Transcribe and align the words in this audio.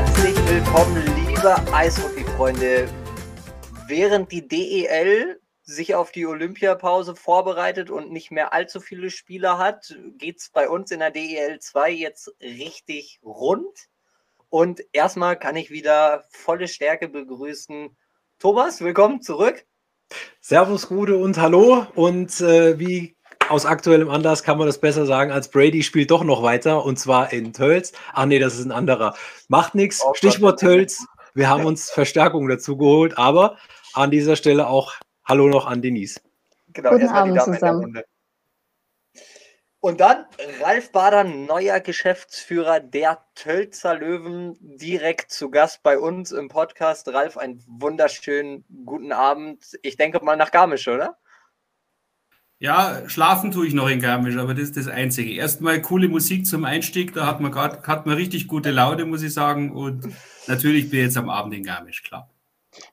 Herzlich 0.00 0.48
willkommen, 0.48 1.04
liebe 1.26 1.74
Eishockey-Freunde. 1.74 2.88
Während 3.86 4.32
die 4.32 4.48
DEL 4.48 5.38
sich 5.62 5.94
auf 5.94 6.10
die 6.10 6.24
Olympiapause 6.24 7.14
vorbereitet 7.14 7.90
und 7.90 8.10
nicht 8.10 8.30
mehr 8.30 8.54
allzu 8.54 8.80
viele 8.80 9.10
Spieler 9.10 9.58
hat, 9.58 9.94
geht 10.16 10.38
es 10.38 10.48
bei 10.48 10.70
uns 10.70 10.90
in 10.90 11.00
der 11.00 11.10
DEL 11.10 11.58
2 11.60 11.90
jetzt 11.90 12.34
richtig 12.40 13.20
rund. 13.22 13.90
Und 14.48 14.80
erstmal 14.92 15.38
kann 15.38 15.56
ich 15.56 15.70
wieder 15.70 16.24
volle 16.30 16.66
Stärke 16.66 17.06
begrüßen. 17.06 17.94
Thomas, 18.38 18.80
willkommen 18.80 19.20
zurück. 19.20 19.66
Servus, 20.40 20.88
Gude 20.88 21.18
und 21.18 21.36
Hallo. 21.36 21.86
Und 21.94 22.40
äh, 22.40 22.78
wie 22.78 23.18
aus 23.50 23.66
aktuellem 23.66 24.08
Anlass 24.08 24.42
kann 24.42 24.58
man 24.58 24.66
das 24.66 24.78
besser 24.78 25.06
sagen, 25.06 25.32
als 25.32 25.48
Brady 25.48 25.82
spielt 25.82 26.10
doch 26.10 26.22
noch 26.22 26.42
weiter 26.42 26.84
und 26.84 26.98
zwar 26.98 27.32
in 27.32 27.52
Tölz. 27.52 27.92
Ach 28.12 28.24
nee, 28.26 28.38
das 28.38 28.58
ist 28.58 28.64
ein 28.64 28.72
anderer. 28.72 29.14
Macht 29.48 29.74
nichts. 29.74 30.02
Oh, 30.04 30.14
Stichwort 30.14 30.60
Tölz. 30.60 31.04
Wir 31.34 31.48
haben 31.48 31.64
uns 31.64 31.90
Verstärkung 31.90 32.48
dazu 32.48 32.76
geholt, 32.76 33.18
aber 33.18 33.56
an 33.92 34.10
dieser 34.10 34.36
Stelle 34.36 34.68
auch 34.68 34.94
Hallo 35.24 35.48
noch 35.48 35.66
an 35.66 35.82
Denise. 35.82 36.20
Genau, 36.72 36.90
Guten 36.90 37.08
Abend 37.08 37.42
zusammen. 37.42 38.02
Und 39.82 40.00
dann 40.00 40.26
Ralf 40.60 40.92
Bader, 40.92 41.24
neuer 41.24 41.80
Geschäftsführer 41.80 42.80
der 42.80 43.24
Tölzer 43.34 43.94
Löwen, 43.94 44.56
direkt 44.60 45.32
zu 45.32 45.50
Gast 45.50 45.82
bei 45.82 45.98
uns 45.98 46.32
im 46.32 46.48
Podcast. 46.48 47.08
Ralf, 47.08 47.38
einen 47.38 47.64
wunderschönen 47.66 48.64
guten 48.84 49.10
Abend. 49.10 49.78
Ich 49.82 49.96
denke 49.96 50.22
mal 50.22 50.36
nach 50.36 50.50
Garmisch, 50.50 50.86
oder? 50.86 51.16
Ja, 52.62 53.08
schlafen 53.08 53.52
tue 53.52 53.66
ich 53.66 53.72
noch 53.72 53.88
in 53.88 54.00
Garmisch, 54.00 54.36
aber 54.36 54.52
das 54.52 54.64
ist 54.64 54.76
das 54.76 54.86
Einzige. 54.86 55.32
Erstmal 55.32 55.80
coole 55.80 56.08
Musik 56.08 56.46
zum 56.46 56.66
Einstieg, 56.66 57.14
da 57.14 57.26
hat 57.26 57.40
man 57.40 57.50
gerade 57.50 57.82
hat 57.86 58.04
man 58.04 58.16
richtig 58.16 58.48
gute 58.48 58.70
Laune, 58.70 59.06
muss 59.06 59.22
ich 59.22 59.32
sagen. 59.32 59.72
Und 59.72 60.06
natürlich 60.46 60.90
bin 60.90 61.00
ich 61.00 61.06
jetzt 61.06 61.16
am 61.16 61.30
Abend 61.30 61.54
in 61.54 61.64
Garmisch, 61.64 62.02
klar. 62.02 62.28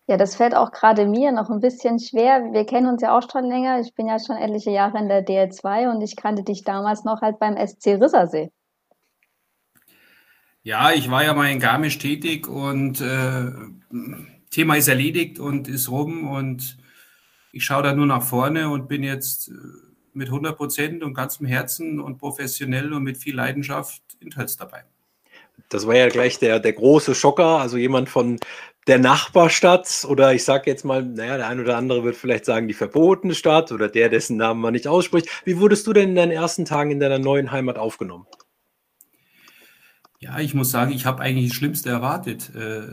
Ja, 0.08 0.16
das 0.16 0.38
fällt 0.38 0.56
auch 0.56 0.72
gerade 0.72 1.06
mir 1.06 1.34
noch 1.34 1.50
ein 1.50 1.60
bisschen 1.60 2.00
schwer. 2.00 2.54
Wir 2.54 2.66
kennen 2.66 2.88
uns 2.88 3.02
ja 3.02 3.16
auch 3.16 3.30
schon 3.30 3.44
länger. 3.44 3.82
Ich 3.82 3.94
bin 3.94 4.08
ja 4.08 4.20
schon 4.20 4.38
etliche 4.38 4.72
Jahre 4.72 5.00
in 5.00 5.10
der 5.10 5.26
DL2 5.26 5.92
und 5.92 6.02
ich 6.02 6.16
kannte 6.16 6.44
dich 6.44 6.64
damals 6.64 7.04
noch 7.04 7.22
halt 7.22 7.38
beim 7.38 7.58
SC 7.58 8.02
Rissersee. 8.02 8.52
Ja, 10.64 10.92
ich 10.94 11.12
war 11.12 11.26
ja 11.26 11.34
mal 11.34 11.52
in 11.52 11.60
Garmisch 11.60 11.98
tätig 11.98 12.48
und 12.48 13.02
äh, 13.02 13.52
Thema 14.50 14.78
ist 14.78 14.88
erledigt 14.88 15.40
und 15.40 15.68
ist 15.68 15.92
rum 15.92 16.26
und 16.26 16.78
ich 17.58 17.66
schaue 17.66 17.82
da 17.82 17.94
nur 17.94 18.06
nach 18.06 18.22
vorne 18.22 18.70
und 18.70 18.88
bin 18.88 19.02
jetzt 19.02 19.50
äh, 19.50 19.54
mit 20.14 20.28
100 20.28 20.56
Prozent 20.56 21.04
und 21.04 21.16
ganzem 21.16 21.48
Herzen 21.48 22.00
und 22.00 22.20
professionell 22.20 22.94
und 22.94 23.02
mit 23.02 23.18
viel 23.18 23.36
Leidenschaft 23.36 24.04
in 24.20 24.30
Tölz 24.30 24.58
dabei. 24.58 24.84
Das 25.70 25.88
war 25.88 25.96
ja 25.96 26.08
gleich 26.08 26.38
der, 26.38 26.60
der 26.60 26.74
große 26.74 27.16
Schocker, 27.16 27.60
also 27.60 27.78
jemand 27.78 28.10
von 28.10 28.38
der 28.86 29.00
Nachbarstadt 29.00 30.06
oder 30.08 30.36
ich 30.36 30.44
sage 30.44 30.70
jetzt 30.70 30.86
mal, 30.86 31.04
naja, 31.04 31.38
der 31.38 31.48
ein 31.48 31.60
oder 31.60 31.78
andere 31.78 32.04
wird 32.04 32.16
vielleicht 32.16 32.46
sagen, 32.46 32.68
die 32.68 32.76
verbotene 32.76 33.34
Stadt 33.34 33.72
oder 33.72 33.90
der, 33.90 34.10
dessen 34.10 34.38
Namen 34.38 34.62
man 34.62 34.74
nicht 34.74 34.88
ausspricht. 34.88 35.28
Wie 35.44 35.60
wurdest 35.60 35.88
du 35.88 35.94
denn 35.94 36.10
in 36.10 36.16
deinen 36.16 36.32
ersten 36.32 36.64
Tagen 36.64 36.92
in 36.92 37.00
deiner 37.00 37.20
neuen 37.20 37.52
Heimat 37.52 37.80
aufgenommen? 37.80 38.28
Ja, 40.20 40.40
ich 40.40 40.54
muss 40.54 40.70
sagen, 40.70 40.92
ich 40.92 41.08
habe 41.08 41.24
eigentlich 41.24 41.50
das 41.50 41.58
Schlimmste 41.58 41.90
erwartet. 41.90 42.52
Äh, 42.56 42.88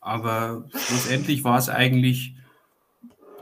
aber 0.00 0.68
schlussendlich 0.70 1.42
war 1.42 1.58
es 1.58 1.68
eigentlich 1.68 2.37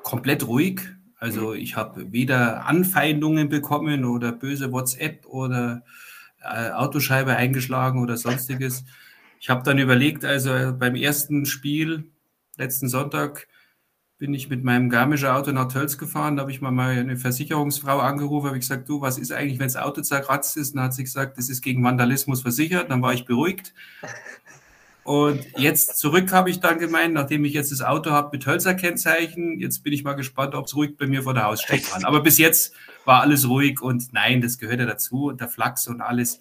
komplett 0.06 0.46
ruhig. 0.46 0.82
Also 1.18 1.50
mhm. 1.50 1.56
ich 1.56 1.74
habe 1.74 2.12
weder 2.12 2.64
Anfeindungen 2.66 3.48
bekommen 3.48 4.04
oder 4.04 4.30
böse 4.30 4.70
WhatsApp 4.70 5.26
oder 5.26 5.82
äh, 6.42 6.70
Autoscheibe 6.70 7.34
eingeschlagen 7.34 8.00
oder 8.00 8.16
sonstiges. 8.16 8.84
Ich 9.40 9.50
habe 9.50 9.64
dann 9.64 9.78
überlegt, 9.78 10.24
also 10.24 10.72
beim 10.78 10.94
ersten 10.94 11.44
Spiel 11.44 12.04
letzten 12.56 12.88
Sonntag 12.88 13.48
bin 14.18 14.32
ich 14.32 14.48
mit 14.48 14.62
meinem 14.62 14.90
Garmischer 14.90 15.36
Auto 15.36 15.50
nach 15.50 15.72
Tölz 15.72 15.98
gefahren. 15.98 16.36
Da 16.36 16.42
habe 16.42 16.52
ich 16.52 16.60
mal 16.60 16.72
eine 16.78 17.16
Versicherungsfrau 17.16 17.98
angerufen, 17.98 18.46
habe 18.46 18.58
ich 18.58 18.62
gesagt, 18.62 18.88
du, 18.88 19.00
was 19.00 19.18
ist 19.18 19.32
eigentlich, 19.32 19.58
wenn 19.58 19.66
das 19.66 19.76
Auto 19.76 20.02
zerkratzt 20.02 20.56
ist? 20.56 20.70
Und 20.70 20.76
dann 20.76 20.84
hat 20.86 20.94
sie 20.94 21.02
gesagt, 21.02 21.36
das 21.36 21.48
ist 21.48 21.62
gegen 21.62 21.82
Vandalismus 21.82 22.42
versichert. 22.42 22.90
Dann 22.92 23.02
war 23.02 23.12
ich 23.12 23.24
beruhigt. 23.24 23.74
Und 25.06 25.46
jetzt 25.56 25.98
zurück 25.98 26.32
habe 26.32 26.50
ich 26.50 26.58
dann 26.58 26.80
gemeint, 26.80 27.14
nachdem 27.14 27.44
ich 27.44 27.52
jetzt 27.52 27.70
das 27.70 27.80
Auto 27.80 28.10
habe 28.10 28.36
mit 28.36 28.44
Hölzer-Kennzeichen, 28.44 29.60
jetzt 29.60 29.84
bin 29.84 29.92
ich 29.92 30.02
mal 30.02 30.14
gespannt, 30.14 30.56
ob 30.56 30.66
es 30.66 30.74
ruhig 30.74 30.96
bei 30.96 31.06
mir 31.06 31.22
vor 31.22 31.32
der 31.32 31.44
Haustür 31.44 31.78
kann. 31.78 32.04
Aber 32.04 32.24
bis 32.24 32.38
jetzt 32.38 32.74
war 33.04 33.20
alles 33.20 33.48
ruhig 33.48 33.80
und 33.80 34.12
nein, 34.12 34.40
das 34.40 34.58
gehört 34.58 34.80
ja 34.80 34.86
dazu 34.86 35.26
und 35.26 35.40
der 35.40 35.48
Flachs 35.48 35.86
und 35.86 36.00
alles. 36.00 36.40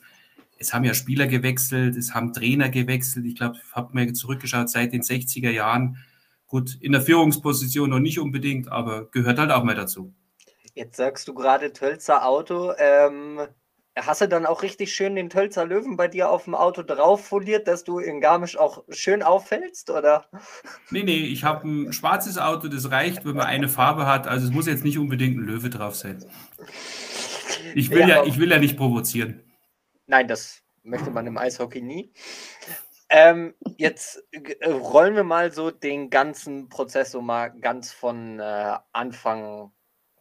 Es 0.58 0.74
haben 0.74 0.84
ja 0.84 0.96
Spieler 0.96 1.28
gewechselt, 1.28 1.96
es 1.96 2.16
haben 2.16 2.34
Trainer 2.34 2.70
gewechselt. 2.70 3.28
Ich 3.28 3.36
glaube, 3.36 3.58
ich 3.64 3.76
habe 3.76 3.94
mir 3.94 4.12
zurückgeschaut 4.14 4.68
seit 4.68 4.94
den 4.94 5.04
60er 5.04 5.52
Jahren. 5.52 5.98
Gut, 6.48 6.76
in 6.82 6.92
der 6.92 7.02
Führungsposition 7.02 7.92
noch 7.92 8.00
nicht 8.00 8.18
unbedingt, 8.18 8.72
aber 8.72 9.06
gehört 9.12 9.38
halt 9.38 9.52
auch 9.52 9.64
mal 9.64 9.76
dazu. 9.76 10.12
Jetzt 10.74 10.98
sagst 10.98 11.28
du 11.28 11.36
gerade 11.36 11.72
Tölzer 11.72 12.26
Auto. 12.26 12.74
Ähm, 12.80 13.42
Hast 13.98 14.20
du 14.20 14.28
dann 14.28 14.46
auch 14.46 14.62
richtig 14.62 14.94
schön 14.94 15.16
den 15.16 15.30
Tölzer 15.30 15.66
Löwen 15.66 15.96
bei 15.96 16.10
dir 16.10 16.30
auf 16.30 16.44
dem 16.44 16.54
Auto 16.54 16.84
drauf 16.84 17.26
foliert, 17.26 17.68
dass 17.68 17.86
du 17.86 18.00
in 18.00 18.20
Garmisch 18.20 18.58
auch 18.58 18.84
schön 18.90 19.24
auffällst, 19.24 19.90
oder? 19.90 20.30
Nee, 20.90 21.04
nee, 21.04 21.26
ich 21.26 21.46
habe 21.46 21.66
ein 21.66 21.94
schwarzes 21.94 22.38
Auto, 22.38 22.68
das 22.68 22.92
reicht, 22.92 23.24
wenn 23.24 23.38
man 23.38 23.48
eine 23.48 23.70
Farbe 23.70 24.06
hat. 24.06 24.28
Also 24.28 24.48
es 24.48 24.54
muss 24.54 24.68
jetzt 24.68 24.84
nicht 24.84 24.98
unbedingt 24.98 25.38
ein 25.38 25.46
Löwe 25.46 25.70
drauf 25.70 25.96
sein. 25.96 26.26
Ich 27.74 27.90
will 27.90 28.02
ja, 28.02 28.08
ja 28.08 28.24
ich 28.26 28.38
will 28.38 28.52
ja 28.52 28.60
nicht 28.60 28.76
provozieren. 28.76 29.42
Nein, 30.08 30.28
das 30.28 30.62
möchte 30.84 31.10
man 31.10 31.26
im 31.26 31.38
Eishockey 31.38 31.82
nie. 31.82 32.12
Ähm, 33.08 33.54
jetzt 33.78 34.24
äh, 34.32 34.70
rollen 34.70 35.16
wir 35.16 35.24
mal 35.24 35.54
so 35.54 35.72
den 35.72 36.10
ganzen 36.10 36.68
Prozess 36.68 37.12
so 37.12 37.22
mal 37.22 37.50
ganz 37.50 37.94
von 37.94 38.40
äh, 38.40 38.78
Anfang 38.92 39.72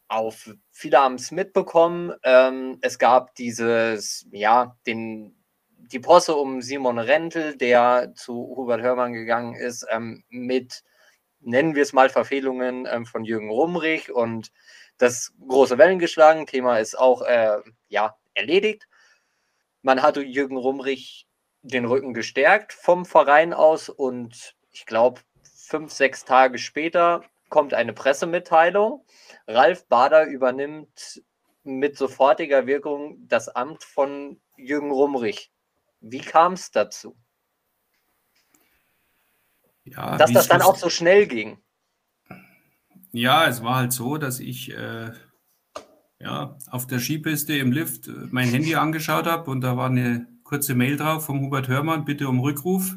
auf. 0.07 0.49
Viele 0.71 0.99
haben 0.99 1.15
es 1.15 1.31
mitbekommen. 1.31 2.13
Ähm, 2.23 2.77
es 2.81 2.99
gab 2.99 3.35
dieses, 3.35 4.27
ja, 4.31 4.75
den, 4.85 5.35
die 5.69 5.99
Posse 5.99 6.35
um 6.35 6.61
Simon 6.61 6.99
Rentel, 6.99 7.57
der 7.57 8.13
zu 8.15 8.33
Hubert 8.55 8.81
Hörmann 8.81 9.13
gegangen 9.13 9.55
ist, 9.55 9.85
ähm, 9.91 10.23
mit, 10.29 10.83
nennen 11.39 11.75
wir 11.75 11.83
es 11.83 11.93
mal, 11.93 12.09
Verfehlungen 12.09 12.87
ähm, 12.89 13.05
von 13.05 13.23
Jürgen 13.23 13.49
Rumrich 13.49 14.11
und 14.11 14.51
das 14.97 15.33
große 15.47 15.77
Wellen 15.77 15.99
geschlagen. 15.99 16.47
Thema 16.47 16.79
ist 16.79 16.97
auch, 16.97 17.21
äh, 17.23 17.57
ja, 17.89 18.15
erledigt. 18.33 18.87
Man 19.81 20.01
hatte 20.01 20.21
Jürgen 20.21 20.57
Rumrich 20.57 21.27
den 21.61 21.85
Rücken 21.85 22.13
gestärkt 22.13 22.73
vom 22.73 23.05
Verein 23.05 23.53
aus 23.53 23.89
und 23.89 24.55
ich 24.71 24.85
glaube, 24.85 25.21
fünf, 25.43 25.91
sechs 25.91 26.25
Tage 26.25 26.57
später 26.59 27.23
kommt 27.49 27.73
eine 27.73 27.93
Pressemitteilung. 27.93 29.05
Ralf 29.47 29.87
Bader 29.87 30.25
übernimmt 30.25 31.21
mit 31.63 31.97
sofortiger 31.97 32.67
Wirkung 32.67 33.27
das 33.27 33.49
Amt 33.49 33.83
von 33.83 34.39
Jürgen 34.57 34.91
Rumrich. 34.91 35.51
Wie 35.99 36.19
kam 36.19 36.53
es 36.53 36.71
dazu? 36.71 37.15
Ja, 39.83 40.17
dass 40.17 40.31
das 40.31 40.47
dann 40.47 40.61
auch 40.61 40.75
so 40.75 40.89
schnell 40.89 41.27
ging. 41.27 41.59
Ja, 43.11 43.47
es 43.47 43.63
war 43.63 43.75
halt 43.77 43.93
so, 43.93 44.17
dass 44.17 44.39
ich 44.39 44.71
äh, 44.71 45.11
ja, 46.19 46.57
auf 46.69 46.87
der 46.87 46.99
Skipiste 46.99 47.55
im 47.55 47.71
Lift 47.71 48.09
mein 48.31 48.49
Handy 48.49 48.75
angeschaut 48.75 49.25
habe 49.25 49.49
und 49.49 49.61
da 49.61 49.77
war 49.77 49.89
eine 49.89 50.27
kurze 50.43 50.75
Mail 50.75 50.97
drauf 50.97 51.25
vom 51.25 51.41
Hubert 51.41 51.67
Hörmann, 51.67 52.05
bitte 52.05 52.27
um 52.27 52.39
Rückruf. 52.39 52.95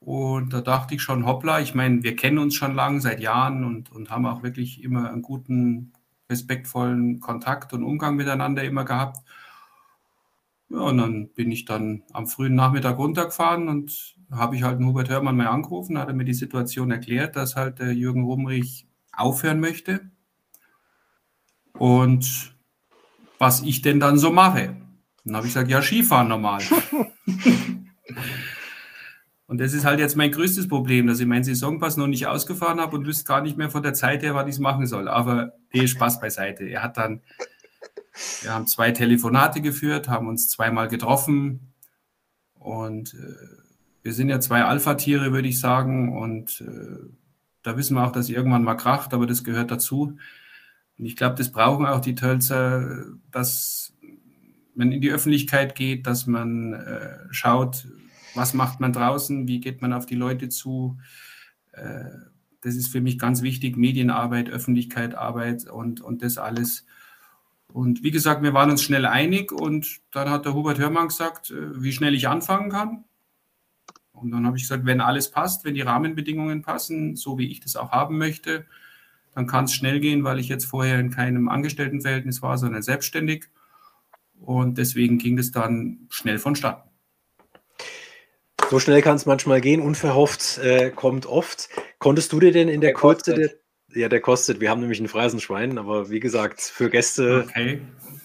Und 0.00 0.52
da 0.52 0.62
dachte 0.62 0.94
ich 0.94 1.02
schon, 1.02 1.26
hoppla, 1.26 1.60
ich 1.60 1.74
meine, 1.74 2.02
wir 2.02 2.16
kennen 2.16 2.38
uns 2.38 2.54
schon 2.54 2.74
lange, 2.74 3.00
seit 3.00 3.20
Jahren 3.20 3.64
und, 3.64 3.92
und 3.92 4.10
haben 4.10 4.26
auch 4.26 4.42
wirklich 4.42 4.82
immer 4.82 5.10
einen 5.10 5.22
guten, 5.22 5.92
respektvollen 6.30 7.20
Kontakt 7.20 7.72
und 7.72 7.82
Umgang 7.82 8.16
miteinander 8.16 8.64
immer 8.64 8.84
gehabt. 8.84 9.18
Ja, 10.70 10.78
und 10.78 10.98
dann 10.98 11.28
bin 11.30 11.50
ich 11.50 11.64
dann 11.64 12.04
am 12.12 12.28
frühen 12.28 12.54
Nachmittag 12.54 12.96
runtergefahren 12.96 13.68
und 13.68 14.14
habe 14.30 14.54
ich 14.56 14.62
halt 14.62 14.76
einen 14.78 14.86
Hubert 14.86 15.10
Hörmann 15.10 15.36
mal 15.36 15.48
angerufen, 15.48 15.98
hat 15.98 16.08
er 16.08 16.14
mir 16.14 16.24
die 16.24 16.32
Situation 16.32 16.92
erklärt, 16.92 17.34
dass 17.34 17.56
halt 17.56 17.80
der 17.80 17.92
Jürgen 17.92 18.24
Rumrich 18.24 18.86
aufhören 19.12 19.58
möchte. 19.58 20.10
Und 21.72 22.54
was 23.38 23.62
ich 23.62 23.82
denn 23.82 24.00
dann 24.00 24.18
so 24.18 24.30
mache. 24.30 24.76
Dann 25.24 25.36
habe 25.36 25.46
ich 25.46 25.52
gesagt, 25.52 25.70
ja, 25.70 25.82
Skifahren 25.82 26.28
normal. 26.28 26.62
Und 29.50 29.58
das 29.58 29.72
ist 29.72 29.84
halt 29.84 29.98
jetzt 29.98 30.16
mein 30.16 30.30
größtes 30.30 30.68
Problem, 30.68 31.08
dass 31.08 31.18
ich 31.18 31.26
meinen 31.26 31.42
Saisonpass 31.42 31.96
noch 31.96 32.06
nicht 32.06 32.28
ausgefahren 32.28 32.78
habe 32.78 32.96
und 32.96 33.04
wüsste 33.04 33.24
gar 33.24 33.42
nicht 33.42 33.56
mehr 33.56 33.68
von 33.68 33.82
der 33.82 33.94
Zeit 33.94 34.22
her, 34.22 34.36
was 34.36 34.46
ich 34.46 34.60
machen 34.60 34.86
soll. 34.86 35.08
Aber 35.08 35.54
eh 35.72 35.88
Spaß 35.88 36.20
beiseite. 36.20 36.66
Er 36.66 36.84
hat 36.84 36.98
dann, 36.98 37.20
wir 38.42 38.54
haben 38.54 38.68
zwei 38.68 38.92
Telefonate 38.92 39.60
geführt, 39.60 40.08
haben 40.08 40.28
uns 40.28 40.48
zweimal 40.48 40.86
getroffen 40.86 41.72
und 42.60 43.14
äh, 43.14 43.64
wir 44.04 44.12
sind 44.12 44.28
ja 44.28 44.38
zwei 44.38 44.62
Alpha-Tiere, 44.62 45.32
würde 45.32 45.48
ich 45.48 45.58
sagen. 45.58 46.16
Und 46.16 46.60
äh, 46.60 47.10
da 47.64 47.76
wissen 47.76 47.96
wir 47.96 48.06
auch, 48.06 48.12
dass 48.12 48.28
irgendwann 48.28 48.62
mal 48.62 48.76
kracht, 48.76 49.12
aber 49.14 49.26
das 49.26 49.42
gehört 49.42 49.72
dazu. 49.72 50.16
Und 50.96 51.06
ich 51.06 51.16
glaube, 51.16 51.34
das 51.34 51.50
brauchen 51.50 51.86
auch 51.86 52.00
die 52.00 52.14
Tölzer, 52.14 53.04
dass 53.32 53.94
man 54.76 54.92
in 54.92 55.00
die 55.00 55.10
Öffentlichkeit 55.10 55.74
geht, 55.74 56.06
dass 56.06 56.28
man 56.28 56.74
äh, 56.74 57.18
schaut, 57.32 57.88
was 58.34 58.54
macht 58.54 58.80
man 58.80 58.92
draußen, 58.92 59.48
wie 59.48 59.60
geht 59.60 59.82
man 59.82 59.92
auf 59.92 60.06
die 60.06 60.14
Leute 60.14 60.48
zu. 60.48 60.98
Äh, 61.72 62.04
das 62.62 62.74
ist 62.74 62.88
für 62.88 63.00
mich 63.00 63.18
ganz 63.18 63.42
wichtig, 63.42 63.76
Medienarbeit, 63.76 64.50
Öffentlichkeitsarbeit 64.50 65.68
und, 65.68 66.00
und 66.00 66.22
das 66.22 66.38
alles. 66.38 66.86
Und 67.72 68.02
wie 68.02 68.10
gesagt, 68.10 68.42
wir 68.42 68.52
waren 68.52 68.70
uns 68.70 68.82
schnell 68.82 69.06
einig 69.06 69.52
und 69.52 70.00
dann 70.10 70.28
hat 70.28 70.44
der 70.44 70.54
Hubert 70.54 70.78
Hörmann 70.78 71.08
gesagt, 71.08 71.50
äh, 71.50 71.82
wie 71.82 71.92
schnell 71.92 72.14
ich 72.14 72.28
anfangen 72.28 72.70
kann. 72.70 73.04
Und 74.12 74.32
dann 74.32 74.46
habe 74.46 74.56
ich 74.56 74.64
gesagt, 74.64 74.84
wenn 74.84 75.00
alles 75.00 75.30
passt, 75.30 75.64
wenn 75.64 75.74
die 75.74 75.80
Rahmenbedingungen 75.80 76.62
passen, 76.62 77.16
so 77.16 77.38
wie 77.38 77.50
ich 77.50 77.60
das 77.60 77.76
auch 77.76 77.90
haben 77.90 78.18
möchte, 78.18 78.66
dann 79.34 79.46
kann 79.46 79.64
es 79.64 79.72
schnell 79.72 80.00
gehen, 80.00 80.24
weil 80.24 80.38
ich 80.38 80.48
jetzt 80.48 80.66
vorher 80.66 80.98
in 80.98 81.10
keinem 81.10 81.48
Angestelltenverhältnis 81.48 82.42
war, 82.42 82.58
sondern 82.58 82.82
selbstständig. 82.82 83.46
Und 84.40 84.76
deswegen 84.76 85.18
ging 85.18 85.38
es 85.38 85.52
dann 85.52 86.06
schnell 86.10 86.38
vonstatten. 86.38 86.89
So 88.70 88.78
schnell 88.78 89.02
kann 89.02 89.16
es 89.16 89.26
manchmal 89.26 89.60
gehen, 89.60 89.80
unverhofft 89.80 90.58
äh, 90.58 90.90
kommt 90.90 91.26
oft. 91.26 91.68
Konntest 91.98 92.32
du 92.32 92.38
dir 92.38 92.52
denn 92.52 92.68
in 92.68 92.80
der, 92.80 92.90
der 92.90 92.94
Kurze 92.94 93.34
der, 93.34 93.50
ja, 94.00 94.08
der 94.08 94.20
kostet. 94.20 94.60
Wir 94.60 94.70
haben 94.70 94.80
nämlich 94.80 95.00
ein 95.00 95.08
Phrasenschwein, 95.08 95.76
aber 95.76 96.08
wie 96.08 96.20
gesagt, 96.20 96.60
für 96.60 96.88
Gäste 96.88 97.46
okay. 97.48 97.80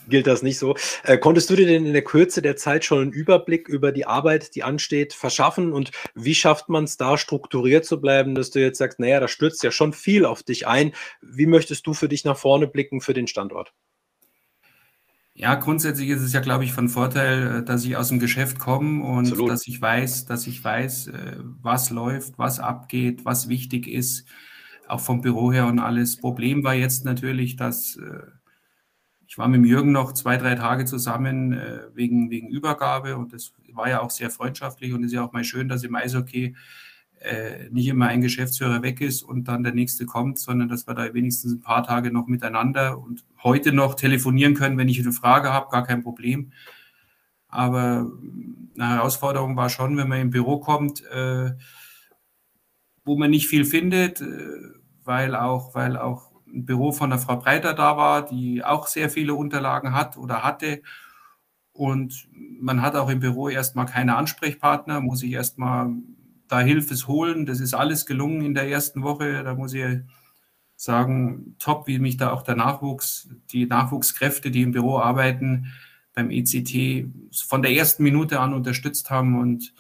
gilt 0.07 0.27
das 0.27 0.43
nicht 0.43 0.59
so. 0.59 0.75
Äh, 1.03 1.17
konntest 1.17 1.49
du 1.49 1.55
dir 1.55 1.65
denn 1.65 1.87
in 1.87 1.93
der 1.93 2.03
Kürze 2.03 2.43
der 2.43 2.57
Zeit 2.57 2.85
schon 2.85 3.01
einen 3.01 3.11
Überblick 3.11 3.67
über 3.67 3.91
die 3.91 4.05
Arbeit, 4.05 4.53
die 4.53 4.61
ansteht, 4.61 5.13
verschaffen? 5.13 5.73
Und 5.73 5.89
wie 6.13 6.35
schafft 6.35 6.69
man 6.69 6.83
es 6.83 6.95
da 6.97 7.17
strukturiert 7.17 7.83
zu 7.83 7.99
bleiben, 7.99 8.35
dass 8.35 8.51
du 8.51 8.59
jetzt 8.59 8.77
sagst, 8.77 8.99
naja, 8.99 9.19
da 9.19 9.27
stürzt 9.27 9.63
ja 9.63 9.71
schon 9.71 9.93
viel 9.93 10.25
auf 10.25 10.43
dich 10.43 10.67
ein. 10.67 10.93
Wie 11.23 11.47
möchtest 11.47 11.87
du 11.87 11.95
für 11.95 12.07
dich 12.07 12.23
nach 12.23 12.37
vorne 12.37 12.67
blicken 12.67 13.01
für 13.01 13.15
den 13.15 13.25
Standort? 13.25 13.73
Ja, 15.37 15.55
grundsätzlich 15.55 16.07
ist 16.09 16.21
es 16.21 16.31
ja, 16.31 16.39
glaube 16.39 16.63
ich, 16.63 16.71
von 16.71 16.87
Vorteil, 16.87 17.57
äh, 17.57 17.63
dass 17.63 17.83
ich 17.83 17.97
aus 17.97 18.07
dem 18.07 18.19
Geschäft 18.19 18.57
komme 18.57 19.03
und 19.03 19.27
Absolut. 19.27 19.49
dass 19.49 19.67
ich 19.67 19.81
weiß, 19.81 20.25
dass 20.25 20.47
ich 20.47 20.63
weiß, 20.63 21.07
äh, 21.07 21.37
was 21.61 21.89
läuft, 21.89 22.37
was 22.37 22.61
abgeht, 22.61 23.25
was 23.25 23.49
wichtig 23.49 23.87
ist 23.87 24.25
auch 24.87 25.01
vom 25.01 25.21
Büro 25.21 25.51
her 25.51 25.65
und 25.67 25.79
alles. 25.79 26.15
Problem 26.15 26.63
war 26.63 26.75
jetzt 26.75 27.03
natürlich, 27.05 27.57
dass 27.57 27.97
äh, 27.97 28.21
ich 29.27 29.37
war 29.37 29.49
mit 29.49 29.65
Jürgen 29.65 29.91
noch 29.91 30.13
zwei, 30.13 30.37
drei 30.37 30.55
Tage 30.55 30.85
zusammen 30.85 31.59
wegen, 31.95 32.29
wegen 32.29 32.47
Übergabe 32.47 33.17
und 33.17 33.33
das 33.33 33.53
war 33.73 33.89
ja 33.89 34.01
auch 34.01 34.11
sehr 34.11 34.29
freundschaftlich 34.29 34.93
und 34.93 35.03
es 35.03 35.07
ist 35.07 35.15
ja 35.15 35.25
auch 35.25 35.33
mal 35.33 35.43
schön, 35.43 35.67
dass 35.67 35.83
im 35.83 35.95
Eishockey 35.95 36.55
äh, 37.21 37.69
nicht 37.71 37.87
immer 37.87 38.07
ein 38.07 38.21
Geschäftsführer 38.21 38.81
weg 38.81 39.01
ist 39.01 39.23
und 39.23 39.47
dann 39.47 39.63
der 39.63 39.73
nächste 39.73 40.05
kommt, 40.05 40.37
sondern 40.37 40.67
dass 40.67 40.87
wir 40.87 40.93
da 40.93 41.13
wenigstens 41.13 41.53
ein 41.53 41.61
paar 41.61 41.83
Tage 41.83 42.11
noch 42.11 42.27
miteinander 42.27 42.97
und 42.99 43.25
heute 43.43 43.73
noch 43.73 43.95
telefonieren 43.95 44.53
können, 44.53 44.77
wenn 44.77 44.89
ich 44.89 44.99
eine 44.99 45.11
Frage 45.11 45.51
habe, 45.51 45.69
gar 45.69 45.85
kein 45.85 46.03
Problem. 46.03 46.51
Aber 47.47 48.11
eine 48.75 48.89
Herausforderung 48.89 49.55
war 49.55 49.69
schon, 49.69 49.97
wenn 49.97 50.09
man 50.09 50.19
im 50.19 50.29
Büro 50.29 50.59
kommt, 50.59 51.03
äh, 51.05 51.51
wo 53.05 53.17
man 53.17 53.29
nicht 53.29 53.47
viel 53.47 53.65
findet, 53.65 54.21
äh, 54.21 54.25
weil 55.03 55.35
auch, 55.35 55.75
weil 55.75 55.97
auch 55.97 56.31
ein 56.47 56.65
Büro 56.65 56.91
von 56.91 57.09
der 57.09 57.19
Frau 57.19 57.37
Breiter 57.37 57.73
da 57.73 57.97
war, 57.97 58.25
die 58.25 58.63
auch 58.63 58.87
sehr 58.87 59.09
viele 59.09 59.35
Unterlagen 59.35 59.93
hat 59.93 60.17
oder 60.17 60.43
hatte. 60.43 60.81
Und 61.71 62.27
man 62.59 62.81
hat 62.81 62.95
auch 62.95 63.09
im 63.09 63.19
Büro 63.19 63.49
erstmal 63.49 63.85
keine 63.85 64.15
Ansprechpartner, 64.15 65.01
muss 65.01 65.23
ich 65.23 65.31
erstmal 65.31 65.93
da 66.47 66.59
Hilfe 66.59 66.95
holen. 67.07 67.45
Das 67.45 67.59
ist 67.59 67.73
alles 67.73 68.05
gelungen 68.05 68.41
in 68.41 68.53
der 68.53 68.69
ersten 68.69 69.03
Woche. 69.03 69.43
Da 69.43 69.55
muss 69.55 69.73
ich 69.73 69.83
sagen, 70.75 71.55
top, 71.59 71.87
wie 71.87 71.99
mich 71.99 72.17
da 72.17 72.31
auch 72.31 72.43
der 72.43 72.55
Nachwuchs, 72.55 73.29
die 73.51 73.65
Nachwuchskräfte, 73.65 74.51
die 74.51 74.61
im 74.61 74.71
Büro 74.71 74.99
arbeiten, 74.99 75.73
beim 76.13 76.29
ECT 76.29 77.07
von 77.47 77.61
der 77.61 77.71
ersten 77.71 78.03
Minute 78.03 78.39
an 78.39 78.53
unterstützt 78.53 79.09
haben 79.09 79.39
und 79.39 79.73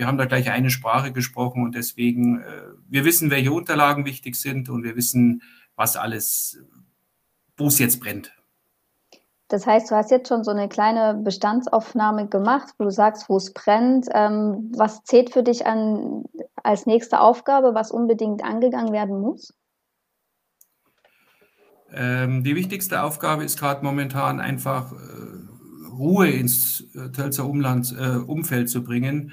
wir 0.00 0.06
haben 0.06 0.16
da 0.16 0.24
gleich 0.24 0.50
eine 0.50 0.70
Sprache 0.70 1.12
gesprochen 1.12 1.62
und 1.62 1.74
deswegen, 1.74 2.40
äh, 2.40 2.62
wir 2.88 3.04
wissen, 3.04 3.30
welche 3.30 3.52
Unterlagen 3.52 4.06
wichtig 4.06 4.34
sind 4.34 4.70
und 4.70 4.82
wir 4.82 4.96
wissen, 4.96 5.42
was 5.76 5.96
alles, 5.96 6.58
wo 7.58 7.66
es 7.66 7.78
jetzt 7.78 8.00
brennt. 8.00 8.32
Das 9.50 9.66
heißt, 9.66 9.90
du 9.90 9.96
hast 9.96 10.12
jetzt 10.12 10.28
schon 10.28 10.44
so 10.44 10.52
eine 10.52 10.68
kleine 10.68 11.14
Bestandsaufnahme 11.14 12.28
gemacht, 12.28 12.68
wo 12.78 12.84
du 12.84 12.90
sagst, 12.90 13.28
wo 13.28 13.36
es 13.36 13.52
brennt. 13.52 14.06
Ähm, 14.14 14.70
was 14.76 15.02
zählt 15.02 15.30
für 15.30 15.42
dich 15.42 15.66
an, 15.66 16.24
als 16.62 16.86
nächste 16.86 17.20
Aufgabe, 17.20 17.74
was 17.74 17.90
unbedingt 17.90 18.44
angegangen 18.44 18.92
werden 18.92 19.20
muss? 19.20 19.52
Ähm, 21.92 22.44
die 22.44 22.54
wichtigste 22.54 23.02
Aufgabe 23.02 23.42
ist 23.42 23.58
gerade 23.58 23.84
momentan 23.84 24.38
einfach 24.38 24.92
äh, 24.92 24.96
Ruhe 25.90 26.30
ins 26.30 26.84
äh, 26.94 27.10
Tölzer 27.10 27.44
Umland, 27.44 27.92
äh, 27.98 28.18
Umfeld 28.18 28.70
zu 28.70 28.84
bringen 28.84 29.32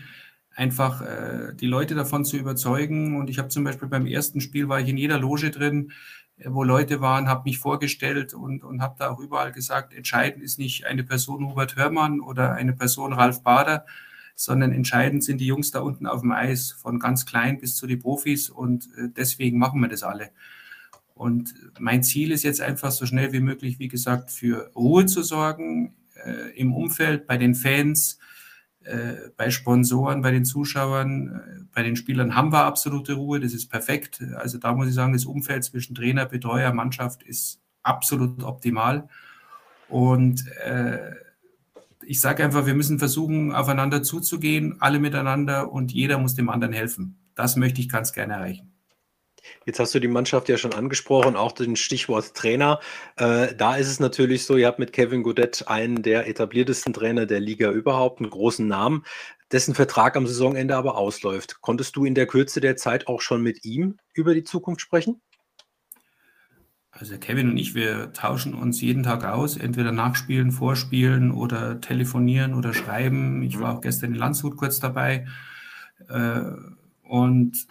einfach 0.58 1.02
äh, 1.02 1.54
die 1.54 1.68
Leute 1.68 1.94
davon 1.94 2.26
zu 2.26 2.36
überzeugen. 2.36 3.16
Und 3.16 3.30
ich 3.30 3.38
habe 3.38 3.50
zum 3.50 3.64
Beispiel 3.64 3.88
beim 3.88 4.08
ersten 4.08 4.42
Spiel 4.42 4.68
war 4.68 4.80
ich 4.80 4.90
in 4.90 4.98
jeder 4.98 5.20
Loge 5.20 5.52
drin, 5.52 5.92
wo 6.46 6.64
Leute 6.64 7.02
waren, 7.02 7.28
habe 7.28 7.44
mich 7.46 7.60
vorgestellt 7.60 8.34
und, 8.34 8.64
und 8.64 8.82
habe 8.82 8.96
da 9.00 9.10
auch 9.10 9.20
überall 9.20 9.52
gesagt, 9.52 9.94
entscheidend 9.94 10.44
ist 10.44 10.60
nicht 10.60 10.86
eine 10.86 11.04
Person 11.04 11.50
Hubert 11.50 11.76
Hörmann 11.76 12.20
oder 12.20 12.54
eine 12.54 12.74
Person 12.74 13.14
Ralf 13.14 13.42
Bader, 13.42 13.86
sondern 14.36 14.72
entscheidend 14.72 15.24
sind 15.24 15.40
die 15.40 15.48
Jungs 15.48 15.72
da 15.72 15.80
unten 15.80 16.06
auf 16.06 16.22
dem 16.22 16.32
Eis, 16.32 16.72
von 16.72 17.00
ganz 17.00 17.26
klein 17.26 17.60
bis 17.60 17.76
zu 17.76 17.88
den 17.88 18.00
Profis 18.00 18.50
und 18.50 18.86
äh, 18.98 19.10
deswegen 19.10 19.58
machen 19.58 19.82
wir 19.82 19.90
das 19.90 20.04
alle. 20.04 20.30
Und 21.16 21.56
mein 21.80 22.04
Ziel 22.04 22.32
ist 22.32 22.44
jetzt 22.44 22.62
einfach 22.62 22.92
so 22.92 23.08
schnell 23.08 23.34
wie 23.34 23.40
möglich, 23.40 23.80
wie 23.80 23.88
gesagt, 23.88 24.30
für 24.30 24.72
Ruhe 24.76 25.08
zu 25.08 25.24
sorgen 25.24 25.96
äh, 26.24 26.56
im 26.56 26.76
Umfeld, 26.76 27.26
bei 27.26 27.38
den 27.38 27.56
Fans, 27.56 28.20
äh, 28.88 29.30
bei 29.36 29.50
Sponsoren, 29.50 30.22
bei 30.22 30.32
den 30.32 30.46
Zuschauern, 30.46 31.28
äh, 31.28 31.64
bei 31.74 31.84
den 31.84 31.96
Spielern 31.96 32.36
haben 32.36 32.52
wir 32.52 32.66
absolute 32.66 33.14
Ruhe. 33.14 33.40
Das 33.40 33.54
ist 33.54 33.68
perfekt. 33.68 34.24
Also 34.36 34.58
da 34.58 34.74
muss 34.74 34.88
ich 34.88 34.94
sagen, 34.94 35.14
das 35.14 35.26
Umfeld 35.26 35.64
zwischen 35.64 35.96
Trainer, 35.96 36.26
Betreuer, 36.26 36.74
Mannschaft 36.74 37.24
ist 37.24 37.60
absolut 37.84 38.44
optimal. 38.44 39.08
Und 39.90 40.48
äh, 40.66 41.16
ich 42.06 42.20
sage 42.20 42.44
einfach, 42.44 42.66
wir 42.66 42.74
müssen 42.74 43.00
versuchen, 43.00 43.54
aufeinander 43.54 44.04
zuzugehen, 44.04 44.78
alle 44.80 45.00
miteinander 45.00 45.72
und 45.72 45.92
jeder 45.92 46.18
muss 46.18 46.36
dem 46.36 46.50
anderen 46.50 46.74
helfen. 46.74 47.18
Das 47.36 47.56
möchte 47.56 47.82
ich 47.82 47.90
ganz 47.90 48.14
gerne 48.14 48.34
erreichen. 48.34 48.67
Jetzt 49.66 49.80
hast 49.80 49.94
du 49.94 50.00
die 50.00 50.08
Mannschaft 50.08 50.50
ja 50.50 50.58
schon 50.58 50.74
angesprochen, 50.74 51.36
auch 51.36 51.52
den 51.52 51.76
Stichwort 51.76 52.34
Trainer. 52.34 52.80
Äh, 53.18 53.56
da 53.56 53.76
ist 53.76 53.88
es 53.88 54.00
natürlich 54.00 54.46
so, 54.46 54.58
ihr 54.58 54.68
habt 54.68 54.80
mit 54.80 54.94
Kevin 54.94 55.24
Godet 55.24 55.68
einen 55.68 56.02
der 56.04 56.28
etabliertesten 56.28 56.94
Trainer 56.94 57.26
der 57.26 57.40
Liga 57.40 57.72
überhaupt, 57.72 58.20
einen 58.20 58.30
großen 58.30 58.68
Namen, 58.68 59.04
dessen 59.52 59.76
Vertrag 59.76 60.16
am 60.16 60.28
Saisonende 60.28 60.76
aber 60.76 60.98
ausläuft. 60.98 61.62
Konntest 61.62 61.96
du 61.96 62.06
in 62.06 62.16
der 62.16 62.28
Kürze 62.28 62.62
der 62.62 62.76
Zeit 62.76 63.08
auch 63.08 63.22
schon 63.22 63.42
mit 63.42 63.66
ihm 63.66 63.98
über 64.14 64.34
die 64.34 64.44
Zukunft 64.44 64.82
sprechen? 64.82 65.22
Also 67.00 67.18
Kevin 67.18 67.52
und 67.52 67.58
ich, 67.58 67.76
wir 67.76 68.12
tauschen 68.14 68.56
uns 68.56 68.82
jeden 68.82 69.04
Tag 69.04 69.24
aus, 69.24 69.56
entweder 69.56 69.92
nachspielen, 69.92 70.52
vorspielen 70.52 71.32
oder 71.32 71.80
telefonieren 71.80 72.56
oder 72.56 72.74
schreiben. 72.74 73.44
Ich 73.44 73.60
war 73.60 73.76
auch 73.76 73.82
gestern 73.82 74.14
in 74.14 74.20
Landshut 74.20 74.58
kurz 74.58 74.80
dabei. 74.80 75.28
Äh, 76.10 76.42
und 77.04 77.68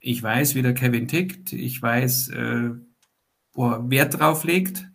ich 0.00 0.22
weiß, 0.22 0.54
wie 0.54 0.62
der 0.62 0.74
Kevin 0.74 1.08
tickt. 1.08 1.52
Ich 1.52 1.80
weiß, 1.80 2.28
äh, 2.28 2.70
wo 3.52 3.70
er 3.70 3.90
Wert 3.90 4.18
drauf 4.18 4.44
legt. 4.44 4.86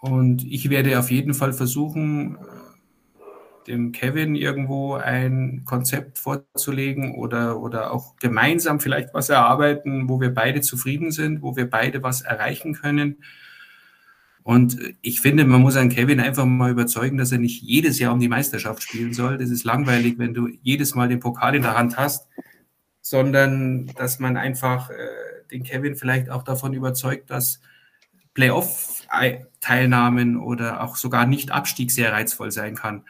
Und 0.00 0.44
ich 0.44 0.68
werde 0.68 0.98
auf 0.98 1.10
jeden 1.10 1.32
Fall 1.32 1.52
versuchen, 1.52 2.36
dem 3.68 3.92
Kevin 3.92 4.34
irgendwo 4.34 4.94
ein 4.94 5.62
Konzept 5.64 6.18
vorzulegen 6.18 7.14
oder, 7.14 7.60
oder 7.60 7.92
auch 7.92 8.16
gemeinsam 8.16 8.80
vielleicht 8.80 9.14
was 9.14 9.28
erarbeiten, 9.28 10.08
wo 10.08 10.20
wir 10.20 10.34
beide 10.34 10.60
zufrieden 10.60 11.12
sind, 11.12 11.42
wo 11.42 11.54
wir 11.56 11.70
beide 11.70 12.02
was 12.02 12.22
erreichen 12.22 12.74
können. 12.74 13.22
Und 14.42 14.76
ich 15.02 15.20
finde, 15.20 15.44
man 15.44 15.60
muss 15.60 15.76
einen 15.76 15.90
Kevin 15.90 16.18
einfach 16.18 16.44
mal 16.44 16.72
überzeugen, 16.72 17.16
dass 17.16 17.30
er 17.30 17.38
nicht 17.38 17.62
jedes 17.62 18.00
Jahr 18.00 18.12
um 18.12 18.18
die 18.18 18.28
Meisterschaft 18.28 18.82
spielen 18.82 19.14
soll. 19.14 19.38
Das 19.38 19.50
ist 19.50 19.62
langweilig, 19.62 20.18
wenn 20.18 20.34
du 20.34 20.48
jedes 20.62 20.96
Mal 20.96 21.08
den 21.08 21.20
Pokal 21.20 21.54
in 21.54 21.62
der 21.62 21.78
Hand 21.78 21.96
hast 21.96 22.26
sondern 23.02 23.88
dass 23.88 24.20
man 24.20 24.38
einfach 24.38 24.88
äh, 24.90 24.94
den 25.50 25.64
Kevin 25.64 25.96
vielleicht 25.96 26.30
auch 26.30 26.44
davon 26.44 26.72
überzeugt, 26.72 27.30
dass 27.30 27.60
Playoff-Teilnahmen 28.32 30.38
oder 30.38 30.82
auch 30.82 30.96
sogar 30.96 31.26
nicht 31.26 31.50
Abstieg 31.50 31.90
sehr 31.90 32.12
reizvoll 32.12 32.50
sein 32.50 32.76
kann. 32.76 33.04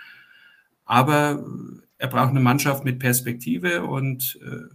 Aber 0.84 1.44
er 1.99 2.08
braucht 2.08 2.30
eine 2.30 2.40
Mannschaft 2.40 2.84
mit 2.84 2.99
Perspektive 2.99 3.84
und 3.84 4.40
äh, 4.42 4.75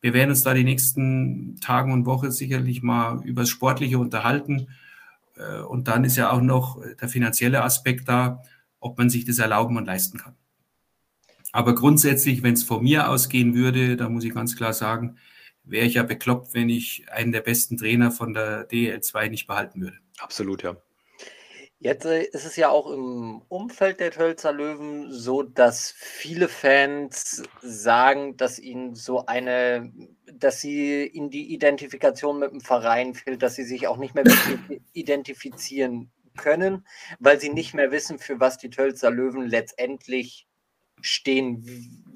wir 0.00 0.12
werden 0.12 0.30
uns 0.30 0.42
da 0.42 0.54
die 0.54 0.64
nächsten 0.64 1.58
Tagen 1.60 1.92
und 1.92 2.06
Wochen 2.06 2.30
sicherlich 2.30 2.82
mal 2.82 3.20
über 3.24 3.42
das 3.42 3.48
Sportliche 3.48 3.98
unterhalten. 3.98 4.68
Äh, 5.36 5.62
und 5.62 5.88
dann 5.88 6.04
ist 6.04 6.16
ja 6.16 6.30
auch 6.30 6.42
noch 6.42 6.80
der 7.00 7.08
finanzielle 7.08 7.64
Aspekt 7.64 8.08
da, 8.08 8.42
ob 8.78 8.98
man 8.98 9.10
sich 9.10 9.24
das 9.24 9.38
erlauben 9.38 9.76
und 9.78 9.86
leisten 9.86 10.18
kann. 10.18 10.36
Aber 11.54 11.76
grundsätzlich, 11.76 12.42
wenn 12.42 12.54
es 12.54 12.64
von 12.64 12.82
mir 12.82 13.08
ausgehen 13.08 13.54
würde, 13.54 13.96
da 13.96 14.08
muss 14.08 14.24
ich 14.24 14.34
ganz 14.34 14.56
klar 14.56 14.72
sagen, 14.72 15.18
wäre 15.62 15.86
ich 15.86 15.94
ja 15.94 16.02
bekloppt, 16.02 16.52
wenn 16.52 16.68
ich 16.68 17.06
einen 17.12 17.30
der 17.30 17.42
besten 17.42 17.76
Trainer 17.76 18.10
von 18.10 18.34
der 18.34 18.68
DL2 18.68 19.28
nicht 19.28 19.46
behalten 19.46 19.80
würde. 19.80 19.96
Absolut, 20.18 20.64
ja. 20.64 20.76
Jetzt 21.78 22.06
äh, 22.06 22.24
ist 22.24 22.44
es 22.44 22.56
ja 22.56 22.70
auch 22.70 22.90
im 22.90 23.42
Umfeld 23.46 24.00
der 24.00 24.10
Tölzer 24.10 24.52
Löwen 24.52 25.12
so, 25.12 25.44
dass 25.44 25.94
viele 25.96 26.48
Fans 26.48 27.44
sagen, 27.62 28.36
dass 28.36 28.58
ihnen 28.58 28.96
so 28.96 29.26
eine, 29.26 29.92
dass 30.32 30.60
sie 30.60 31.04
in 31.04 31.30
die 31.30 31.54
Identifikation 31.54 32.40
mit 32.40 32.50
dem 32.50 32.62
Verein 32.62 33.14
fehlt, 33.14 33.44
dass 33.44 33.54
sie 33.54 33.64
sich 33.64 33.86
auch 33.86 33.98
nicht 33.98 34.16
mehr 34.16 34.24
identifizieren 34.92 36.10
können, 36.36 36.84
weil 37.20 37.40
sie 37.40 37.50
nicht 37.50 37.74
mehr 37.74 37.92
wissen, 37.92 38.18
für 38.18 38.40
was 38.40 38.58
die 38.58 38.70
Tölzer 38.70 39.12
Löwen 39.12 39.46
letztendlich 39.46 40.48
stehen. 41.04 41.62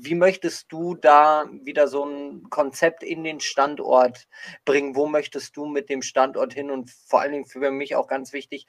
Wie 0.00 0.14
möchtest 0.14 0.72
du 0.72 0.94
da 0.94 1.44
wieder 1.62 1.88
so 1.88 2.04
ein 2.04 2.48
Konzept 2.48 3.02
in 3.02 3.22
den 3.22 3.40
Standort 3.40 4.26
bringen? 4.64 4.96
Wo 4.96 5.06
möchtest 5.06 5.56
du 5.56 5.66
mit 5.66 5.90
dem 5.90 6.00
Standort 6.00 6.54
hin? 6.54 6.70
Und 6.70 6.90
vor 6.90 7.20
allen 7.20 7.32
Dingen 7.32 7.46
für 7.46 7.70
mich 7.70 7.96
auch 7.96 8.08
ganz 8.08 8.32
wichtig, 8.32 8.66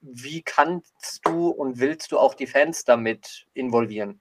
wie 0.00 0.42
kannst 0.42 1.20
du 1.22 1.48
und 1.48 1.78
willst 1.78 2.10
du 2.10 2.18
auch 2.18 2.34
die 2.34 2.48
Fans 2.48 2.84
damit 2.84 3.46
involvieren? 3.54 4.20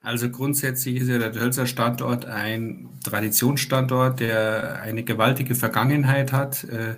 Also 0.00 0.30
grundsätzlich 0.30 0.96
ist 0.96 1.08
ja 1.08 1.16
der 1.16 1.32
Tölzer 1.32 1.66
Standort 1.66 2.26
ein 2.26 2.90
Traditionsstandort, 3.02 4.20
der 4.20 4.82
eine 4.82 5.04
gewaltige 5.04 5.54
Vergangenheit 5.54 6.32
hat, 6.32 6.64
äh, 6.64 6.96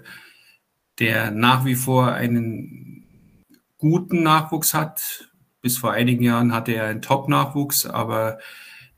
der 0.98 1.30
nach 1.30 1.64
wie 1.64 1.76
vor 1.76 2.12
einen 2.12 3.44
guten 3.78 4.24
Nachwuchs 4.24 4.74
hat. 4.74 5.30
Bis 5.64 5.78
vor 5.78 5.92
einigen 5.92 6.22
Jahren 6.22 6.52
hatte 6.52 6.74
er 6.74 6.88
einen 6.88 7.00
Top-Nachwuchs, 7.00 7.86
aber 7.86 8.38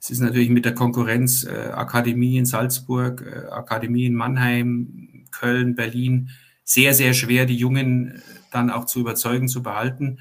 es 0.01 0.11
ist 0.11 0.19
natürlich 0.19 0.49
mit 0.49 0.65
der 0.65 0.75
Konkurrenz 0.75 1.45
äh, 1.45 1.71
Akademie 1.71 2.39
in 2.39 2.45
Salzburg, 2.45 3.23
äh, 3.25 3.53
Akademie 3.53 4.07
in 4.07 4.17
Mannheim, 4.17 5.27
Köln, 5.31 5.77
Berlin 5.77 6.31
sehr, 6.65 6.93
sehr 6.93 7.15
schwer, 7.15 7.47
die 7.47 7.55
Jungen 7.55 8.17
äh, 8.17 8.21
dann 8.51 8.71
auch 8.71 8.85
zu 8.87 8.99
überzeugen, 8.99 9.47
zu 9.47 9.63
behalten. 9.63 10.19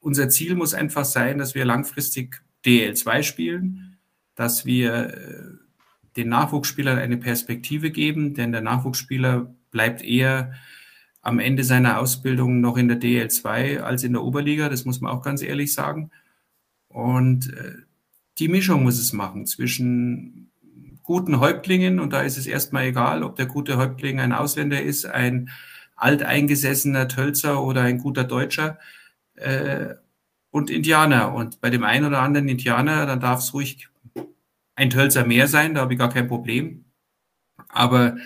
Unser 0.00 0.28
Ziel 0.28 0.54
muss 0.54 0.74
einfach 0.74 1.06
sein, 1.06 1.38
dass 1.38 1.54
wir 1.54 1.64
langfristig 1.64 2.42
DL2 2.66 3.22
spielen, 3.22 3.96
dass 4.34 4.66
wir 4.66 5.14
äh, 5.14 5.44
den 6.18 6.28
Nachwuchsspielern 6.28 6.98
eine 6.98 7.16
Perspektive 7.16 7.90
geben, 7.90 8.34
denn 8.34 8.52
der 8.52 8.60
Nachwuchsspieler 8.60 9.54
bleibt 9.70 10.02
eher 10.02 10.52
am 11.22 11.38
Ende 11.38 11.64
seiner 11.64 11.98
Ausbildung 11.98 12.60
noch 12.60 12.76
in 12.76 12.88
der 12.88 13.00
DL2 13.00 13.80
als 13.80 14.04
in 14.04 14.12
der 14.12 14.22
Oberliga, 14.22 14.68
das 14.68 14.84
muss 14.84 15.00
man 15.00 15.12
auch 15.12 15.22
ganz 15.22 15.42
ehrlich 15.42 15.74
sagen. 15.74 16.10
Und 16.88 17.52
äh, 17.52 17.74
die 18.38 18.48
Mischung 18.48 18.82
muss 18.82 18.98
es 18.98 19.12
machen 19.12 19.46
zwischen 19.46 20.50
guten 21.02 21.40
Häuptlingen, 21.40 22.00
und 22.00 22.12
da 22.12 22.22
ist 22.22 22.38
es 22.38 22.46
erstmal 22.46 22.84
egal, 22.84 23.22
ob 23.22 23.36
der 23.36 23.46
gute 23.46 23.76
Häuptling 23.76 24.20
ein 24.20 24.32
Ausländer 24.32 24.80
ist, 24.80 25.06
ein 25.06 25.50
alteingesessener 25.96 27.08
Tölzer 27.08 27.62
oder 27.62 27.82
ein 27.82 27.98
guter 27.98 28.24
Deutscher 28.24 28.78
äh, 29.34 29.94
und 30.50 30.70
Indianer. 30.70 31.34
Und 31.34 31.60
bei 31.60 31.68
dem 31.68 31.84
einen 31.84 32.06
oder 32.06 32.20
anderen 32.20 32.48
Indianer, 32.48 33.06
dann 33.06 33.20
darf 33.20 33.40
es 33.40 33.52
ruhig 33.52 33.88
ein 34.74 34.90
Tölzer 34.90 35.26
mehr 35.26 35.46
sein, 35.46 35.74
da 35.74 35.82
habe 35.82 35.92
ich 35.92 35.98
gar 35.98 36.08
kein 36.08 36.28
Problem. 36.28 36.84
Aber 37.68 38.16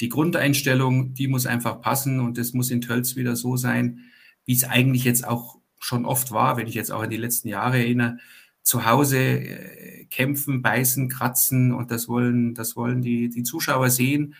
die 0.00 0.08
Grundeinstellung, 0.08 1.14
die 1.14 1.28
muss 1.28 1.46
einfach 1.46 1.80
passen 1.80 2.20
und 2.20 2.38
es 2.38 2.52
muss 2.52 2.70
in 2.70 2.80
Tölz 2.80 3.16
wieder 3.16 3.36
so 3.36 3.56
sein, 3.56 4.00
wie 4.44 4.54
es 4.54 4.64
eigentlich 4.64 5.04
jetzt 5.04 5.26
auch 5.26 5.58
schon 5.78 6.04
oft 6.04 6.32
war, 6.32 6.56
wenn 6.56 6.66
ich 6.66 6.74
jetzt 6.74 6.90
auch 6.90 7.02
an 7.02 7.10
die 7.10 7.16
letzten 7.16 7.48
Jahre 7.48 7.78
erinnere, 7.78 8.18
zu 8.62 8.86
Hause 8.86 9.18
äh, 9.18 10.06
kämpfen, 10.06 10.62
beißen, 10.62 11.08
kratzen 11.08 11.72
und 11.72 11.90
das 11.90 12.08
wollen, 12.08 12.54
das 12.54 12.76
wollen 12.76 13.02
die, 13.02 13.28
die 13.28 13.42
Zuschauer 13.42 13.90
sehen. 13.90 14.34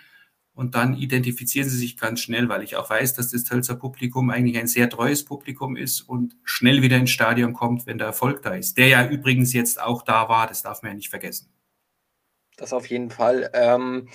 Und 0.54 0.76
dann 0.76 0.96
identifizieren 0.96 1.68
sie 1.68 1.76
sich 1.76 1.96
ganz 1.96 2.20
schnell, 2.20 2.48
weil 2.48 2.62
ich 2.62 2.76
auch 2.76 2.88
weiß, 2.88 3.14
dass 3.14 3.30
das 3.30 3.42
Tölzer 3.42 3.74
Publikum 3.74 4.30
eigentlich 4.30 4.56
ein 4.56 4.68
sehr 4.68 4.88
treues 4.88 5.24
Publikum 5.24 5.76
ist 5.76 6.02
und 6.02 6.36
schnell 6.44 6.80
wieder 6.80 6.96
ins 6.96 7.10
Stadion 7.10 7.54
kommt, 7.54 7.86
wenn 7.86 7.98
der 7.98 8.06
Erfolg 8.06 8.42
da 8.42 8.54
ist. 8.54 8.78
Der 8.78 8.86
ja 8.86 9.08
übrigens 9.08 9.52
jetzt 9.52 9.82
auch 9.82 10.02
da 10.02 10.28
war, 10.28 10.46
das 10.46 10.62
darf 10.62 10.82
man 10.82 10.92
ja 10.92 10.96
nicht 10.96 11.10
vergessen. 11.10 11.48
Das 12.56 12.72
auf 12.72 12.86
jeden 12.86 13.10
Fall. 13.10 13.50
Ähm, 13.52 14.08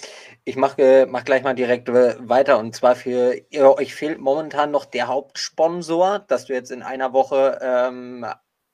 ich 0.45 0.55
mache 0.55 1.05
mach 1.09 1.25
gleich 1.25 1.43
mal 1.43 1.55
direkt 1.55 1.89
weiter. 1.91 2.57
Und 2.57 2.73
zwar 2.75 2.95
für 2.95 3.35
euch 3.53 3.93
fehlt 3.93 4.19
momentan 4.19 4.71
noch 4.71 4.85
der 4.85 5.07
Hauptsponsor, 5.07 6.19
dass 6.19 6.45
du 6.45 6.53
jetzt 6.53 6.71
in 6.71 6.81
einer 6.81 7.11
Woche 7.11 7.59
ähm, 7.61 8.25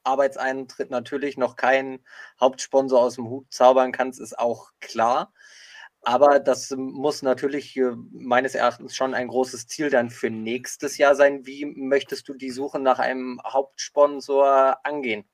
Arbeitseintritt 0.03 0.91
natürlich 0.91 1.38
noch 1.38 1.55
keinen 1.55 2.05
Hauptsponsor 2.39 3.01
aus 3.01 3.15
dem 3.15 3.27
Hut 3.29 3.51
zaubern 3.51 3.91
kannst, 3.91 4.19
ist 4.22 4.38
auch 4.38 4.69
klar. 4.79 5.34
Aber 6.03 6.39
das 6.39 6.69
muss 6.77 7.24
natürlich 7.24 7.79
meines 8.12 8.53
Erachtens 8.55 8.95
schon 8.95 9.15
ein 9.15 9.27
großes 9.27 9.67
Ziel 9.67 9.89
dann 9.89 10.12
für 10.12 10.29
nächstes 10.29 10.98
Jahr 11.00 11.15
sein. 11.15 11.48
Wie 11.48 11.65
möchtest 11.65 12.29
du 12.29 12.36
die 12.36 12.51
Suche 12.51 12.79
nach 12.79 13.00
einem 13.00 13.41
Hauptsponsor 13.43 14.77
angehen? 14.86 15.25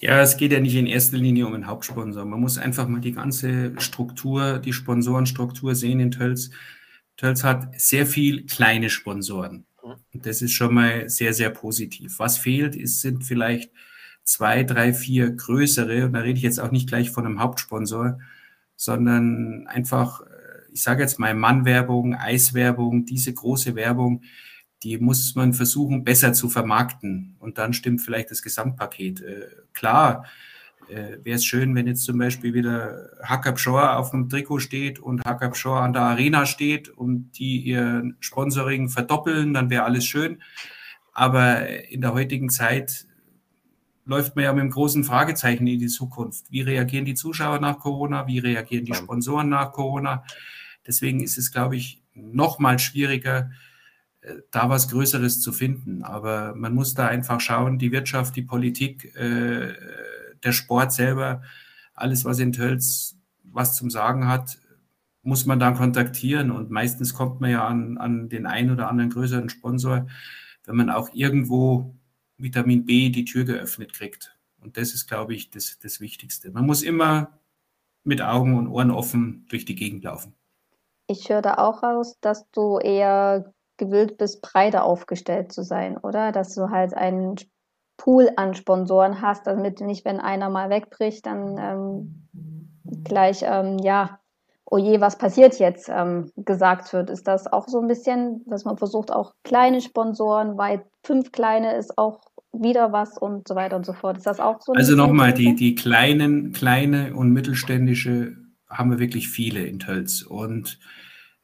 Ja, 0.00 0.20
es 0.20 0.36
geht 0.36 0.52
ja 0.52 0.60
nicht 0.60 0.76
in 0.76 0.86
erster 0.86 1.16
Linie 1.16 1.46
um 1.46 1.54
einen 1.54 1.66
Hauptsponsor. 1.66 2.24
Man 2.24 2.40
muss 2.40 2.56
einfach 2.56 2.86
mal 2.86 3.00
die 3.00 3.12
ganze 3.12 3.72
Struktur, 3.80 4.60
die 4.60 4.72
Sponsorenstruktur 4.72 5.74
sehen 5.74 5.98
in 5.98 6.12
Tölz. 6.12 6.50
Tölz 7.16 7.42
hat 7.42 7.68
sehr 7.80 8.06
viel 8.06 8.46
kleine 8.46 8.90
Sponsoren. 8.90 9.66
Mhm. 9.82 9.94
Und 10.14 10.26
das 10.26 10.40
ist 10.40 10.52
schon 10.52 10.72
mal 10.72 11.08
sehr, 11.08 11.34
sehr 11.34 11.50
positiv. 11.50 12.20
Was 12.20 12.38
fehlt, 12.38 12.76
ist, 12.76 13.00
sind 13.00 13.24
vielleicht 13.24 13.72
zwei, 14.22 14.62
drei, 14.62 14.92
vier 14.94 15.30
größere. 15.30 16.04
Und 16.04 16.12
da 16.12 16.20
rede 16.20 16.38
ich 16.38 16.44
jetzt 16.44 16.60
auch 16.60 16.70
nicht 16.70 16.88
gleich 16.88 17.10
von 17.10 17.26
einem 17.26 17.40
Hauptsponsor, 17.40 18.20
sondern 18.76 19.66
einfach, 19.66 20.20
äh, 20.20 20.26
ich 20.72 20.82
sage 20.84 21.02
jetzt 21.02 21.18
mal 21.18 21.34
Mannwerbung, 21.34 22.14
Eiswerbung, 22.14 23.04
diese 23.04 23.34
große 23.34 23.74
Werbung, 23.74 24.22
die 24.82 24.98
muss 24.98 25.34
man 25.34 25.54
versuchen 25.54 26.04
besser 26.04 26.32
zu 26.32 26.48
vermarkten 26.48 27.36
und 27.38 27.58
dann 27.58 27.72
stimmt 27.72 28.00
vielleicht 28.00 28.30
das 28.30 28.42
Gesamtpaket. 28.42 29.20
Äh, 29.22 29.46
klar, 29.72 30.24
äh, 30.88 31.18
wäre 31.22 31.36
es 31.36 31.44
schön, 31.44 31.74
wenn 31.74 31.86
jetzt 31.86 32.04
zum 32.04 32.18
Beispiel 32.18 32.54
wieder 32.54 33.10
Hackab 33.22 33.58
Shore 33.58 33.96
auf 33.96 34.10
dem 34.10 34.28
Trikot 34.28 34.60
steht 34.60 34.98
und 34.98 35.24
Hackab 35.24 35.56
Shore 35.56 35.80
an 35.80 35.92
der 35.92 36.02
Arena 36.02 36.46
steht 36.46 36.88
und 36.88 37.32
die 37.38 37.60
ihr 37.60 38.14
Sponsoring 38.20 38.88
verdoppeln, 38.88 39.52
dann 39.52 39.70
wäre 39.70 39.84
alles 39.84 40.06
schön. 40.06 40.42
Aber 41.12 41.68
in 41.90 42.00
der 42.00 42.14
heutigen 42.14 42.48
Zeit 42.48 43.06
läuft 44.04 44.36
man 44.36 44.44
ja 44.44 44.52
mit 44.52 44.62
einem 44.62 44.70
großen 44.70 45.04
Fragezeichen 45.04 45.66
in 45.66 45.78
die 45.78 45.88
Zukunft. 45.88 46.50
Wie 46.50 46.62
reagieren 46.62 47.04
die 47.04 47.14
Zuschauer 47.14 47.60
nach 47.60 47.78
Corona? 47.78 48.26
Wie 48.26 48.38
reagieren 48.38 48.86
die 48.86 48.94
Sponsoren 48.94 49.50
nach 49.50 49.72
Corona? 49.72 50.24
Deswegen 50.86 51.20
ist 51.20 51.36
es, 51.36 51.52
glaube 51.52 51.76
ich, 51.76 52.02
noch 52.14 52.58
mal 52.58 52.78
schwieriger, 52.78 53.50
da 54.50 54.68
was 54.68 54.88
Größeres 54.88 55.40
zu 55.40 55.52
finden. 55.52 56.02
Aber 56.02 56.54
man 56.54 56.74
muss 56.74 56.94
da 56.94 57.06
einfach 57.06 57.40
schauen, 57.40 57.78
die 57.78 57.92
Wirtschaft, 57.92 58.36
die 58.36 58.42
Politik, 58.42 59.14
äh, 59.16 59.74
der 60.42 60.52
Sport 60.52 60.92
selber, 60.92 61.42
alles, 61.94 62.24
was 62.24 62.38
in 62.38 62.52
Tölz 62.52 63.16
was 63.42 63.76
zum 63.76 63.90
Sagen 63.90 64.28
hat, 64.28 64.58
muss 65.22 65.46
man 65.46 65.58
dann 65.58 65.76
kontaktieren. 65.76 66.50
Und 66.50 66.70
meistens 66.70 67.14
kommt 67.14 67.40
man 67.40 67.50
ja 67.50 67.66
an, 67.66 67.98
an 67.98 68.28
den 68.28 68.46
einen 68.46 68.70
oder 68.70 68.88
anderen 68.88 69.10
größeren 69.10 69.48
Sponsor, 69.48 70.06
wenn 70.64 70.76
man 70.76 70.90
auch 70.90 71.10
irgendwo 71.12 71.94
Vitamin 72.36 72.84
B 72.84 73.10
die 73.10 73.24
Tür 73.24 73.44
geöffnet 73.44 73.92
kriegt. 73.92 74.36
Und 74.60 74.76
das 74.76 74.94
ist, 74.94 75.08
glaube 75.08 75.34
ich, 75.34 75.50
das, 75.50 75.78
das 75.78 76.00
Wichtigste. 76.00 76.50
Man 76.50 76.66
muss 76.66 76.82
immer 76.82 77.38
mit 78.04 78.22
Augen 78.22 78.56
und 78.56 78.68
Ohren 78.68 78.90
offen 78.90 79.46
durch 79.48 79.64
die 79.64 79.74
Gegend 79.74 80.04
laufen. 80.04 80.34
Ich 81.06 81.28
höre 81.30 81.42
da 81.42 81.54
auch 81.54 81.82
raus, 81.82 82.18
dass 82.20 82.50
du 82.50 82.78
eher 82.78 83.52
gewillt 83.78 84.18
bist, 84.18 84.42
breiter 84.42 84.84
aufgestellt 84.84 85.52
zu 85.52 85.62
sein, 85.62 85.96
oder? 85.96 86.32
Dass 86.32 86.54
du 86.54 86.70
halt 86.70 86.94
einen 86.94 87.36
Pool 87.96 88.30
an 88.36 88.54
Sponsoren 88.54 89.22
hast, 89.22 89.46
damit 89.46 89.80
nicht, 89.80 90.04
wenn 90.04 90.20
einer 90.20 90.50
mal 90.50 90.70
wegbricht, 90.70 91.26
dann 91.26 91.56
ähm, 91.58 92.28
gleich, 93.04 93.42
ähm, 93.42 93.78
ja, 93.78 94.20
oh 94.64 94.78
je, 94.78 95.00
was 95.00 95.18
passiert 95.18 95.58
jetzt, 95.58 95.88
ähm, 95.88 96.30
gesagt 96.36 96.92
wird. 96.92 97.10
Ist 97.10 97.26
das 97.26 97.46
auch 97.46 97.68
so 97.68 97.80
ein 97.80 97.88
bisschen, 97.88 98.42
dass 98.46 98.64
man 98.64 98.76
versucht, 98.76 99.10
auch 99.10 99.34
kleine 99.42 99.80
Sponsoren, 99.80 100.58
weil 100.58 100.84
fünf 101.02 101.32
kleine 101.32 101.74
ist 101.74 101.96
auch 101.98 102.20
wieder 102.52 102.92
was 102.92 103.18
und 103.18 103.48
so 103.48 103.54
weiter 103.54 103.76
und 103.76 103.86
so 103.86 103.92
fort. 103.92 104.18
Ist 104.18 104.26
das 104.26 104.40
auch 104.40 104.60
so? 104.60 104.72
Also 104.72 104.94
nochmal, 104.94 105.32
die, 105.32 105.54
die 105.54 105.74
kleinen, 105.74 106.52
kleine 106.52 107.14
und 107.14 107.32
mittelständische 107.32 108.36
haben 108.68 108.90
wir 108.90 108.98
wirklich 108.98 109.28
viele 109.28 109.60
in 109.60 109.78
Tölz. 109.78 110.22
Und 110.22 110.78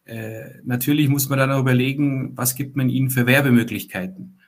äh, 0.05 0.61
natürlich 0.65 1.09
muss 1.09 1.29
man 1.29 1.39
dann 1.39 1.51
auch 1.51 1.61
überlegen, 1.61 2.37
was 2.37 2.55
gibt 2.55 2.77
man 2.77 2.89
ihnen 2.89 3.11
für 3.11 3.27
Werbemöglichkeiten. 3.27 4.41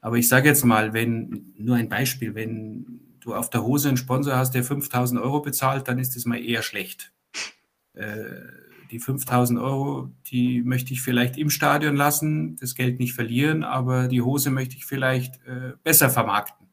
Aber 0.00 0.16
ich 0.16 0.28
sage 0.28 0.48
jetzt 0.48 0.64
mal, 0.64 0.92
wenn, 0.92 1.54
nur 1.56 1.76
ein 1.76 1.88
Beispiel, 1.88 2.34
wenn 2.34 3.00
du 3.20 3.34
auf 3.34 3.50
der 3.50 3.62
Hose 3.64 3.88
einen 3.88 3.96
Sponsor 3.96 4.36
hast, 4.36 4.52
der 4.52 4.64
5000 4.64 5.20
Euro 5.20 5.40
bezahlt, 5.40 5.88
dann 5.88 5.98
ist 5.98 6.14
das 6.14 6.26
mal 6.26 6.42
eher 6.42 6.62
schlecht. 6.62 7.12
Äh, 7.94 8.24
die 8.90 8.98
5000 8.98 9.58
Euro, 9.58 10.10
die 10.26 10.62
möchte 10.62 10.92
ich 10.92 11.00
vielleicht 11.00 11.38
im 11.38 11.50
Stadion 11.50 11.96
lassen, 11.96 12.56
das 12.56 12.74
Geld 12.74 12.98
nicht 13.00 13.14
verlieren, 13.14 13.64
aber 13.64 14.08
die 14.08 14.22
Hose 14.22 14.50
möchte 14.50 14.76
ich 14.76 14.84
vielleicht 14.84 15.36
äh, 15.46 15.72
besser 15.82 16.10
vermarkten. 16.10 16.63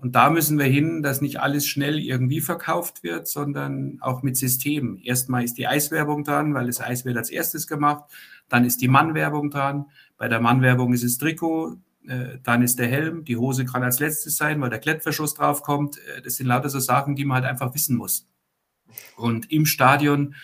Und 0.00 0.14
da 0.14 0.30
müssen 0.30 0.58
wir 0.58 0.64
hin, 0.64 1.02
dass 1.02 1.20
nicht 1.20 1.40
alles 1.40 1.66
schnell 1.66 1.98
irgendwie 1.98 2.40
verkauft 2.40 3.02
wird, 3.02 3.28
sondern 3.28 3.98
auch 4.00 4.22
mit 4.22 4.36
Systemen. 4.36 4.96
Erstmal 4.96 5.44
ist 5.44 5.58
die 5.58 5.66
Eiswerbung 5.66 6.24
dran, 6.24 6.54
weil 6.54 6.66
das 6.66 6.80
Eis 6.80 7.04
wird 7.04 7.18
als 7.18 7.30
erstes 7.30 7.66
gemacht. 7.66 8.04
dann 8.48 8.64
ist 8.64 8.80
die 8.80 8.88
Mannwerbung 8.88 9.50
dran. 9.50 9.86
Bei 10.16 10.26
der 10.26 10.40
Mannwerbung 10.40 10.92
ist 10.92 11.04
es 11.04 11.18
Trikot, 11.18 11.76
äh, 12.08 12.38
dann 12.42 12.62
ist 12.62 12.80
der 12.80 12.88
Helm, 12.88 13.24
die 13.24 13.36
Hose 13.36 13.64
kann 13.64 13.84
als 13.84 14.00
letztes 14.00 14.36
sein, 14.36 14.60
weil 14.60 14.70
der 14.70 14.80
Klettverschluss 14.80 15.34
draufkommt. 15.34 15.98
Äh, 15.98 16.22
das 16.22 16.36
sind 16.36 16.46
lauter 16.46 16.68
so 16.68 16.80
Sachen, 16.80 17.14
die 17.14 17.24
man 17.24 17.36
halt 17.36 17.44
einfach 17.44 17.74
wissen 17.74 17.96
muss. 17.96 18.26
Und 19.16 19.52
im 19.52 19.66
Stadion 19.66 20.34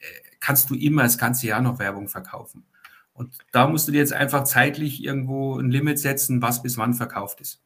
äh, 0.00 0.04
kannst 0.40 0.68
du 0.68 0.74
immer 0.74 1.04
das 1.04 1.16
ganze 1.16 1.46
Jahr 1.46 1.62
noch 1.62 1.78
Werbung 1.78 2.08
verkaufen. 2.08 2.66
Und 3.14 3.32
da 3.52 3.66
musst 3.66 3.88
du 3.88 3.92
dir 3.92 3.98
jetzt 3.98 4.12
einfach 4.12 4.44
zeitlich 4.44 5.02
irgendwo 5.02 5.58
ein 5.58 5.70
Limit 5.70 5.98
setzen, 5.98 6.42
was 6.42 6.62
bis 6.62 6.76
wann 6.76 6.92
verkauft 6.92 7.40
ist. 7.40 7.62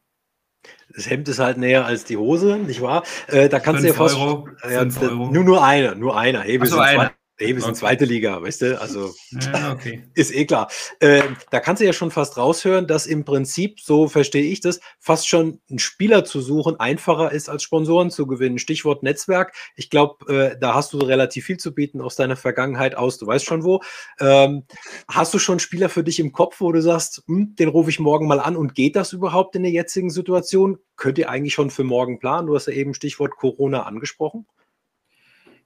Das 0.95 1.09
Hemd 1.09 1.29
ist 1.29 1.39
halt 1.39 1.57
näher 1.57 1.87
als 1.87 2.05
die 2.05 2.17
Hose, 2.17 2.57
nicht 2.57 2.83
wahr? 2.83 3.05
Äh, 3.29 3.49
da 3.49 3.61
kannst 3.61 3.85
du 3.85 3.89
ja 3.89 3.95
fast. 3.95 4.17
Euro, 4.17 4.49
ja, 4.69 4.85
nur, 4.85 5.45
nur 5.45 5.65
einer, 5.65 5.95
nur 5.95 6.19
einer. 6.19 6.41
Hey, 6.41 6.61
wir 6.61 6.67
so, 6.67 6.83
sind 6.83 7.11
Hey, 7.41 7.55
wir 7.55 7.63
sind 7.63 7.71
Okay. 7.71 7.79
zweite 7.79 8.05
Liga, 8.05 8.43
weißt 8.43 8.61
du? 8.61 8.79
Also 8.79 9.15
Ja, 9.31 9.73
okay. 9.73 10.03
ist 10.15 10.35
eh 10.35 10.45
klar. 10.45 10.69
Äh, 10.99 11.23
da 11.51 11.61
kannst 11.61 11.81
du 11.81 11.87
ja 11.87 11.95
schon 11.95 12.11
fast 12.11 12.37
raushören, 12.37 12.87
dass 12.87 13.07
im 13.07 13.25
Prinzip, 13.25 13.81
so 13.81 14.09
verstehe 14.09 14.43
ich 14.43 14.61
das, 14.61 14.79
fast 14.99 15.27
schon 15.27 15.59
einen 15.71 15.79
Spieler 15.79 16.27
zu 16.27 16.43
suchen 16.43 16.79
einfacher 16.79 17.33
ist, 17.33 17.49
als 17.49 17.63
Sponsoren 17.63 18.11
zu 18.11 18.27
gewinnen. 18.27 18.59
Stichwort 18.59 19.03
Netzwerk. 19.03 19.55
Ich 19.75 19.89
glaube, 19.89 20.31
äh, 20.31 20.59
da 20.61 20.75
hast 20.75 20.93
du 20.93 20.99
relativ 20.99 21.47
viel 21.47 21.57
zu 21.57 21.75
bieten 21.75 22.03
aus 22.03 22.15
deiner 22.15 22.37
Vergangenheit 22.37 22.95
aus. 22.95 23.17
Du 23.17 23.27
weißt 23.27 23.47
schon 23.47 23.65
wo. 23.65 23.81
Ähm, 24.21 24.65
hast 25.09 25.33
du 25.33 25.39
schon 25.39 25.61
Spieler 25.61 25.89
für 25.89 26.05
dich 26.05 26.21
im 26.21 26.33
Kopf, 26.33 26.61
wo 26.61 26.71
du 26.73 26.83
sagst, 26.83 27.23
hm, 27.27 27.57
den 27.57 27.71
rufe 27.71 27.89
ich 27.89 28.01
morgen 28.01 28.27
mal 28.27 28.41
an 28.41 28.55
und 28.55 28.75
geht 28.75 28.97
das 28.97 29.15
überhaupt 29.15 29.57
in 29.57 29.63
der 29.63 29.73
jetzigen 29.73 30.11
Situation? 30.11 30.77
Könnt 30.97 31.17
ihr 31.17 31.31
eigentlich 31.31 31.55
schon 31.55 31.71
für 31.71 31.85
morgen 31.85 32.19
planen? 32.19 32.49
Du 32.49 32.55
hast 32.55 32.67
ja 32.67 32.75
eben 32.75 32.93
Stichwort 32.93 33.37
Corona 33.37 33.85
angesprochen. 33.85 34.47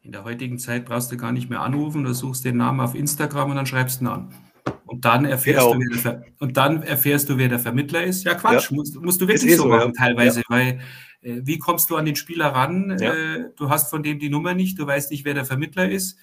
In 0.05 0.13
der 0.13 0.25
heutigen 0.25 0.59
Zeit 0.59 0.85
brauchst 0.85 1.11
du 1.11 1.17
gar 1.17 1.33
nicht 1.33 1.49
mehr 1.49 1.61
anrufen, 1.61 2.05
du 2.05 2.13
suchst 2.13 2.45
den 2.45 2.59
Namen 2.59 2.81
auf 2.81 2.95
Instagram 2.95 3.51
und 3.51 3.57
dann 3.57 3.65
schreibst 3.67 4.01
du 4.01 4.05
ihn 4.05 4.09
an. 4.09 4.35
Und 4.85 5.07
dann 5.07 5.25
erfährst, 5.25 5.67
Genau. 5.67 5.75
du, 5.75 6.05
wer 6.05 6.13
der 6.13 6.25
und 6.39 6.57
dann 6.59 6.83
erfährst 6.83 7.31
du, 7.31 7.39
wer 7.39 7.49
der 7.49 7.59
Vermittler 7.59 8.05
ist. 8.05 8.23
Ja, 8.25 8.35
Quatsch, 8.35 8.71
Musst, 8.71 9.01
musst 9.01 9.21
du 9.23 9.27
wirklich 9.27 9.53
eh 9.53 9.57
so 9.57 9.67
machen 9.67 9.93
ja. 9.97 10.05
teilweise, 10.05 10.43
weil 10.49 10.81
äh, 11.23 11.41
wie 11.43 11.59
kommst 11.59 11.89
du 11.89 11.97
an 11.97 12.05
den 12.05 12.17
Spieler 12.17 12.49
ran? 12.49 12.99
Ja. 13.01 13.15
Äh, 13.15 13.51
du 13.57 13.71
hast 13.71 13.89
von 13.89 14.03
dem 14.03 14.19
die 14.19 14.29
Nummer 14.29 14.53
nicht, 14.53 14.79
du 14.79 14.87
weißt 14.87 15.11
nicht, 15.11 15.25
wer 15.25 15.33
der 15.33 15.47
Vermittler 15.47 15.89
ist. 15.89 16.19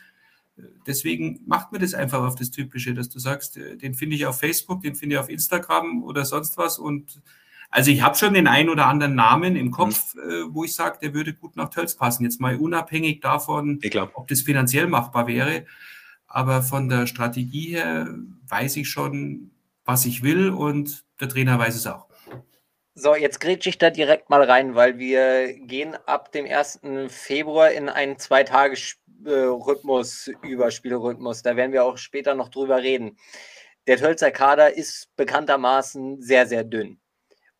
Deswegen 0.85 1.41
macht 1.47 1.71
man 1.71 1.81
das 1.81 1.95
einfach 1.95 2.21
auf 2.21 2.35
das 2.35 2.51
Typische, 2.51 2.93
dass 2.93 3.09
du 3.09 3.17
sagst, 3.17 3.57
äh, 3.57 3.77
den 3.77 3.95
finde 3.95 4.15
ich 4.15 4.27
auf 4.27 4.39
Facebook, 4.39 4.81
den 4.81 4.93
finde 4.93 5.15
ich 5.15 5.19
auf 5.19 5.29
Instagram 5.29 6.03
oder 6.03 6.23
sonst 6.23 6.55
was. 6.57 6.77
Und 6.77 7.19
also 7.71 7.89
ich 7.89 8.01
habe 8.01 8.17
schon 8.17 8.33
den 8.33 8.47
einen 8.47 8.69
oder 8.69 8.87
anderen 8.87 9.15
Namen 9.15 9.55
im 9.55 9.71
Kopf, 9.71 10.13
äh, 10.15 10.43
wo 10.49 10.65
ich 10.65 10.75
sage, 10.75 10.97
der 11.01 11.13
würde 11.13 11.33
gut 11.33 11.55
nach 11.55 11.69
Tölz 11.69 11.95
passen. 11.95 12.25
Jetzt 12.25 12.41
mal 12.41 12.57
unabhängig 12.57 13.21
davon, 13.21 13.79
ob 14.13 14.27
das 14.27 14.41
finanziell 14.41 14.87
machbar 14.87 15.27
wäre. 15.27 15.65
Aber 16.27 16.63
von 16.63 16.89
der 16.89 17.07
Strategie 17.07 17.75
her 17.75 18.13
weiß 18.47 18.75
ich 18.75 18.89
schon, 18.89 19.51
was 19.85 20.05
ich 20.05 20.21
will 20.21 20.49
und 20.49 21.05
der 21.19 21.29
Trainer 21.29 21.57
weiß 21.57 21.75
es 21.75 21.87
auch. 21.87 22.07
So, 22.93 23.15
jetzt 23.15 23.39
grätsche 23.39 23.69
ich 23.69 23.77
da 23.77 23.89
direkt 23.89 24.29
mal 24.29 24.43
rein, 24.43 24.75
weil 24.75 24.99
wir 24.99 25.53
gehen 25.53 25.95
ab 26.05 26.33
dem 26.33 26.45
1. 26.45 26.81
Februar 27.07 27.71
in 27.71 27.87
einen 27.87 28.19
Zwei-Tage-Rhythmus, 28.19 30.29
Überspielrhythmus. 30.43 31.41
Da 31.41 31.55
werden 31.55 31.71
wir 31.71 31.85
auch 31.85 31.97
später 31.97 32.35
noch 32.35 32.49
drüber 32.49 32.83
reden. 32.83 33.17
Der 33.87 33.95
Tölzer 33.97 34.31
Kader 34.31 34.75
ist 34.75 35.07
bekanntermaßen 35.15 36.21
sehr, 36.21 36.47
sehr 36.47 36.65
dünn. 36.65 36.99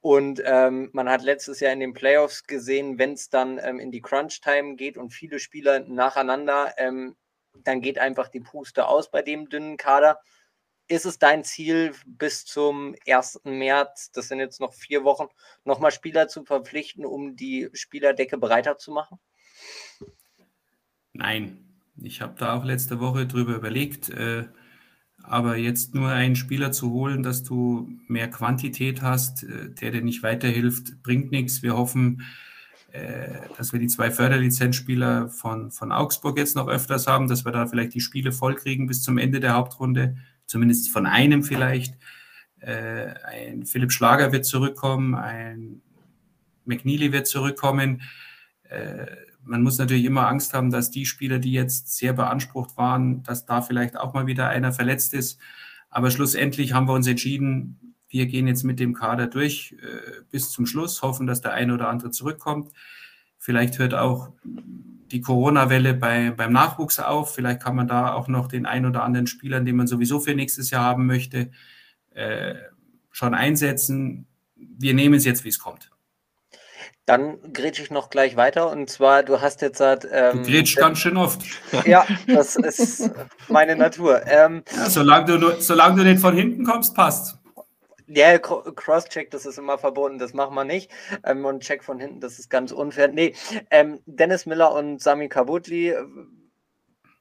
Und 0.01 0.41
ähm, 0.45 0.89
man 0.93 1.07
hat 1.09 1.21
letztes 1.21 1.59
Jahr 1.59 1.71
in 1.71 1.79
den 1.79 1.93
Playoffs 1.93 2.43
gesehen, 2.43 2.97
wenn 2.97 3.13
es 3.13 3.29
dann 3.29 3.59
ähm, 3.61 3.79
in 3.79 3.91
die 3.91 4.01
Crunch-Time 4.01 4.75
geht 4.75 4.97
und 4.97 5.11
viele 5.11 5.39
Spieler 5.39 5.79
nacheinander, 5.81 6.73
ähm, 6.77 7.15
dann 7.63 7.81
geht 7.81 7.99
einfach 7.99 8.27
die 8.27 8.39
Puste 8.39 8.87
aus 8.87 9.11
bei 9.11 9.21
dem 9.21 9.47
dünnen 9.47 9.77
Kader. 9.77 10.19
Ist 10.87 11.05
es 11.05 11.19
dein 11.19 11.43
Ziel, 11.43 11.93
bis 12.05 12.45
zum 12.45 12.95
1. 13.07 13.41
März, 13.43 14.11
das 14.11 14.27
sind 14.27 14.39
jetzt 14.39 14.59
noch 14.59 14.73
vier 14.73 15.03
Wochen, 15.03 15.27
nochmal 15.65 15.91
Spieler 15.91 16.27
zu 16.27 16.43
verpflichten, 16.43 17.05
um 17.05 17.35
die 17.35 17.69
Spielerdecke 17.73 18.39
breiter 18.39 18.77
zu 18.77 18.91
machen? 18.91 19.19
Nein, 21.13 21.79
ich 22.01 22.21
habe 22.21 22.33
da 22.39 22.57
auch 22.57 22.65
letzte 22.65 22.99
Woche 22.99 23.27
drüber 23.27 23.53
überlegt, 23.53 24.09
äh, 24.09 24.45
aber 25.23 25.57
jetzt 25.57 25.95
nur 25.95 26.09
einen 26.09 26.35
Spieler 26.35 26.71
zu 26.71 26.91
holen, 26.91 27.23
dass 27.23 27.43
du 27.43 27.89
mehr 28.07 28.29
Quantität 28.29 29.01
hast, 29.01 29.43
äh, 29.43 29.69
der 29.69 29.91
dir 29.91 30.01
nicht 30.01 30.23
weiterhilft, 30.23 31.01
bringt 31.03 31.31
nichts. 31.31 31.61
Wir 31.61 31.77
hoffen, 31.77 32.23
äh, 32.91 33.39
dass 33.57 33.71
wir 33.73 33.79
die 33.79 33.87
zwei 33.87 34.11
Förderlizenzspieler 34.11 35.29
von, 35.29 35.71
von 35.71 35.91
Augsburg 35.91 36.37
jetzt 36.37 36.55
noch 36.55 36.67
öfters 36.67 37.07
haben, 37.07 37.27
dass 37.27 37.45
wir 37.45 37.51
da 37.51 37.67
vielleicht 37.67 37.93
die 37.93 38.01
Spiele 38.01 38.31
vollkriegen 38.31 38.87
bis 38.87 39.01
zum 39.03 39.17
Ende 39.17 39.39
der 39.39 39.53
Hauptrunde, 39.53 40.17
zumindest 40.45 40.89
von 40.89 41.05
einem 41.05 41.43
vielleicht. 41.43 41.97
Äh, 42.59 43.13
ein 43.25 43.65
Philipp 43.65 43.91
Schlager 43.91 44.31
wird 44.31 44.45
zurückkommen, 44.45 45.15
ein 45.15 45.81
McNeely 46.65 47.11
wird 47.11 47.27
zurückkommen. 47.27 48.01
Man 49.43 49.63
muss 49.63 49.77
natürlich 49.77 50.05
immer 50.05 50.27
Angst 50.27 50.53
haben, 50.53 50.71
dass 50.71 50.91
die 50.91 51.05
Spieler, 51.05 51.39
die 51.39 51.51
jetzt 51.51 51.97
sehr 51.97 52.13
beansprucht 52.13 52.77
waren, 52.77 53.23
dass 53.23 53.45
da 53.45 53.61
vielleicht 53.61 53.97
auch 53.97 54.13
mal 54.13 54.27
wieder 54.27 54.49
einer 54.49 54.71
verletzt 54.71 55.13
ist. 55.13 55.39
Aber 55.89 56.11
schlussendlich 56.11 56.73
haben 56.73 56.87
wir 56.87 56.93
uns 56.93 57.07
entschieden, 57.07 57.95
wir 58.07 58.25
gehen 58.25 58.47
jetzt 58.47 58.63
mit 58.63 58.79
dem 58.79 58.93
Kader 58.93 59.27
durch 59.27 59.75
äh, 59.81 60.21
bis 60.29 60.51
zum 60.51 60.65
Schluss, 60.65 61.01
hoffen, 61.01 61.27
dass 61.27 61.41
der 61.41 61.53
eine 61.53 61.73
oder 61.73 61.89
andere 61.89 62.11
zurückkommt. 62.11 62.71
Vielleicht 63.37 63.79
hört 63.79 63.93
auch 63.93 64.29
die 64.43 65.21
Corona-Welle 65.21 65.93
bei, 65.93 66.31
beim 66.31 66.53
Nachwuchs 66.53 66.99
auf. 66.99 67.33
Vielleicht 67.33 67.61
kann 67.61 67.75
man 67.75 67.87
da 67.87 68.13
auch 68.13 68.27
noch 68.27 68.47
den 68.47 68.65
ein 68.65 68.85
oder 68.85 69.03
anderen 69.03 69.27
Spieler, 69.27 69.59
den 69.61 69.75
man 69.75 69.87
sowieso 69.87 70.19
für 70.19 70.35
nächstes 70.35 70.69
Jahr 70.69 70.83
haben 70.83 71.05
möchte, 71.05 71.51
äh, 72.11 72.55
schon 73.11 73.33
einsetzen. 73.33 74.27
Wir 74.55 74.93
nehmen 74.93 75.15
es 75.15 75.25
jetzt, 75.25 75.43
wie 75.43 75.49
es 75.49 75.59
kommt. 75.59 75.90
Dann 77.05 77.41
grätsche 77.53 77.81
ich 77.81 77.89
noch 77.91 78.09
gleich 78.09 78.35
weiter. 78.35 78.69
Und 78.69 78.89
zwar, 78.89 79.23
du 79.23 79.41
hast 79.41 79.61
jetzt 79.61 79.79
halt. 79.79 80.07
Ähm, 80.11 80.43
Du 80.43 80.49
grätschst 80.51 80.77
ganz 80.77 80.99
schön 80.99 81.17
oft. 81.17 81.41
Ja, 81.85 82.05
das 82.27 82.55
ist 82.55 83.09
meine 83.47 83.75
Natur. 83.75 84.21
Ähm, 84.27 84.63
Ja, 84.75 84.89
solange, 84.89 85.25
du, 85.25 85.37
nur- 85.37 85.61
solange 85.61 85.97
du 85.97 86.09
nicht 86.09 86.21
von 86.21 86.35
hinten 86.35 86.63
kommst, 86.63 86.95
passt. 86.95 87.37
Cro- 88.39 88.69
Cross-Check, 88.73 89.31
das 89.31 89.45
ist 89.45 89.57
immer 89.57 89.77
verboten, 89.77 90.19
das 90.19 90.33
machen 90.33 90.53
wir 90.53 90.65
nicht. 90.65 90.91
Ähm, 91.23 91.45
und 91.45 91.63
Check 91.63 91.83
von 91.83 91.97
hinten, 91.99 92.19
das 92.19 92.39
ist 92.39 92.49
ganz 92.49 92.71
unfair. 92.73 93.07
Nee, 93.07 93.33
ähm, 93.69 94.01
Dennis 94.05 94.45
Miller 94.45 94.73
und 94.73 95.01
Sami 95.01 95.29
Kabutli, 95.29 95.89
äh, 95.89 96.05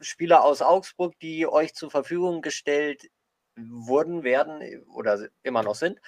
Spieler 0.00 0.42
aus 0.42 0.62
Augsburg, 0.62 1.14
die 1.20 1.46
euch 1.46 1.74
zur 1.74 1.90
Verfügung 1.90 2.42
gestellt 2.42 3.08
wurden, 3.56 4.24
werden 4.24 4.84
oder 4.94 5.28
immer 5.42 5.62
noch 5.62 5.74
sind. 5.74 6.00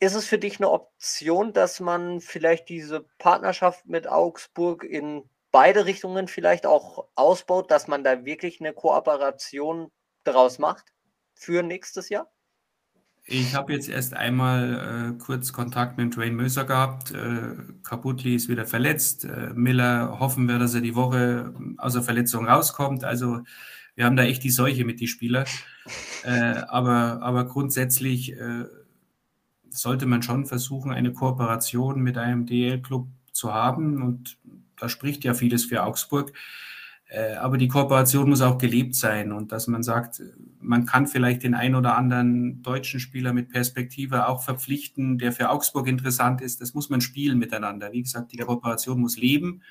Ist 0.00 0.14
es 0.14 0.26
für 0.26 0.38
dich 0.38 0.58
eine 0.58 0.70
Option, 0.70 1.52
dass 1.52 1.80
man 1.80 2.20
vielleicht 2.20 2.68
diese 2.68 3.06
Partnerschaft 3.18 3.86
mit 3.86 4.08
Augsburg 4.08 4.84
in 4.84 5.22
beide 5.50 5.86
Richtungen 5.86 6.28
vielleicht 6.28 6.66
auch 6.66 7.06
ausbaut, 7.14 7.70
dass 7.70 7.86
man 7.86 8.02
da 8.02 8.24
wirklich 8.24 8.60
eine 8.60 8.72
Kooperation 8.72 9.90
daraus 10.24 10.58
macht 10.58 10.92
für 11.34 11.62
nächstes 11.62 12.08
Jahr? 12.08 12.28
Ich 13.26 13.54
habe 13.54 13.72
jetzt 13.72 13.88
erst 13.88 14.12
einmal 14.12 15.14
äh, 15.14 15.18
kurz 15.18 15.52
Kontakt 15.52 15.96
mit 15.96 16.14
Dwayne 16.14 16.36
Möser 16.36 16.64
gehabt. 16.64 17.12
Äh, 17.12 17.54
Kaputli 17.82 18.34
ist 18.34 18.48
wieder 18.48 18.66
verletzt. 18.66 19.24
Äh, 19.24 19.50
Miller 19.54 20.18
hoffen 20.20 20.46
wir, 20.46 20.58
dass 20.58 20.74
er 20.74 20.82
die 20.82 20.94
Woche 20.94 21.54
aus 21.78 21.94
der 21.94 22.02
Verletzung 22.02 22.46
rauskommt. 22.46 23.04
Also 23.04 23.40
wir 23.94 24.04
haben 24.04 24.16
da 24.16 24.24
echt 24.24 24.44
die 24.44 24.50
Seuche 24.50 24.84
mit 24.84 25.00
die 25.00 25.06
Spieler. 25.06 25.46
Äh, 26.24 26.30
aber, 26.68 27.22
aber 27.22 27.46
grundsätzlich 27.46 28.32
äh, 28.32 28.64
sollte 29.76 30.06
man 30.06 30.22
schon 30.22 30.46
versuchen, 30.46 30.92
eine 30.92 31.12
Kooperation 31.12 32.00
mit 32.00 32.18
einem 32.18 32.46
DL-Club 32.46 33.06
zu 33.32 33.52
haben. 33.52 34.02
Und 34.02 34.38
da 34.76 34.88
spricht 34.88 35.24
ja 35.24 35.34
vieles 35.34 35.64
für 35.64 35.82
Augsburg. 35.84 36.32
Äh, 37.14 37.34
aber 37.34 37.58
die 37.58 37.68
Kooperation 37.68 38.28
muss 38.28 38.40
auch 38.40 38.58
gelebt 38.58 38.94
sein 38.94 39.30
und 39.30 39.52
dass 39.52 39.66
man 39.66 39.82
sagt, 39.82 40.22
man 40.60 40.86
kann 40.86 41.06
vielleicht 41.06 41.42
den 41.42 41.54
ein 41.54 41.74
oder 41.74 41.96
anderen 41.96 42.62
deutschen 42.62 42.98
Spieler 42.98 43.32
mit 43.32 43.50
Perspektive 43.50 44.26
auch 44.26 44.42
verpflichten, 44.42 45.18
der 45.18 45.32
für 45.32 45.50
Augsburg 45.50 45.86
interessant 45.86 46.40
ist. 46.40 46.60
Das 46.60 46.74
muss 46.74 46.90
man 46.90 47.00
spielen 47.00 47.38
miteinander. 47.38 47.92
Wie 47.92 48.02
gesagt, 48.02 48.32
die 48.32 48.38
Kooperation 48.38 49.00
muss 49.00 49.16
leben, 49.16 49.62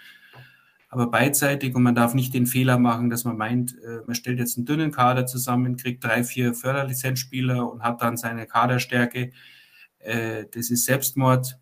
aber 0.89 1.07
beidseitig 1.07 1.75
und 1.75 1.83
man 1.83 1.95
darf 1.95 2.13
nicht 2.13 2.33
den 2.33 2.45
Fehler 2.45 2.77
machen, 2.77 3.09
dass 3.09 3.25
man 3.25 3.35
meint, 3.35 3.75
äh, 3.83 4.01
man 4.05 4.15
stellt 4.15 4.39
jetzt 4.39 4.57
einen 4.57 4.65
dünnen 4.65 4.91
Kader 4.91 5.25
zusammen, 5.25 5.75
kriegt 5.75 6.03
drei, 6.03 6.23
vier 6.23 6.53
Förderlizenzspieler 6.53 7.69
und 7.69 7.81
hat 7.81 8.01
dann 8.01 8.15
seine 8.15 8.45
Kaderstärke. 8.45 9.31
Äh, 10.03 10.45
Das 10.51 10.69
ist 10.69 10.85
Selbstmord. 10.85 11.59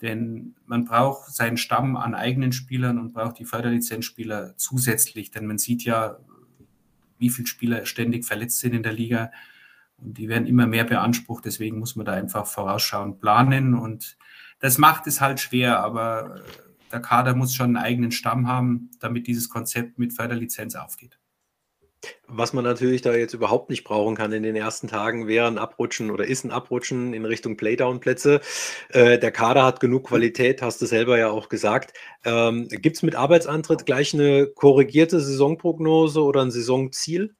Denn 0.00 0.54
man 0.64 0.86
braucht 0.86 1.30
seinen 1.30 1.58
Stamm 1.58 1.96
an 1.96 2.14
eigenen 2.14 2.52
Spielern 2.52 2.98
und 2.98 3.12
braucht 3.12 3.38
die 3.38 3.44
Förderlizenzspieler 3.44 4.56
zusätzlich. 4.56 5.30
Denn 5.30 5.46
man 5.46 5.58
sieht 5.58 5.84
ja, 5.84 6.18
wie 7.18 7.28
viele 7.28 7.46
Spieler 7.46 7.84
ständig 7.84 8.24
verletzt 8.24 8.60
sind 8.60 8.74
in 8.74 8.82
der 8.82 8.94
Liga. 8.94 9.30
Und 9.98 10.16
die 10.16 10.28
werden 10.28 10.46
immer 10.46 10.66
mehr 10.66 10.84
beansprucht. 10.84 11.44
Deswegen 11.44 11.78
muss 11.78 11.96
man 11.96 12.06
da 12.06 12.12
einfach 12.12 12.46
vorausschauend 12.46 13.20
planen. 13.20 13.74
Und 13.74 14.16
das 14.58 14.78
macht 14.78 15.06
es 15.06 15.20
halt 15.20 15.38
schwer. 15.38 15.80
Aber 15.80 16.36
äh, 16.36 16.40
der 16.90 17.00
Kader 17.00 17.34
muss 17.34 17.54
schon 17.54 17.76
einen 17.76 17.84
eigenen 17.84 18.10
Stamm 18.10 18.48
haben, 18.48 18.90
damit 19.00 19.26
dieses 19.26 19.50
Konzept 19.50 19.98
mit 19.98 20.14
Förderlizenz 20.14 20.76
aufgeht. 20.76 21.19
Was 22.26 22.52
man 22.52 22.64
natürlich 22.64 23.02
da 23.02 23.14
jetzt 23.14 23.34
überhaupt 23.34 23.68
nicht 23.68 23.84
brauchen 23.84 24.16
kann 24.16 24.32
in 24.32 24.42
den 24.42 24.56
ersten 24.56 24.88
Tagen, 24.88 25.26
wäre 25.26 25.46
ein 25.46 25.58
Abrutschen 25.58 26.10
oder 26.10 26.26
ist 26.26 26.44
ein 26.44 26.50
Abrutschen 26.50 27.12
in 27.12 27.26
Richtung 27.26 27.56
Playdown-Plätze. 27.56 28.40
Äh, 28.88 29.18
der 29.18 29.32
Kader 29.32 29.64
hat 29.64 29.80
genug 29.80 30.06
Qualität, 30.08 30.62
hast 30.62 30.80
du 30.80 30.86
selber 30.86 31.18
ja 31.18 31.30
auch 31.30 31.48
gesagt. 31.48 31.92
Ähm, 32.24 32.68
Gibt 32.68 32.96
es 32.96 33.02
mit 33.02 33.16
Arbeitsantritt 33.16 33.84
gleich 33.84 34.14
eine 34.14 34.46
korrigierte 34.46 35.20
Saisonprognose 35.20 36.22
oder 36.22 36.42
ein 36.42 36.50
Saisonziel? 36.50 37.34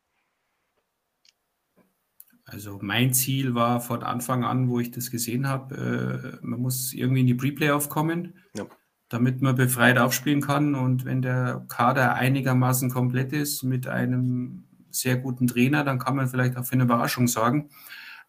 Also 2.44 2.81
mein 2.83 3.14
Ziel 3.14 3.55
war 3.55 3.81
von 3.81 4.03
Anfang 4.03 4.44
an, 4.44 4.68
wo 4.68 4.81
ich 4.81 4.90
das 4.90 5.11
gesehen 5.11 5.49
habe, 5.49 6.38
äh, 6.42 6.44
man 6.44 6.61
muss 6.61 6.92
irgendwie 6.92 7.20
in 7.20 7.29
die 7.29 7.35
Pre-Playoff 7.35 7.88
kommen. 7.88 8.35
Ja 8.55 8.66
damit 9.11 9.42
man 9.42 9.57
befreit 9.57 9.99
aufspielen 9.99 10.40
kann. 10.40 10.75
Und 10.75 11.05
wenn 11.05 11.20
der 11.20 11.66
Kader 11.68 12.14
einigermaßen 12.14 12.90
komplett 12.90 13.33
ist 13.33 13.64
mit 13.64 13.87
einem 13.87 14.64
sehr 14.88 15.16
guten 15.16 15.46
Trainer, 15.46 15.85
dann 15.85 15.99
kann 15.99 16.16
man 16.16 16.29
vielleicht 16.29 16.57
auch 16.57 16.64
für 16.64 16.75
eine 16.75 16.85
Überraschung 16.85 17.27
sorgen. 17.27 17.68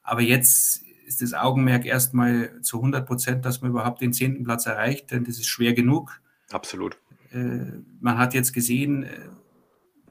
Aber 0.04 0.22
jetzt 0.22 0.84
ist 1.06 1.22
das 1.22 1.34
Augenmerk 1.34 1.86
erstmal 1.86 2.62
zu 2.62 2.78
100 2.78 3.06
Prozent, 3.06 3.46
dass 3.46 3.62
man 3.62 3.72
überhaupt 3.72 4.02
den 4.02 4.12
zehnten 4.12 4.44
Platz 4.44 4.66
erreicht, 4.66 5.12
denn 5.12 5.24
das 5.24 5.38
ist 5.38 5.48
schwer 5.48 5.74
genug. 5.74 6.20
Absolut. 6.52 6.98
Äh, 7.32 7.80
man 8.00 8.18
hat 8.18 8.34
jetzt 8.34 8.52
gesehen, 8.52 9.04
äh, 9.04 9.10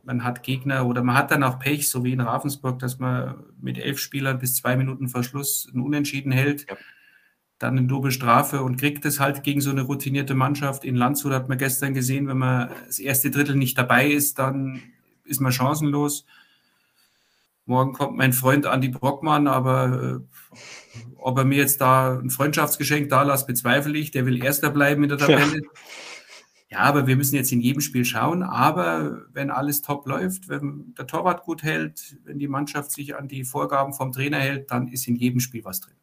man 0.04 0.22
hat 0.22 0.44
Gegner 0.44 0.87
oder 0.87 1.02
man 1.02 1.16
hat 1.16 1.33
dann 1.33 1.42
auch 1.42 1.59
Pech, 1.59 1.90
so 1.90 2.04
wie 2.04 2.12
in 2.12 2.20
Ravensburg, 2.20 2.78
dass 2.78 2.98
man 2.98 3.42
mit 3.61 3.76
elf 3.76 3.98
Spielern 3.98 4.38
bis 4.38 4.54
zwei 4.54 4.76
Minuten 4.76 5.09
Verschluss 5.09 5.68
einen 5.72 5.83
Unentschieden 5.83 6.30
hält. 6.30 6.66
Ja 6.70 6.76
dann 7.60 7.76
eine 7.76 7.86
dobe 7.86 8.10
Strafe 8.10 8.62
und 8.62 8.78
kriegt 8.78 9.04
es 9.04 9.20
halt 9.20 9.42
gegen 9.42 9.60
so 9.60 9.70
eine 9.70 9.82
routinierte 9.82 10.34
Mannschaft. 10.34 10.82
In 10.82 10.96
Landshut 10.96 11.32
hat 11.32 11.50
man 11.50 11.58
gestern 11.58 11.92
gesehen, 11.92 12.26
wenn 12.26 12.38
man 12.38 12.70
das 12.86 12.98
erste 12.98 13.30
Drittel 13.30 13.54
nicht 13.54 13.76
dabei 13.76 14.08
ist, 14.08 14.38
dann 14.38 14.82
ist 15.24 15.40
man 15.40 15.52
chancenlos. 15.52 16.24
Morgen 17.66 17.92
kommt 17.92 18.16
mein 18.16 18.32
Freund 18.32 18.64
Andi 18.64 18.88
Brockmann, 18.88 19.46
aber 19.46 20.22
äh, 20.22 20.98
ob 21.16 21.36
er 21.36 21.44
mir 21.44 21.58
jetzt 21.58 21.82
da 21.82 22.18
ein 22.18 22.30
Freundschaftsgeschenk 22.30 23.10
da 23.10 23.24
lässt, 23.24 23.46
bezweifle 23.46 23.96
ich. 23.98 24.10
Der 24.10 24.24
will 24.24 24.42
Erster 24.42 24.70
bleiben 24.70 25.02
in 25.02 25.10
der 25.10 25.18
Tabelle. 25.18 25.60
Ja. 25.60 25.68
ja, 26.70 26.78
aber 26.78 27.06
wir 27.06 27.16
müssen 27.16 27.36
jetzt 27.36 27.52
in 27.52 27.60
jedem 27.60 27.82
Spiel 27.82 28.06
schauen. 28.06 28.42
Aber 28.42 29.26
wenn 29.34 29.50
alles 29.50 29.82
top 29.82 30.06
läuft, 30.06 30.48
wenn 30.48 30.94
der 30.96 31.06
Torwart 31.06 31.44
gut 31.44 31.62
hält, 31.62 32.16
wenn 32.24 32.38
die 32.38 32.48
Mannschaft 32.48 32.90
sich 32.90 33.14
an 33.14 33.28
die 33.28 33.44
Vorgaben 33.44 33.92
vom 33.92 34.12
Trainer 34.12 34.38
hält, 34.38 34.70
dann 34.70 34.88
ist 34.88 35.06
in 35.06 35.16
jedem 35.16 35.40
Spiel 35.40 35.62
was 35.62 35.80
drin. 35.80 35.99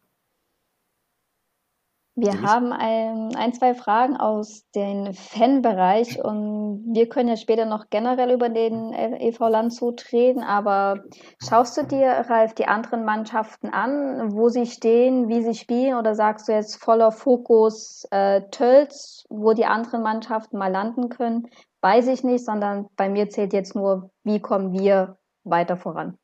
Wir 2.20 2.42
haben 2.42 2.74
ein, 2.74 3.36
ein, 3.36 3.54
zwei 3.54 3.76
Fragen 3.76 4.18
aus 4.18 4.68
dem 4.72 5.14
Fanbereich 5.14 6.20
und 6.20 6.84
wir 6.92 7.10
können 7.10 7.30
ja 7.30 7.38
später 7.38 7.66
noch 7.66 7.92
generell 7.92 8.32
über 8.32 8.50
den 8.50 8.92
EV 8.92 9.50
Landshut 9.50 10.12
reden, 10.12 10.42
aber 10.42 11.04
schaust 11.48 11.78
du 11.78 11.84
dir, 11.84 12.26
Ralf, 12.28 12.56
die 12.56 12.66
anderen 12.66 13.06
Mannschaften 13.06 13.70
an, 13.70 14.34
wo 14.34 14.50
sie 14.50 14.66
stehen, 14.66 15.30
wie 15.30 15.44
sie 15.44 15.54
spielen 15.54 15.96
oder 15.96 16.16
sagst 16.16 16.48
du 16.48 16.54
jetzt 16.54 16.84
voller 16.84 17.12
Fokus 17.12 18.08
äh, 18.10 18.42
Tölz, 18.50 19.26
wo 19.30 19.54
die 19.54 19.68
anderen 19.68 20.02
Mannschaften 20.02 20.58
mal 20.58 20.72
landen 20.72 21.10
können? 21.10 21.48
Weiß 21.82 22.08
ich 22.08 22.24
nicht, 22.24 22.44
sondern 22.44 22.88
bei 22.96 23.10
mir 23.10 23.30
zählt 23.30 23.54
jetzt 23.54 23.76
nur, 23.76 24.10
wie 24.24 24.40
kommen 24.40 24.74
wir 24.74 25.20
weiter 25.44 25.78
voran? 25.78 26.18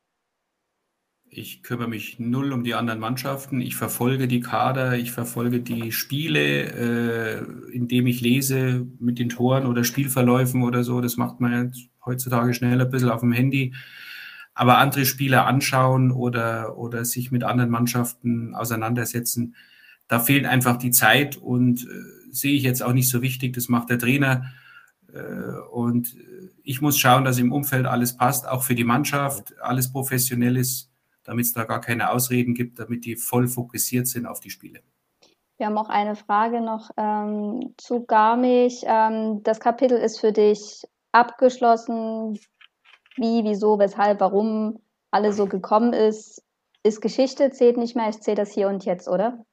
Ich 1.36 1.64
kümmere 1.64 1.88
mich 1.88 2.20
null 2.20 2.52
um 2.52 2.62
die 2.62 2.74
anderen 2.74 3.00
Mannschaften. 3.00 3.60
Ich 3.60 3.74
verfolge 3.74 4.28
die 4.28 4.38
Kader, 4.38 4.96
ich 4.96 5.10
verfolge 5.10 5.58
die 5.58 5.90
Spiele, 5.90 6.40
äh, 6.40 7.44
indem 7.72 8.06
ich 8.06 8.20
lese 8.20 8.86
mit 9.00 9.18
den 9.18 9.30
Toren 9.30 9.66
oder 9.66 9.82
Spielverläufen 9.82 10.62
oder 10.62 10.84
so. 10.84 11.00
Das 11.00 11.16
macht 11.16 11.40
man 11.40 11.66
jetzt 11.66 11.88
heutzutage 12.04 12.54
schnell 12.54 12.80
ein 12.80 12.88
bisschen 12.88 13.10
auf 13.10 13.20
dem 13.20 13.32
Handy. 13.32 13.74
Aber 14.54 14.78
andere 14.78 15.04
Spiele 15.04 15.42
anschauen 15.42 16.12
oder, 16.12 16.78
oder 16.78 17.04
sich 17.04 17.32
mit 17.32 17.42
anderen 17.42 17.70
Mannschaften 17.70 18.54
auseinandersetzen, 18.54 19.56
da 20.06 20.20
fehlt 20.20 20.46
einfach 20.46 20.76
die 20.76 20.92
Zeit 20.92 21.36
und 21.36 21.82
äh, 21.82 22.30
sehe 22.30 22.54
ich 22.54 22.62
jetzt 22.62 22.82
auch 22.82 22.92
nicht 22.92 23.08
so 23.08 23.22
wichtig. 23.22 23.54
Das 23.54 23.68
macht 23.68 23.90
der 23.90 23.98
Trainer. 23.98 24.52
Äh, 25.12 25.18
und 25.72 26.14
ich 26.62 26.80
muss 26.80 26.96
schauen, 26.96 27.24
dass 27.24 27.38
im 27.38 27.50
Umfeld 27.50 27.86
alles 27.86 28.16
passt, 28.16 28.46
auch 28.46 28.62
für 28.62 28.76
die 28.76 28.84
Mannschaft, 28.84 29.60
alles 29.60 29.90
professionell 29.90 30.56
ist 30.56 30.93
damit 31.24 31.46
es 31.46 31.52
da 31.52 31.64
gar 31.64 31.80
keine 31.80 32.10
Ausreden 32.10 32.54
gibt, 32.54 32.78
damit 32.78 33.04
die 33.04 33.16
voll 33.16 33.48
fokussiert 33.48 34.06
sind 34.06 34.26
auf 34.26 34.40
die 34.40 34.50
Spiele. 34.50 34.80
Wir 35.56 35.66
haben 35.66 35.78
auch 35.78 35.88
eine 35.88 36.16
Frage 36.16 36.60
noch 36.60 36.90
ähm, 36.96 37.74
zu 37.76 38.04
Garmisch. 38.04 38.80
Ähm, 38.84 39.42
das 39.42 39.60
Kapitel 39.60 39.98
ist 39.98 40.20
für 40.20 40.32
dich 40.32 40.82
abgeschlossen. 41.12 42.38
Wie, 43.16 43.44
wieso, 43.44 43.78
weshalb, 43.78 44.20
warum 44.20 44.80
alles 45.12 45.36
so 45.36 45.46
gekommen 45.46 45.92
ist, 45.92 46.42
ist 46.82 47.00
Geschichte, 47.00 47.50
zählt 47.50 47.76
nicht 47.76 47.94
mehr. 47.94 48.08
Ich 48.08 48.20
zähle 48.20 48.36
das 48.36 48.50
hier 48.50 48.68
und 48.68 48.84
jetzt, 48.84 49.08
oder? 49.08 49.44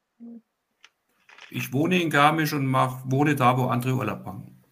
Ich 1.51 1.71
wohne 1.71 2.01
in 2.01 2.09
Garmisch 2.09 2.53
und 2.53 2.65
mach, 2.65 3.01
wohne 3.05 3.35
da, 3.35 3.57
wo 3.57 3.65
andere 3.65 3.93
Urlaub 3.93 4.25
machen. 4.25 4.63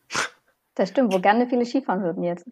Das 0.74 0.90
stimmt, 0.90 1.14
wo 1.14 1.20
gerne 1.20 1.48
viele 1.48 1.66
Skifahren 1.66 2.02
würden 2.02 2.24
jetzt. 2.24 2.50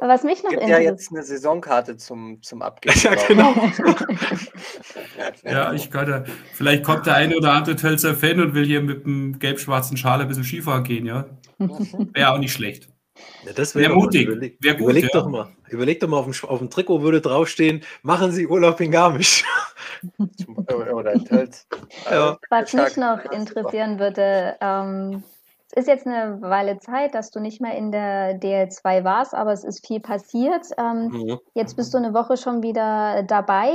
Was 0.00 0.24
mich 0.24 0.42
noch 0.42 0.50
interessiert. 0.50 0.78
ja 0.78 0.90
jetzt 0.90 1.10
eine 1.12 1.22
Saisonkarte 1.22 1.96
zum, 1.96 2.42
zum 2.42 2.62
Abgeben. 2.62 2.98
Ja, 3.02 3.14
genau. 3.28 3.54
ja, 5.44 5.72
ich 5.72 5.90
könnte. 5.90 6.24
Vielleicht 6.52 6.82
kommt 6.82 7.06
der 7.06 7.14
eine 7.14 7.36
oder 7.36 7.52
andere 7.52 7.76
Tölzer 7.76 8.14
Fan 8.14 8.40
und 8.40 8.54
will 8.54 8.66
hier 8.66 8.82
mit 8.82 9.04
dem 9.04 9.38
gelb-schwarzen 9.38 9.96
Schal 9.96 10.20
ein 10.20 10.28
bisschen 10.28 10.44
Skifahren 10.44 10.84
gehen, 10.84 11.06
ja. 11.06 11.26
Wäre 11.58 12.32
auch 12.32 12.38
nicht 12.38 12.52
schlecht. 12.52 12.88
Ja, 13.44 13.52
das 13.52 13.74
wäre 13.74 13.90
wär 13.90 13.96
mutig. 13.96 14.26
Überleg, 14.26 14.58
wär 14.60 14.74
gut, 14.74 14.82
überleg 14.82 15.04
ja. 15.04 15.10
doch 15.12 15.28
mal. 15.28 15.52
Überleg 15.68 16.00
doch 16.00 16.08
mal, 16.08 16.18
auf 16.18 16.24
dem, 16.24 16.48
auf 16.48 16.58
dem 16.58 16.70
Trikot 16.70 17.02
würde 17.02 17.20
draufstehen, 17.20 17.82
machen 18.02 18.32
Sie 18.32 18.46
Urlaub 18.46 18.80
in 18.80 18.90
Garmisch. 18.90 19.44
oder 20.68 21.12
in 21.12 21.24
Tölz. 21.24 21.66
Ja. 22.10 22.38
Was 22.50 22.72
mich 22.72 22.96
noch 22.96 23.24
interessieren 23.30 23.98
würde, 23.98 24.56
ähm, 24.60 25.22
ist 25.76 25.88
jetzt 25.88 26.06
eine 26.06 26.40
Weile 26.40 26.78
Zeit, 26.78 27.14
dass 27.14 27.30
du 27.30 27.40
nicht 27.40 27.60
mehr 27.60 27.76
in 27.76 27.90
der 27.90 28.40
DL2 28.40 29.04
warst, 29.04 29.34
aber 29.34 29.52
es 29.52 29.64
ist 29.64 29.86
viel 29.86 30.00
passiert. 30.00 30.66
Ähm, 30.78 31.08
mhm. 31.08 31.38
Jetzt 31.54 31.76
bist 31.76 31.92
du 31.92 31.98
eine 31.98 32.14
Woche 32.14 32.36
schon 32.36 32.62
wieder 32.62 33.22
dabei. 33.24 33.70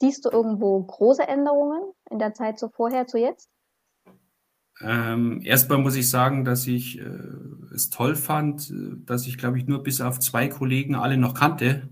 Siehst 0.00 0.24
du 0.24 0.30
irgendwo 0.30 0.82
große 0.82 1.26
Änderungen 1.26 1.82
in 2.10 2.18
der 2.18 2.34
Zeit 2.34 2.58
so 2.58 2.68
vorher 2.68 3.06
zu 3.06 3.18
jetzt? 3.18 3.48
Ähm, 4.80 5.40
erstmal 5.42 5.78
muss 5.78 5.96
ich 5.96 6.10
sagen, 6.10 6.44
dass 6.44 6.66
ich 6.66 7.00
äh, 7.00 7.04
es 7.74 7.88
toll 7.90 8.14
fand, 8.14 8.70
äh, 8.70 8.96
dass 9.04 9.26
ich, 9.26 9.38
glaube 9.38 9.58
ich, 9.58 9.66
nur 9.66 9.82
bis 9.82 10.00
auf 10.00 10.18
zwei 10.20 10.48
Kollegen 10.48 10.94
alle 10.94 11.16
noch 11.16 11.34
kannte. 11.34 11.88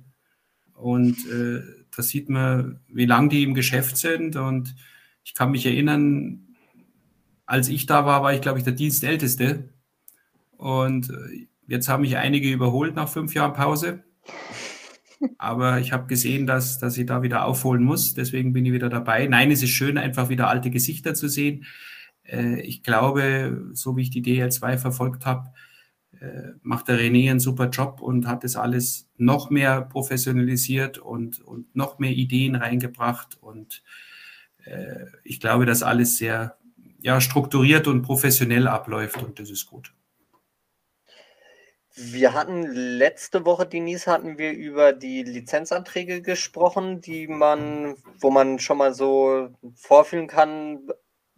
Und 0.75 1.17
äh, 1.31 1.63
da 1.97 2.03
sieht 2.03 2.29
man, 2.29 2.81
wie 2.89 3.07
lange 3.07 3.29
die 3.29 3.43
im 3.43 3.55
Geschäft 3.55 3.97
sind. 3.97 4.37
Und 4.37 4.75
ich 5.23 5.35
kann 5.35 5.51
mich 5.51 5.65
erinnern, 5.65 6.44
als 7.47 7.69
ich 7.69 7.87
da 7.87 8.07
war, 8.07 8.23
war 8.23 8.33
ich, 8.33 8.41
glaube 8.41 8.59
ich, 8.59 8.65
der 8.65 8.73
Dienstälteste. 8.73 9.69
Und 10.57 11.11
äh, 11.11 11.47
jetzt 11.67 11.89
haben 11.89 12.03
mich 12.03 12.17
einige 12.17 12.51
überholt 12.51 12.95
nach 12.95 13.09
fünf 13.09 13.35
Jahren 13.35 13.53
Pause. 13.53 14.05
Aber 15.39 15.81
ich 15.81 15.93
habe 15.93 16.07
gesehen, 16.07 16.47
dass, 16.47 16.79
dass 16.79 16.99
ich 16.99 17.07
da 17.07 17.23
wieder 17.23 17.45
aufholen 17.45 17.83
muss. 17.83 18.15
Deswegen 18.15 18.53
bin 18.53 18.67
ich 18.67 18.73
wieder 18.73 18.89
dabei. 18.89 19.27
Nein, 19.27 19.51
es 19.51 19.63
ist 19.63 19.71
schön, 19.71 19.99
einfach 19.99 20.29
wieder 20.29 20.49
alte 20.49 20.71
Gesichter 20.71 21.15
zu 21.15 21.29
sehen. 21.29 21.65
Äh, 22.25 22.61
ich 22.61 22.83
glaube, 22.83 23.71
so 23.73 23.97
wie 23.97 24.03
ich 24.03 24.11
die 24.11 24.23
DL2 24.23 24.79
verfolgt 24.79 25.27
habe, 25.27 25.51
äh, 26.21 26.53
macht 26.63 26.89
der 26.89 26.99
René 26.99 27.31
einen 27.31 27.41
super 27.41 27.69
Job 27.69 28.01
und 28.01 28.27
hat 28.27 28.45
das 28.45 28.57
alles 28.57 29.11
noch 29.17 29.51
mehr 29.51 29.83
professionalisiert 29.83 30.99
und, 30.99 31.41
und 31.41 31.75
noch 31.77 31.99
mehr 31.99 32.13
Ideen 32.13 32.55
reingebracht. 32.55 33.39
Und 33.41 33.83
ich 35.25 35.41
glaube, 35.41 35.67
dass 35.67 35.83
alles 35.83 36.17
sehr, 36.17 36.57
ja, 37.05 37.21
strukturiert 37.21 37.87
und 37.87 38.01
professionell 38.01 38.67
abläuft 38.67 39.23
und 39.23 39.39
das 39.39 39.51
ist 39.51 39.67
gut. 39.67 39.93
Wir 41.95 42.33
hatten 42.33 42.63
letzte 42.63 43.45
Woche, 43.45 43.67
Denise, 43.67 44.07
hatten 44.07 44.39
wir 44.39 44.53
über 44.53 44.95
die 44.95 45.23
Lizenzanträge 45.23 46.23
gesprochen, 46.23 47.03
die 47.03 47.29
man, 47.29 47.95
wo 48.21 48.31
man 48.31 48.59
schon 48.59 48.79
mal 48.79 48.95
so 48.95 49.51
vorfühlen 49.77 50.29
kann 50.29 50.89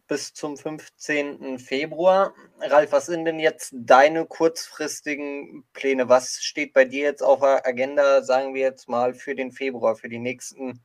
bis 0.07 0.33
zum 0.35 0.57
15. 0.57 1.59
Februar. 1.59 2.33
Ralf, 2.61 2.93
was 2.93 3.07
sind 3.07 3.25
denn 3.25 3.41
jetzt 3.41 3.75
deine 3.75 4.25
kurzfristigen 4.25 5.65
Pläne? 5.73 6.09
Was 6.09 6.39
steht 6.43 6.75
bei 6.75 6.85
dir 6.85 7.03
jetzt 7.03 7.23
auf 7.23 7.41
der 7.41 7.67
Agenda, 7.67 8.23
sagen 8.23 8.55
wir 8.55 8.63
jetzt 8.63 8.89
mal, 8.89 9.15
für 9.15 9.35
den 9.35 9.51
Februar, 9.51 9.97
für 9.97 10.09
die 10.09 10.21
nächsten 10.21 10.85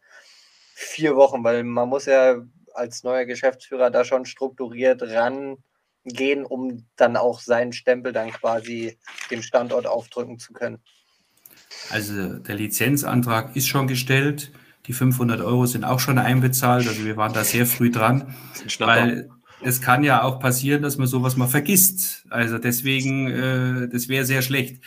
vier 0.74 1.16
Wochen? 1.16 1.44
Weil 1.44 1.64
man 1.64 1.88
muss 1.88 2.08
ja 2.08 2.42
als 2.76 3.04
neuer 3.04 3.26
Geschäftsführer 3.26 3.90
da 3.90 4.06
schon 4.06 4.26
strukturiert 4.26 5.02
rangehen, 5.02 6.46
um 6.46 6.86
dann 6.96 7.18
auch 7.18 7.40
seinen 7.40 7.74
Stempel 7.74 8.14
dann 8.14 8.32
quasi 8.32 8.98
dem 9.30 9.42
Standort 9.42 9.88
aufdrücken 9.88 10.40
zu 10.40 10.54
können? 10.54 10.82
Also 11.90 12.40
der 12.40 12.56
Lizenzantrag 12.56 13.56
ist 13.56 13.68
schon 13.68 13.88
gestellt. 13.88 14.52
Die 14.88 14.94
500 14.94 15.42
Euro 15.42 15.66
sind 15.66 15.84
auch 15.84 16.00
schon 16.00 16.18
einbezahlt. 16.18 16.88
Also 16.88 17.06
wir 17.06 17.18
waren 17.18 17.34
da 17.34 17.44
sehr 17.44 17.66
früh 17.66 17.92
dran, 17.92 18.36
weil 18.80 19.30
es 19.62 19.82
kann 19.82 20.04
ja 20.04 20.24
auch 20.24 20.40
passieren, 20.40 20.82
dass 20.82 20.98
man 20.98 21.08
sowas 21.08 21.38
mal 21.38 21.48
vergisst. 21.48 22.26
Also 22.30 22.58
deswegen, 22.58 23.28
äh, 23.28 23.90
das 23.90 24.08
wäre 24.08 24.26
sehr 24.26 24.42
schlecht. 24.42 24.84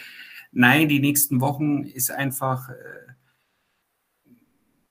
nein, 0.53 0.89
die 0.89 1.01
nächsten 1.01 1.41
Wochen 1.41 1.83
ist 1.83 2.11
einfach 2.11 2.71
äh, 2.71 2.75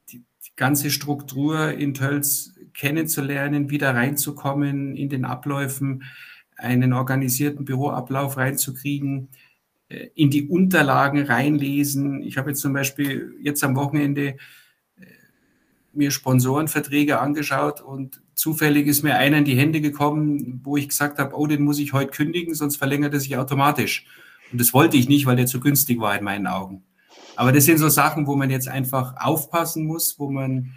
die, 0.10 0.20
die 0.46 0.56
ganze 0.56 0.90
Struktur 0.92 1.72
in 1.72 1.94
Tölz 1.94 2.53
kennenzulernen, 2.74 3.70
wieder 3.70 3.94
reinzukommen 3.96 4.96
in 4.96 5.10
den 5.10 5.26
Abläufen, 5.26 6.04
einen 6.58 6.94
organisierten 6.94 7.66
Büroablauf 7.66 8.38
reinzukriegen, 8.38 9.30
äh, 9.90 10.10
in 10.16 10.30
die 10.30 10.48
Unterlagen 10.48 11.24
reinlesen. 11.26 12.22
Ich 12.22 12.38
habe 12.38 12.52
jetzt 12.52 12.62
zum 12.62 12.74
Beispiel 12.74 13.36
jetzt 13.42 13.64
am 13.64 13.76
Wochenende 13.76 14.28
äh, 14.28 15.06
mir 15.94 16.12
Sponsorenverträge 16.12 17.20
angeschaut 17.20 17.82
und 17.82 18.22
zufällig 18.34 18.88
ist 18.88 19.04
mir 19.04 19.16
einer 19.16 19.38
in 19.38 19.46
die 19.46 19.58
Hände 19.58 19.82
gekommen, 19.82 20.62
wo 20.64 20.78
ich 20.78 20.90
gesagt 20.90 21.20
habe, 21.20 21.36
oh, 21.36 21.48
den 21.48 21.64
muss 21.64 21.80
ich 21.80 21.94
heute 21.94 22.12
kündigen, 22.12 22.56
sonst 22.56 22.78
verlängert 22.78 23.14
er 23.14 23.20
sich 23.20 23.38
automatisch. 23.38 24.06
Und 24.52 24.62
das 24.62 24.74
wollte 24.74 24.98
ich 24.98 25.10
nicht, 25.10 25.26
weil 25.26 25.36
der 25.36 25.46
zu 25.46 25.60
günstig 25.60 26.00
war 26.00 26.18
in 26.18 26.24
meinen 26.24 26.48
Augen. 26.48 26.84
Aber 27.36 27.52
das 27.52 27.66
sind 27.66 27.80
so 27.80 27.90
Sachen, 27.90 28.28
wo 28.28 28.36
man 28.36 28.50
jetzt 28.50 28.68
einfach 28.68 29.16
aufpassen 29.18 29.86
muss, 29.86 30.20
wo 30.20 30.30
man 30.30 30.74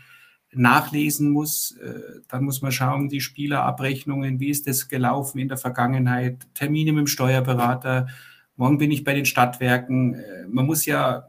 nachlesen 0.53 1.31
muss. 1.31 1.73
Äh, 1.73 2.21
dann 2.29 2.45
muss 2.45 2.63
man 2.63 2.73
schauen, 2.73 3.09
die 3.09 3.21
Spielerabrechnungen, 3.21 4.41
wie 4.41 4.51
ist 4.51 4.67
das 4.67 4.89
gelaufen 4.89 5.39
in 5.39 5.49
der 5.49 5.59
Vergangenheit, 5.59 6.47
Termine 6.55 6.93
mit 6.93 7.01
dem 7.01 7.07
Steuerberater, 7.07 8.09
morgen 8.57 8.79
bin 8.79 8.91
ich 8.91 9.05
bei 9.05 9.15
den 9.15 9.27
Stadtwerken. 9.27 10.15
Äh, 10.15 10.47
man 10.49 10.67
muss 10.67 10.87
ja 10.87 11.29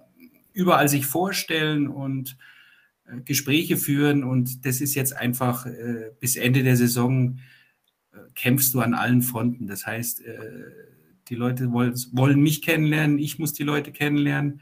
überall 0.54 0.90
sich 0.90 1.06
vorstellen 1.06 1.88
und 1.88 2.38
äh, 3.06 3.22
Gespräche 3.22 3.78
führen 3.78 4.24
und 4.24 4.66
das 4.66 4.82
ist 4.82 4.96
jetzt 4.96 5.16
einfach 5.16 5.68
bis 6.20 6.36
Ende 6.36 6.64
der 6.64 6.76
Saison 6.76 7.40
kämpfst 8.36 8.74
du 8.74 8.82
an 8.82 8.94
allen 8.94 9.22
Fronten. 9.22 9.68
Das 9.68 9.86
heißt, 9.86 10.24
die 11.28 11.36
Leute 11.36 11.72
wollen 11.72 12.42
mich 12.42 12.62
kennenlernen, 12.62 13.20
ich 13.20 13.38
muss 13.40 13.54
die 13.54 13.64
Leute 13.64 13.92
kennenlernen, 13.92 14.62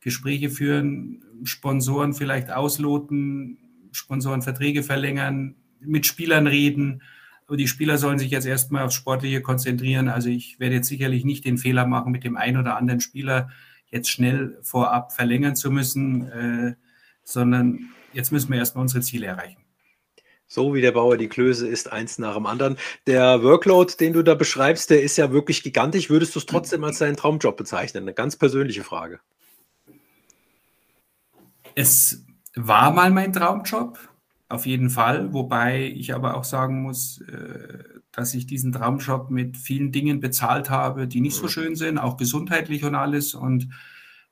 Gespräche 0.00 0.50
führen, 0.50 1.22
Sponsoren 1.44 2.14
vielleicht 2.14 2.50
ausloten, 2.50 3.58
Sponsoren 3.96 4.42
Verträge 4.42 4.82
verlängern, 4.82 5.56
mit 5.80 6.06
Spielern 6.06 6.46
reden. 6.46 7.02
Aber 7.46 7.56
die 7.56 7.68
Spieler 7.68 7.98
sollen 7.98 8.18
sich 8.18 8.30
jetzt 8.30 8.46
erstmal 8.46 8.84
aufs 8.84 8.94
Sportliche 8.94 9.40
konzentrieren. 9.40 10.08
Also 10.08 10.28
ich 10.28 10.58
werde 10.58 10.76
jetzt 10.76 10.88
sicherlich 10.88 11.24
nicht 11.24 11.44
den 11.44 11.58
Fehler 11.58 11.86
machen, 11.86 12.12
mit 12.12 12.24
dem 12.24 12.36
einen 12.36 12.58
oder 12.58 12.76
anderen 12.76 13.00
Spieler 13.00 13.50
jetzt 13.88 14.10
schnell 14.10 14.58
vorab 14.62 15.12
verlängern 15.12 15.54
zu 15.54 15.70
müssen, 15.70 16.28
äh, 16.30 16.74
sondern 17.22 17.90
jetzt 18.12 18.32
müssen 18.32 18.50
wir 18.50 18.58
erstmal 18.58 18.82
unsere 18.82 19.02
Ziele 19.02 19.26
erreichen. 19.26 19.58
So 20.48 20.74
wie 20.74 20.80
der 20.80 20.92
Bauer 20.92 21.16
die 21.16 21.28
Klöße 21.28 21.66
ist, 21.66 21.90
eins 21.90 22.18
nach 22.18 22.34
dem 22.34 22.46
anderen. 22.46 22.76
Der 23.06 23.42
Workload, 23.42 23.94
den 23.98 24.12
du 24.12 24.22
da 24.22 24.34
beschreibst, 24.34 24.90
der 24.90 25.02
ist 25.02 25.16
ja 25.16 25.32
wirklich 25.32 25.62
gigantisch. 25.62 26.08
Würdest 26.08 26.34
du 26.36 26.38
es 26.38 26.46
trotzdem 26.46 26.84
als 26.84 26.98
deinen 26.98 27.16
Traumjob 27.16 27.56
bezeichnen? 27.56 28.04
Eine 28.04 28.14
ganz 28.14 28.36
persönliche 28.36 28.84
Frage. 28.84 29.18
Es 31.74 32.24
war 32.56 32.90
mal 32.90 33.10
mein 33.10 33.32
Traumjob, 33.32 33.98
auf 34.48 34.66
jeden 34.66 34.90
Fall, 34.90 35.32
wobei 35.32 35.92
ich 35.94 36.14
aber 36.14 36.36
auch 36.36 36.44
sagen 36.44 36.82
muss, 36.82 37.20
äh, 37.20 37.84
dass 38.12 38.32
ich 38.32 38.46
diesen 38.46 38.72
Traumjob 38.72 39.30
mit 39.30 39.56
vielen 39.56 39.92
Dingen 39.92 40.20
bezahlt 40.20 40.70
habe, 40.70 41.06
die 41.06 41.20
nicht 41.20 41.36
so 41.36 41.44
mhm. 41.44 41.48
schön 41.48 41.76
sind, 41.76 41.98
auch 41.98 42.16
gesundheitlich 42.16 42.84
und 42.84 42.94
alles. 42.94 43.34
Und 43.34 43.68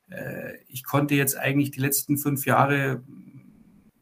äh, 0.09 0.53
ich 0.67 0.83
konnte 0.83 1.15
jetzt 1.15 1.37
eigentlich 1.37 1.71
die 1.71 1.81
letzten 1.81 2.17
fünf 2.17 2.45
Jahre 2.45 3.03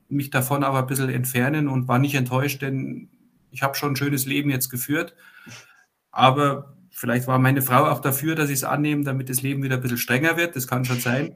mich 0.07 0.29
davon 0.29 0.63
aber 0.63 0.79
ein 0.79 0.87
bisschen 0.87 1.09
entfernen 1.09 1.67
und 1.67 1.87
war 1.87 1.99
nicht 1.99 2.15
enttäuscht, 2.15 2.61
denn 2.61 3.09
ich 3.51 3.63
habe 3.63 3.75
schon 3.75 3.93
ein 3.93 3.95
schönes 3.95 4.25
Leben 4.25 4.49
jetzt 4.49 4.69
geführt. 4.69 5.15
Aber 6.11 6.77
vielleicht 6.91 7.27
war 7.27 7.39
meine 7.39 7.61
Frau 7.61 7.87
auch 7.89 7.99
dafür, 7.99 8.35
dass 8.35 8.49
ich 8.49 8.57
es 8.57 8.63
annehme, 8.63 9.03
damit 9.03 9.29
das 9.29 9.41
Leben 9.41 9.63
wieder 9.63 9.75
ein 9.75 9.81
bisschen 9.81 9.97
strenger 9.97 10.37
wird. 10.37 10.55
Das 10.55 10.67
kann 10.67 10.85
schon 10.85 10.99
sein. 10.99 11.35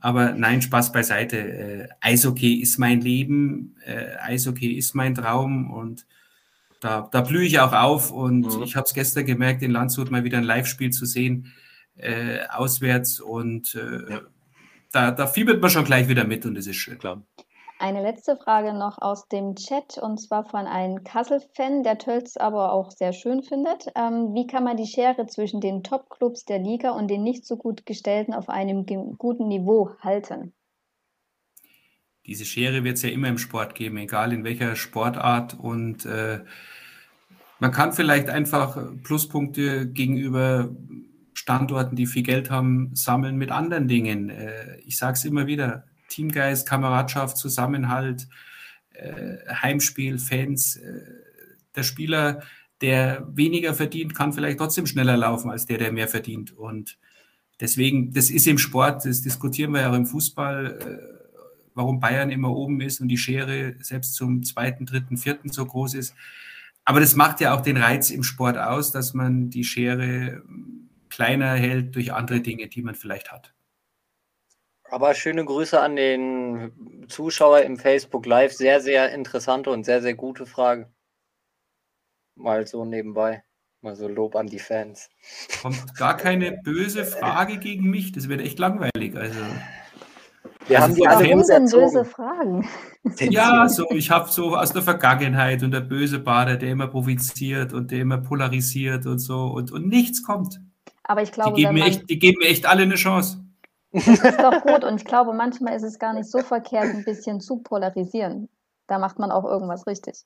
Aber 0.00 0.32
nein, 0.32 0.62
Spaß 0.62 0.92
beiseite. 0.92 1.38
Äh, 1.38 1.88
Eishockey 2.00 2.54
ist 2.54 2.78
mein 2.78 3.00
Leben, 3.00 3.76
äh, 3.84 4.16
Eishockey 4.20 4.72
ist 4.72 4.94
mein 4.94 5.14
Traum 5.14 5.70
und 5.70 6.06
da, 6.80 7.08
da 7.12 7.20
blühe 7.20 7.44
ich 7.44 7.60
auch 7.60 7.72
auf. 7.72 8.10
Und 8.10 8.56
mhm. 8.56 8.62
ich 8.62 8.76
habe 8.76 8.86
es 8.86 8.94
gestern 8.94 9.26
gemerkt, 9.26 9.62
in 9.62 9.70
Landshut 9.70 10.10
mal 10.10 10.24
wieder 10.24 10.38
ein 10.38 10.44
Live-Spiel 10.44 10.90
zu 10.90 11.04
sehen, 11.04 11.52
äh, 11.96 12.40
auswärts. 12.48 13.20
Und 13.20 13.74
äh, 13.74 14.12
ja. 14.12 14.20
da, 14.90 15.10
da 15.10 15.26
fiebert 15.26 15.60
man 15.60 15.70
schon 15.70 15.84
gleich 15.84 16.08
wieder 16.08 16.24
mit 16.24 16.46
und 16.46 16.54
das 16.54 16.66
ist 16.66 16.76
schön. 16.76 16.98
Klar. 16.98 17.22
Eine 17.80 18.02
letzte 18.02 18.36
Frage 18.36 18.74
noch 18.74 19.00
aus 19.00 19.26
dem 19.28 19.54
Chat 19.54 19.96
und 19.96 20.18
zwar 20.18 20.44
von 20.44 20.66
einem 20.66 21.02
Kassel-Fan, 21.02 21.82
der 21.82 21.96
Tölz 21.96 22.36
aber 22.36 22.74
auch 22.74 22.90
sehr 22.90 23.14
schön 23.14 23.42
findet. 23.42 23.86
Ähm, 23.96 24.34
wie 24.34 24.46
kann 24.46 24.64
man 24.64 24.76
die 24.76 24.86
Schere 24.86 25.26
zwischen 25.28 25.62
den 25.62 25.82
Top-Clubs 25.82 26.44
der 26.44 26.58
Liga 26.58 26.90
und 26.90 27.08
den 27.08 27.22
nicht 27.22 27.46
so 27.46 27.56
gut 27.56 27.86
gestellten 27.86 28.34
auf 28.34 28.50
einem 28.50 28.84
guten 29.16 29.48
Niveau 29.48 29.92
halten? 30.00 30.52
Diese 32.26 32.44
Schere 32.44 32.84
wird 32.84 32.98
es 32.98 33.02
ja 33.02 33.08
immer 33.08 33.28
im 33.28 33.38
Sport 33.38 33.74
geben, 33.74 33.96
egal 33.96 34.34
in 34.34 34.44
welcher 34.44 34.76
Sportart. 34.76 35.58
Und 35.58 36.04
äh, 36.04 36.40
man 37.60 37.72
kann 37.72 37.94
vielleicht 37.94 38.28
einfach 38.28 38.76
Pluspunkte 39.04 39.88
gegenüber 39.88 40.68
Standorten, 41.32 41.96
die 41.96 42.04
viel 42.04 42.24
Geld 42.24 42.50
haben, 42.50 42.94
sammeln 42.94 43.38
mit 43.38 43.50
anderen 43.50 43.88
Dingen. 43.88 44.28
Äh, 44.28 44.80
ich 44.80 44.98
sage 44.98 45.14
es 45.14 45.24
immer 45.24 45.46
wieder, 45.46 45.86
Teamgeist, 46.10 46.68
Kameradschaft, 46.68 47.36
Zusammenhalt, 47.38 48.28
äh, 48.92 49.38
Heimspiel, 49.48 50.18
Fans. 50.18 50.76
Äh, 50.76 51.00
der 51.74 51.82
Spieler, 51.82 52.42
der 52.80 53.26
weniger 53.32 53.74
verdient, 53.74 54.14
kann 54.14 54.32
vielleicht 54.32 54.58
trotzdem 54.58 54.86
schneller 54.86 55.16
laufen 55.16 55.50
als 55.50 55.66
der, 55.66 55.78
der 55.78 55.92
mehr 55.92 56.08
verdient. 56.08 56.52
Und 56.52 56.98
deswegen, 57.60 58.12
das 58.12 58.30
ist 58.30 58.46
im 58.46 58.58
Sport, 58.58 59.04
das 59.04 59.22
diskutieren 59.22 59.72
wir 59.72 59.82
ja 59.82 59.90
auch 59.90 59.96
im 59.96 60.06
Fußball, 60.06 60.78
äh, 60.80 61.20
warum 61.74 62.00
Bayern 62.00 62.30
immer 62.30 62.50
oben 62.50 62.80
ist 62.80 63.00
und 63.00 63.08
die 63.08 63.16
Schere 63.16 63.76
selbst 63.80 64.14
zum 64.14 64.42
zweiten, 64.42 64.86
dritten, 64.86 65.16
vierten 65.16 65.50
so 65.50 65.64
groß 65.64 65.94
ist. 65.94 66.14
Aber 66.84 67.00
das 67.00 67.14
macht 67.14 67.40
ja 67.40 67.54
auch 67.54 67.60
den 67.60 67.76
Reiz 67.76 68.10
im 68.10 68.24
Sport 68.24 68.58
aus, 68.58 68.90
dass 68.90 69.14
man 69.14 69.50
die 69.50 69.64
Schere 69.64 70.42
kleiner 71.08 71.52
hält 71.54 71.94
durch 71.94 72.12
andere 72.12 72.40
Dinge, 72.40 72.68
die 72.68 72.82
man 72.82 72.94
vielleicht 72.94 73.30
hat. 73.30 73.52
Aber 74.90 75.14
schöne 75.14 75.44
Grüße 75.44 75.80
an 75.80 75.96
den 75.96 77.06
Zuschauer 77.08 77.60
im 77.60 77.76
Facebook 77.76 78.26
Live. 78.26 78.52
Sehr, 78.52 78.80
sehr 78.80 79.12
interessante 79.12 79.70
und 79.70 79.84
sehr, 79.84 80.02
sehr 80.02 80.14
gute 80.14 80.46
Frage. 80.46 80.92
Mal 82.34 82.66
so 82.66 82.84
nebenbei. 82.84 83.44
Mal 83.82 83.94
so 83.94 84.08
Lob 84.08 84.36
an 84.36 84.46
die 84.46 84.58
Fans. 84.58 85.08
Kommt 85.62 85.94
gar 85.96 86.16
keine 86.16 86.52
böse 86.52 87.04
Frage 87.04 87.58
gegen 87.58 87.88
mich. 87.88 88.12
Das 88.12 88.28
wird 88.28 88.40
echt 88.40 88.58
langweilig. 88.58 89.16
Also. 89.16 89.40
Wir 90.66 90.82
also 90.82 90.88
haben 90.88 90.94
die 90.94 91.06
alle 91.06 91.30
gut 91.30 91.46
böse 91.70 92.04
Fragen. 92.04 92.68
Ja, 93.18 93.68
so 93.68 93.86
ich 93.92 94.10
habe 94.10 94.30
so 94.30 94.56
aus 94.56 94.72
der 94.72 94.82
Vergangenheit 94.82 95.62
und 95.62 95.70
der 95.70 95.80
böse 95.80 96.18
Bader, 96.18 96.56
der 96.56 96.70
immer 96.70 96.88
provoziert 96.88 97.72
und 97.72 97.90
der 97.90 98.00
immer 98.00 98.18
polarisiert 98.18 99.06
und 99.06 99.18
so 99.18 99.46
und, 99.46 99.72
und 99.72 99.88
nichts 99.88 100.22
kommt. 100.22 100.60
Aber 101.04 101.22
ich 101.22 101.32
glaube, 101.32 101.56
die 101.56 101.62
geben, 101.62 101.74
mir 101.74 101.86
echt, 101.86 102.10
die 102.10 102.18
geben 102.18 102.38
mir 102.40 102.48
echt 102.48 102.66
alle 102.66 102.82
eine 102.82 102.96
Chance. 102.96 103.42
Das 103.92 104.06
ist 104.06 104.40
doch 104.40 104.62
gut 104.62 104.84
und 104.84 105.00
ich 105.00 105.04
glaube, 105.04 105.32
manchmal 105.32 105.74
ist 105.74 105.82
es 105.82 105.98
gar 105.98 106.14
nicht 106.14 106.30
so 106.30 106.40
verkehrt, 106.40 106.84
ein 106.84 107.04
bisschen 107.04 107.40
zu 107.40 107.58
polarisieren. 107.58 108.48
Da 108.86 108.98
macht 108.98 109.18
man 109.18 109.30
auch 109.30 109.44
irgendwas 109.44 109.86
richtig. 109.86 110.24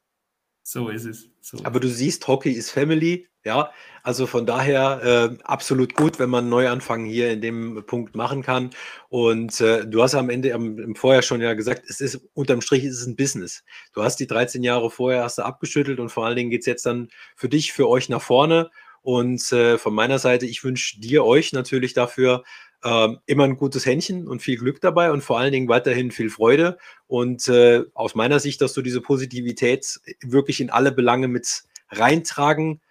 So 0.62 0.88
ist 0.88 1.05
es. 1.05 1.29
So. 1.42 1.59
Aber 1.64 1.79
du 1.79 1.88
siehst, 1.88 2.27
Hockey 2.27 2.50
ist 2.53 2.70
Family, 2.70 3.29
ja. 3.44 3.70
Also 4.03 4.27
von 4.27 4.46
daher 4.46 5.03
äh, 5.05 5.42
absolut 5.44 5.94
gut, 5.94 6.18
wenn 6.18 6.31
man 6.31 6.48
Neuanfang 6.48 7.05
hier 7.05 7.31
in 7.31 7.42
dem 7.42 7.85
Punkt 7.87 8.16
machen 8.16 8.42
kann. 8.42 8.70
Und 9.11 9.61
äh, 9.61 9.87
du 9.87 10.03
hast 10.03 10.14
am 10.14 10.31
Ende 10.31 10.55
am, 10.55 10.79
im 10.79 10.94
Vorjahr 10.94 11.22
schon 11.22 11.42
ja 11.42 11.53
gesagt, 11.53 11.85
es 11.88 12.00
ist 12.00 12.27
unterm 12.33 12.62
Strich 12.62 12.85
ist 12.85 12.98
es 12.98 13.07
ein 13.07 13.16
Business. 13.16 13.62
Du 13.92 14.03
hast 14.03 14.16
die 14.16 14.27
13 14.27 14.62
Jahre 14.62 14.90
vorher 14.90 15.24
hast 15.24 15.37
du 15.37 15.42
abgeschüttelt 15.42 16.00
und 16.00 16.09
vor 16.09 16.24
allen 16.24 16.37
Dingen 16.37 16.50
geht 16.50 16.61
es 16.61 16.66
jetzt 16.66 16.87
dann 16.87 17.09
für 17.37 17.50
dich, 17.50 17.74
für 17.74 17.88
euch 17.88 18.09
nach 18.09 18.22
vorne. 18.22 18.70
Und 19.03 19.53
äh, 19.53 19.77
von 19.77 19.94
meiner 19.94 20.18
Seite, 20.18 20.46
ich 20.46 20.64
wünsche 20.64 20.98
dir, 20.98 21.27
euch 21.27 21.53
natürlich 21.53 21.92
dafür 21.92 22.42
ähm, 22.85 23.18
immer 23.27 23.44
ein 23.44 23.57
gutes 23.57 23.87
Händchen 23.87 24.29
und 24.29 24.42
viel 24.42 24.59
Glück 24.59 24.81
dabei 24.81 25.11
und 25.11 25.23
vor 25.23 25.38
allen 25.38 25.53
Dingen 25.53 25.68
weiterhin 25.68 26.11
viel 26.11 26.31
Freude. 26.31 26.79
Und 27.07 27.49
äh, 27.49 27.85
aus 27.94 28.14
meiner 28.14 28.40
Sicht, 28.40 28.61
dass 28.61 28.75
du 28.75 28.83
diese 28.83 29.01
Positivität 29.01 30.01
wirklich 30.23 30.61
in 30.61 30.70
alle 30.70 30.92
Belange 30.92 31.29
mit 31.29 31.64
reintragen 31.90 32.83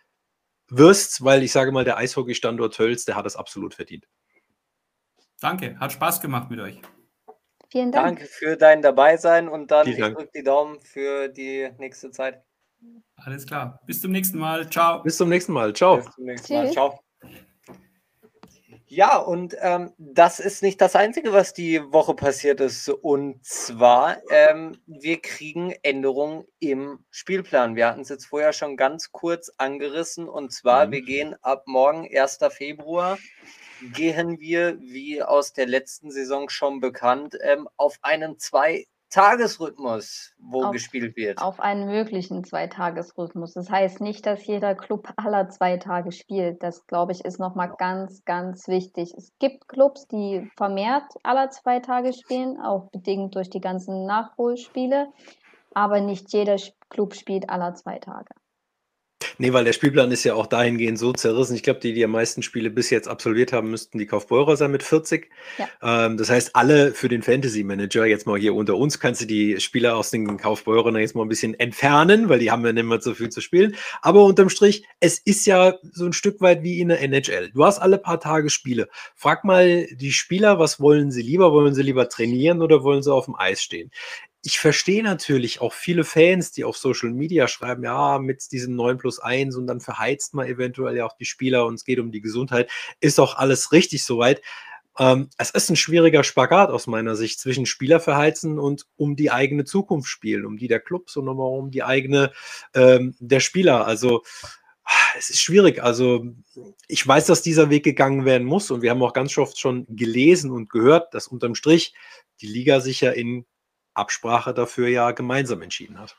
wirst, 0.70 1.24
weil 1.24 1.44
ich 1.44 1.52
sage 1.52 1.72
mal, 1.72 1.84
der 1.84 1.98
Eishockey-Standort 1.98 2.74
Tölz, 2.74 3.06
der 3.06 3.16
hat 3.16 3.26
das 3.26 3.36
absolut 3.36 3.76
verdient. 3.76 4.08
Danke, 5.40 5.78
hat 5.80 5.92
Spaß 5.92 6.22
gemacht 6.22 6.50
mit 6.50 6.60
euch. 6.60 6.82
Vielen 7.70 7.92
Dank. 7.92 8.20
Danke 8.20 8.26
für 8.26 8.56
dein 8.56 8.82
Dabeisein 8.82 9.50
und 9.50 9.72
dann 9.72 9.88
ich 9.88 9.98
drücke 9.98 10.30
die 10.34 10.44
Daumen 10.44 10.80
für 10.82 11.28
die 11.28 11.70
nächste 11.78 12.12
Zeit. 12.12 12.44
Alles 13.16 13.46
klar. 13.46 13.80
Bis 13.86 14.02
zum 14.02 14.12
nächsten 14.12 14.38
Mal. 14.38 14.70
Ciao. 14.70 15.02
Bis 15.04 15.18
zum 15.18 15.30
nächsten 15.30 15.54
Mal. 15.54 15.74
Ciao. 15.74 15.98
Bis 15.98 16.12
zum 16.14 16.26
nächsten 16.26 16.54
Mal. 16.54 16.72
Ciao. 16.72 17.00
Ja, 18.96 19.18
und 19.18 19.58
ähm, 19.60 19.92
das 19.98 20.40
ist 20.40 20.62
nicht 20.62 20.80
das 20.80 20.96
Einzige, 20.96 21.34
was 21.34 21.52
die 21.52 21.82
Woche 21.82 22.14
passiert 22.14 22.62
ist. 22.62 22.90
Und 22.90 23.44
zwar, 23.44 24.18
ähm, 24.30 24.78
wir 24.86 25.20
kriegen 25.20 25.74
Änderungen 25.82 26.44
im 26.60 27.04
Spielplan. 27.10 27.76
Wir 27.76 27.88
hatten 27.88 28.02
es 28.02 28.10
jetzt 28.10 28.28
vorher 28.28 28.54
schon 28.54 28.78
ganz 28.78 29.12
kurz 29.12 29.50
angerissen. 29.58 30.30
Und 30.30 30.54
zwar, 30.54 30.86
mhm. 30.86 30.92
wir 30.92 31.02
gehen 31.02 31.36
ab 31.42 31.64
morgen, 31.66 32.08
1. 32.08 32.38
Februar, 32.52 33.18
gehen 33.82 34.40
wir, 34.40 34.80
wie 34.80 35.24
aus 35.24 35.54
der 35.54 35.66
letzten 35.66 36.12
Saison 36.12 36.48
schon 36.50 36.80
bekannt, 36.80 37.36
ähm, 37.42 37.68
auf 37.78 37.98
einen 38.04 38.38
zwei 38.38 38.86
Tagesrhythmus, 39.14 40.34
wo 40.40 40.64
auf, 40.64 40.72
gespielt 40.72 41.16
wird. 41.16 41.40
Auf 41.40 41.60
einen 41.60 41.86
möglichen 41.86 42.44
Zweitagesrhythmus. 42.44 43.54
Das 43.54 43.70
heißt 43.70 44.02
nicht, 44.02 44.26
dass 44.26 44.46
jeder 44.48 44.74
Club 44.74 45.08
aller 45.18 45.50
zwei 45.50 45.78
Tage 45.78 46.12
spielt. 46.12 46.64
Das, 46.64 46.88
glaube 46.88 47.12
ich, 47.12 47.24
ist 47.24 47.40
nochmal 47.40 47.76
ganz, 47.78 48.26
ganz 48.26 48.68
wichtig. 48.68 49.14
Es 49.16 49.32
gibt 49.38 49.68
Clubs, 49.68 50.08
die 50.08 50.50
vermehrt 50.58 51.06
aller 51.22 51.52
zwei 51.52 51.80
Tage 51.80 52.12
spielen, 52.14 52.60
auch 52.60 52.90
bedingt 52.90 53.36
durch 53.36 53.52
die 53.52 53.62
ganzen 53.62 54.06
Nachholspiele. 54.06 55.10
Aber 55.76 56.02
nicht 56.02 56.34
jeder 56.34 56.58
Club 56.90 57.14
spielt 57.14 57.52
aller 57.52 57.76
zwei 57.76 58.00
Tage. 58.00 58.34
Nee, 59.38 59.54
weil 59.54 59.64
der 59.64 59.74
Spielplan 59.74 60.12
ist 60.12 60.24
ja 60.24 60.34
auch 60.36 60.48
dahingehend 60.48 61.00
so 61.00 61.14
zerrissen. 61.14 61.56
Ich 61.56 61.64
glaube, 61.64 61.80
die, 61.80 61.94
die 61.94 62.04
am 62.04 62.12
meisten 62.12 62.44
Spiele 62.44 62.70
bis 62.70 62.90
jetzt 62.90 63.08
absolviert 63.08 63.54
haben, 63.54 63.70
müssten 63.70 63.98
die 63.98 64.06
Kaufbeurer 64.06 64.58
sein 64.58 64.72
mit 64.72 64.84
40. 64.84 65.30
Ja. 65.58 66.06
Ähm, 66.06 66.18
das 66.18 66.30
heißt, 66.30 66.56
alle 66.56 66.92
für 66.92 67.10
den 67.10 67.22
Fantasy 67.22 67.64
Manager, 67.64 68.06
jetzt 68.06 68.28
mal 68.28 68.40
hier 68.40 68.56
unter 68.56 68.76
uns, 68.76 69.00
kannst 69.00 69.22
du 69.22 69.26
die 69.26 69.60
Spieler 69.60 69.96
aus 69.96 70.12
den 70.12 70.38
Kaufbeurern 70.38 70.96
jetzt 70.98 71.16
mal 71.16 71.24
ein 71.24 71.30
bisschen 71.30 71.60
entfernen, 71.60 72.30
weil 72.30 72.40
die 72.40 72.52
haben 72.52 72.66
ja 72.66 72.74
nicht 72.74 72.84
mehr 72.84 73.02
so 73.02 73.14
viel 73.14 73.30
zu 73.30 73.42
spielen. 73.42 73.76
Aber 74.02 74.24
unterm 74.24 74.50
Strich, 74.50 74.86
es 75.00 75.20
ist 75.20 75.46
ja 75.46 75.76
so 75.92 76.06
ein 76.06 76.14
Stück 76.14 76.42
weit 76.42 76.64
wie 76.64 76.80
in 76.80 76.90
der 76.90 77.02
NHL. 77.02 77.52
Du 77.54 77.66
hast 77.66 77.80
alle 77.80 77.98
paar 77.98 78.20
Tage 78.20 78.50
Spiele. 78.50 78.90
Frag 79.16 79.44
mal 79.44 79.88
die 79.92 80.12
Spieler, 80.12 80.60
was 80.60 80.80
wollen 80.80 81.12
sie 81.12 81.22
lieber? 81.22 81.52
Wollen 81.52 81.74
sie 81.74 81.84
lieber 81.84 82.10
trainieren 82.10 82.62
oder 82.62 82.84
wollen 82.84 83.04
sie 83.04 83.14
auf 83.14 83.26
dem 83.26 83.36
Eis 83.36 83.62
stehen? 83.62 83.92
Ich 84.46 84.60
verstehe 84.60 85.04
natürlich 85.04 85.62
auch 85.62 85.72
viele 85.72 86.04
Fans, 86.04 86.52
die 86.52 86.66
auf 86.66 86.78
Social 86.78 87.10
Media 87.12 87.48
schreiben, 87.48 87.84
ja, 87.84 88.20
mit 88.20 88.52
diesem 88.52 88.76
9 88.76 88.98
plus 88.98 89.20
1 89.20 89.56
und 89.56 89.68
dann 89.68 89.80
verheizt 89.80 90.34
man 90.34 90.48
eventuell 90.48 90.98
ja 90.98 91.06
auch 91.06 91.16
die 91.16 91.26
Spieler 91.26 91.66
und 91.66 91.76
es 91.76 91.86
geht 91.86 92.00
um 92.00 92.12
die 92.12 92.20
Gesundheit. 92.20 92.70
Ist 93.00 93.22
auch 93.22 93.36
alles 93.38 93.72
richtig 93.72 94.04
soweit. 94.04 94.42
Ähm, 95.00 95.30
es 95.38 95.50
ist 95.52 95.70
ein 95.70 95.78
schwieriger 95.78 96.26
Spagat 96.26 96.72
aus 96.72 96.88
meiner 96.88 97.16
Sicht 97.16 97.40
zwischen 97.40 97.66
Spieler 97.66 98.02
verheizen 98.02 98.60
und 98.60 98.86
um 98.98 99.16
die 99.16 99.32
eigene 99.32 99.64
Zukunft 99.64 100.10
spielen, 100.10 100.46
um 100.46 100.58
die 100.58 100.68
der 100.68 100.82
Clubs 100.82 101.16
und 101.16 101.24
nochmal 101.26 101.48
um 101.48 101.72
die 101.72 101.84
eigene 101.84 102.34
ähm, 102.76 103.16
der 103.20 103.40
Spieler. 103.40 103.88
Also 103.88 104.24
es 105.18 105.30
ist 105.30 105.42
schwierig. 105.42 105.82
Also 105.82 106.26
ich 106.90 107.08
weiß, 107.08 107.28
dass 107.28 107.42
dieser 107.42 107.70
Weg 107.70 107.84
gegangen 107.84 108.26
werden 108.26 108.46
muss 108.46 108.72
und 108.72 108.82
wir 108.82 108.90
haben 108.90 109.02
auch 109.04 109.14
ganz 109.14 109.38
oft 109.38 109.58
schon 109.58 109.86
gelesen 109.88 110.52
und 110.52 110.70
gehört, 110.70 111.14
dass 111.14 111.28
unterm 111.28 111.56
Strich 111.56 111.94
die 112.42 112.48
Liga 112.48 112.82
sich 112.82 113.00
ja 113.00 113.12
in 113.12 113.46
Absprache 113.94 114.54
dafür 114.54 114.88
ja 114.88 115.12
gemeinsam 115.12 115.62
entschieden 115.62 116.00
hat. 116.00 116.16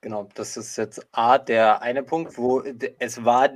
Genau, 0.00 0.28
das 0.34 0.56
ist 0.56 0.76
jetzt 0.76 1.06
A, 1.12 1.38
der 1.38 1.80
eine 1.80 2.02
Punkt, 2.02 2.36
wo 2.36 2.62
es 2.98 3.24
war 3.24 3.50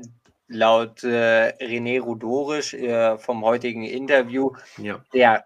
laut 0.47 1.05
äh, 1.05 1.53
René 1.61 2.01
Rudorisch 2.01 2.73
äh, 2.73 3.19
vom 3.19 3.45
heutigen 3.45 3.85
Interview 3.85 4.53
ja. 4.79 5.05
der 5.13 5.45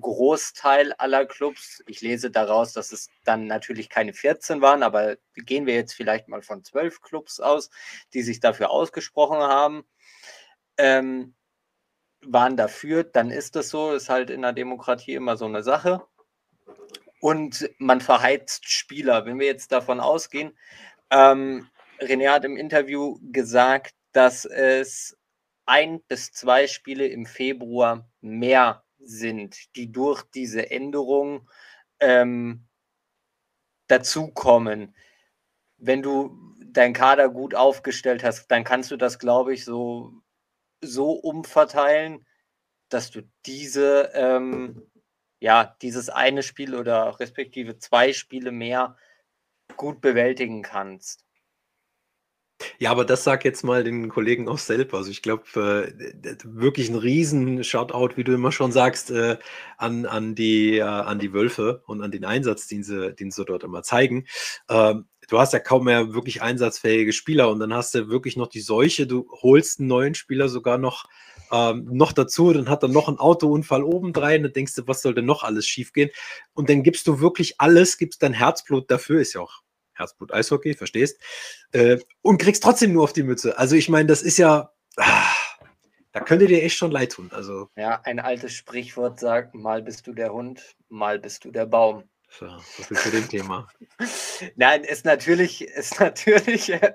Großteil 0.00 0.92
aller 0.94 1.26
Clubs, 1.26 1.82
ich 1.86 2.00
lese 2.00 2.30
daraus, 2.30 2.72
dass 2.72 2.92
es 2.92 3.08
dann 3.24 3.46
natürlich 3.46 3.88
keine 3.88 4.12
14 4.12 4.60
waren, 4.60 4.82
aber 4.82 5.16
gehen 5.34 5.66
wir 5.66 5.74
jetzt 5.74 5.94
vielleicht 5.94 6.28
mal 6.28 6.42
von 6.42 6.62
12 6.62 7.00
Clubs 7.00 7.40
aus, 7.40 7.70
die 8.12 8.22
sich 8.22 8.40
dafür 8.40 8.70
ausgesprochen 8.70 9.38
haben, 9.38 9.84
ähm, 10.76 11.34
waren 12.22 12.56
dafür, 12.56 13.04
dann 13.04 13.30
ist 13.30 13.56
das 13.56 13.68
so, 13.70 13.92
ist 13.92 14.08
halt 14.08 14.30
in 14.30 14.42
der 14.42 14.52
Demokratie 14.52 15.14
immer 15.14 15.36
so 15.36 15.44
eine 15.44 15.62
Sache 15.62 16.06
und 17.20 17.70
man 17.78 18.00
verheizt 18.00 18.68
Spieler. 18.68 19.24
Wenn 19.26 19.38
wir 19.38 19.46
jetzt 19.46 19.72
davon 19.72 20.00
ausgehen, 20.00 20.56
ähm, 21.10 21.68
René 22.00 22.30
hat 22.30 22.44
im 22.44 22.56
Interview 22.56 23.18
gesagt, 23.32 23.94
dass 24.12 24.44
es 24.44 25.16
ein 25.66 26.00
bis 26.02 26.32
zwei 26.32 26.66
Spiele 26.66 27.06
im 27.06 27.26
Februar 27.26 28.08
mehr 28.20 28.84
sind, 28.98 29.74
die 29.76 29.92
durch 29.92 30.22
diese 30.34 30.70
Änderung 30.70 31.48
ähm, 32.00 32.66
dazukommen. 33.86 34.94
Wenn 35.76 36.02
du 36.02 36.36
dein 36.64 36.92
Kader 36.92 37.28
gut 37.28 37.54
aufgestellt 37.54 38.24
hast, 38.24 38.48
dann 38.48 38.64
kannst 38.64 38.90
du 38.90 38.96
das, 38.96 39.18
glaube 39.18 39.54
ich, 39.54 39.64
so, 39.64 40.12
so 40.80 41.12
umverteilen, 41.12 42.26
dass 42.88 43.10
du 43.10 43.22
diese 43.46 44.10
ähm, 44.14 44.90
ja, 45.40 45.76
dieses 45.82 46.08
eine 46.08 46.42
Spiel 46.42 46.74
oder 46.74 47.18
respektive 47.20 47.78
zwei 47.78 48.12
Spiele 48.12 48.52
mehr 48.52 48.96
gut 49.76 50.00
bewältigen 50.00 50.62
kannst. 50.62 51.24
Ja, 52.78 52.90
aber 52.90 53.04
das 53.04 53.22
sag 53.22 53.44
jetzt 53.44 53.62
mal 53.62 53.84
den 53.84 54.08
Kollegen 54.08 54.48
auch 54.48 54.58
selber. 54.58 54.98
Also 54.98 55.10
ich 55.10 55.22
glaube, 55.22 55.44
äh, 55.94 56.36
wirklich 56.44 56.88
ein 56.88 56.96
riesen 56.96 57.62
Shoutout, 57.62 58.16
wie 58.16 58.24
du 58.24 58.34
immer 58.34 58.50
schon 58.50 58.72
sagst, 58.72 59.10
äh, 59.10 59.38
an, 59.76 60.06
an, 60.06 60.34
die, 60.34 60.78
äh, 60.78 60.82
an 60.82 61.20
die 61.20 61.32
Wölfe 61.32 61.82
und 61.86 62.02
an 62.02 62.10
den 62.10 62.24
Einsatz, 62.24 62.66
den 62.66 62.82
sie, 62.82 63.14
den 63.14 63.30
sie 63.30 63.44
dort 63.44 63.62
immer 63.62 63.82
zeigen. 63.84 64.26
Ähm, 64.68 65.06
du 65.28 65.38
hast 65.38 65.52
ja 65.52 65.60
kaum 65.60 65.84
mehr 65.84 66.14
wirklich 66.14 66.42
einsatzfähige 66.42 67.12
Spieler 67.12 67.48
und 67.50 67.60
dann 67.60 67.72
hast 67.72 67.94
du 67.94 68.08
wirklich 68.08 68.36
noch 68.36 68.48
die 68.48 68.60
Seuche, 68.60 69.06
du 69.06 69.28
holst 69.42 69.78
einen 69.78 69.88
neuen 69.88 70.14
Spieler 70.14 70.48
sogar 70.48 70.78
noch 70.78 71.04
ähm, 71.52 71.88
noch 71.90 72.12
dazu, 72.12 72.52
dann 72.52 72.68
hat 72.68 72.82
er 72.82 72.88
noch 72.88 73.08
einen 73.08 73.18
Autounfall 73.18 73.82
obendrein, 73.82 74.42
dann 74.42 74.52
denkst 74.52 74.74
du, 74.74 74.86
was 74.86 75.02
soll 75.02 75.14
denn 75.14 75.26
noch 75.26 75.42
alles 75.42 75.66
schiefgehen? 75.66 76.10
Und 76.54 76.68
dann 76.68 76.82
gibst 76.82 77.06
du 77.06 77.20
wirklich 77.20 77.60
alles, 77.60 77.98
gibst 77.98 78.22
dein 78.22 78.32
Herzblut 78.32 78.90
dafür, 78.90 79.20
ist 79.20 79.34
ja 79.34 79.40
auch 79.40 79.62
Herzblut 79.94 80.32
Eishockey, 80.32 80.74
verstehst? 80.74 81.20
Äh, 81.72 81.98
und 82.22 82.40
kriegst 82.40 82.62
trotzdem 82.62 82.92
nur 82.92 83.04
auf 83.04 83.12
die 83.12 83.22
Mütze. 83.22 83.58
Also 83.58 83.76
ich 83.76 83.88
meine, 83.88 84.06
das 84.06 84.22
ist 84.22 84.38
ja, 84.38 84.72
ah, 84.96 85.24
da 86.12 86.20
könnte 86.20 86.46
dir 86.46 86.62
echt 86.62 86.76
schon 86.76 86.90
leid 86.90 87.12
tun. 87.12 87.30
Also 87.32 87.68
ja, 87.76 88.00
ein 88.04 88.18
altes 88.18 88.52
Sprichwort 88.52 89.20
sagt: 89.20 89.54
Mal 89.54 89.82
bist 89.82 90.06
du 90.06 90.12
der 90.12 90.32
Hund, 90.32 90.76
mal 90.88 91.18
bist 91.18 91.44
du 91.44 91.50
der 91.50 91.66
Baum. 91.66 92.04
So, 92.30 92.46
so 92.58 92.82
viel 92.82 92.96
zu 92.96 93.10
dem 93.10 93.28
Thema. 93.28 93.66
Nein, 94.56 94.84
ist 94.84 95.04
natürlich, 95.04 95.62
ist 95.62 95.98
natürlich 95.98 96.70
äh, 96.70 96.92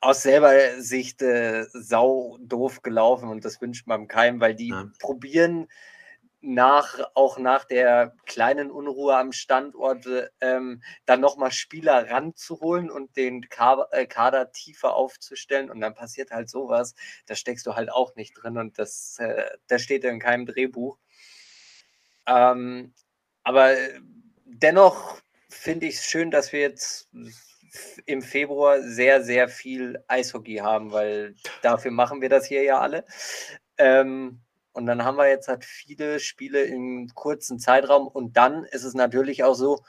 aus 0.00 0.22
selber 0.22 0.80
Sicht 0.80 1.20
äh, 1.20 1.66
sau 1.72 2.38
doof 2.40 2.82
gelaufen 2.82 3.28
und 3.28 3.44
das 3.44 3.60
wünscht 3.60 3.86
man 3.86 4.06
keinem, 4.06 4.40
weil 4.40 4.54
die 4.54 4.68
ja. 4.68 4.88
probieren 5.00 5.66
nach, 6.44 7.00
auch 7.14 7.38
nach 7.38 7.64
der 7.64 8.14
kleinen 8.26 8.70
Unruhe 8.70 9.16
am 9.16 9.32
Standort, 9.32 10.06
ähm, 10.40 10.82
dann 11.06 11.20
nochmal 11.20 11.50
Spieler 11.50 12.10
ranzuholen 12.10 12.90
und 12.90 13.16
den 13.16 13.48
Kader, 13.48 13.88
äh, 13.92 14.06
Kader, 14.06 14.52
tiefer 14.52 14.94
aufzustellen. 14.94 15.70
Und 15.70 15.80
dann 15.80 15.94
passiert 15.94 16.30
halt 16.30 16.50
sowas, 16.50 16.94
da 17.26 17.34
steckst 17.34 17.66
du 17.66 17.74
halt 17.74 17.90
auch 17.90 18.14
nicht 18.14 18.34
drin 18.34 18.58
und 18.58 18.78
das, 18.78 19.18
äh, 19.18 19.50
das 19.68 19.82
steht 19.82 20.04
in 20.04 20.20
keinem 20.20 20.44
Drehbuch. 20.44 20.98
Ähm, 22.26 22.92
aber 23.44 23.72
äh, 23.72 24.00
dennoch 24.44 25.20
finde 25.48 25.86
ich 25.86 25.96
es 25.96 26.04
schön, 26.06 26.30
dass 26.30 26.52
wir 26.52 26.60
jetzt 26.60 27.08
im 28.06 28.22
Februar 28.22 28.82
sehr, 28.82 29.22
sehr 29.22 29.48
viel 29.48 30.02
Eishockey 30.08 30.56
haben, 30.56 30.92
weil 30.92 31.34
dafür 31.62 31.90
machen 31.90 32.20
wir 32.20 32.28
das 32.28 32.46
hier 32.46 32.62
ja 32.62 32.80
alle. 32.80 33.04
Ähm, 33.78 34.40
und 34.72 34.86
dann 34.86 35.04
haben 35.04 35.16
wir 35.16 35.28
jetzt 35.28 35.48
halt 35.48 35.64
viele 35.64 36.18
Spiele 36.18 36.62
im 36.64 37.08
kurzen 37.14 37.58
Zeitraum. 37.58 38.08
Und 38.08 38.36
dann 38.36 38.64
ist 38.64 38.84
es 38.84 38.94
natürlich 38.94 39.44
auch 39.44 39.54
so, 39.54 39.84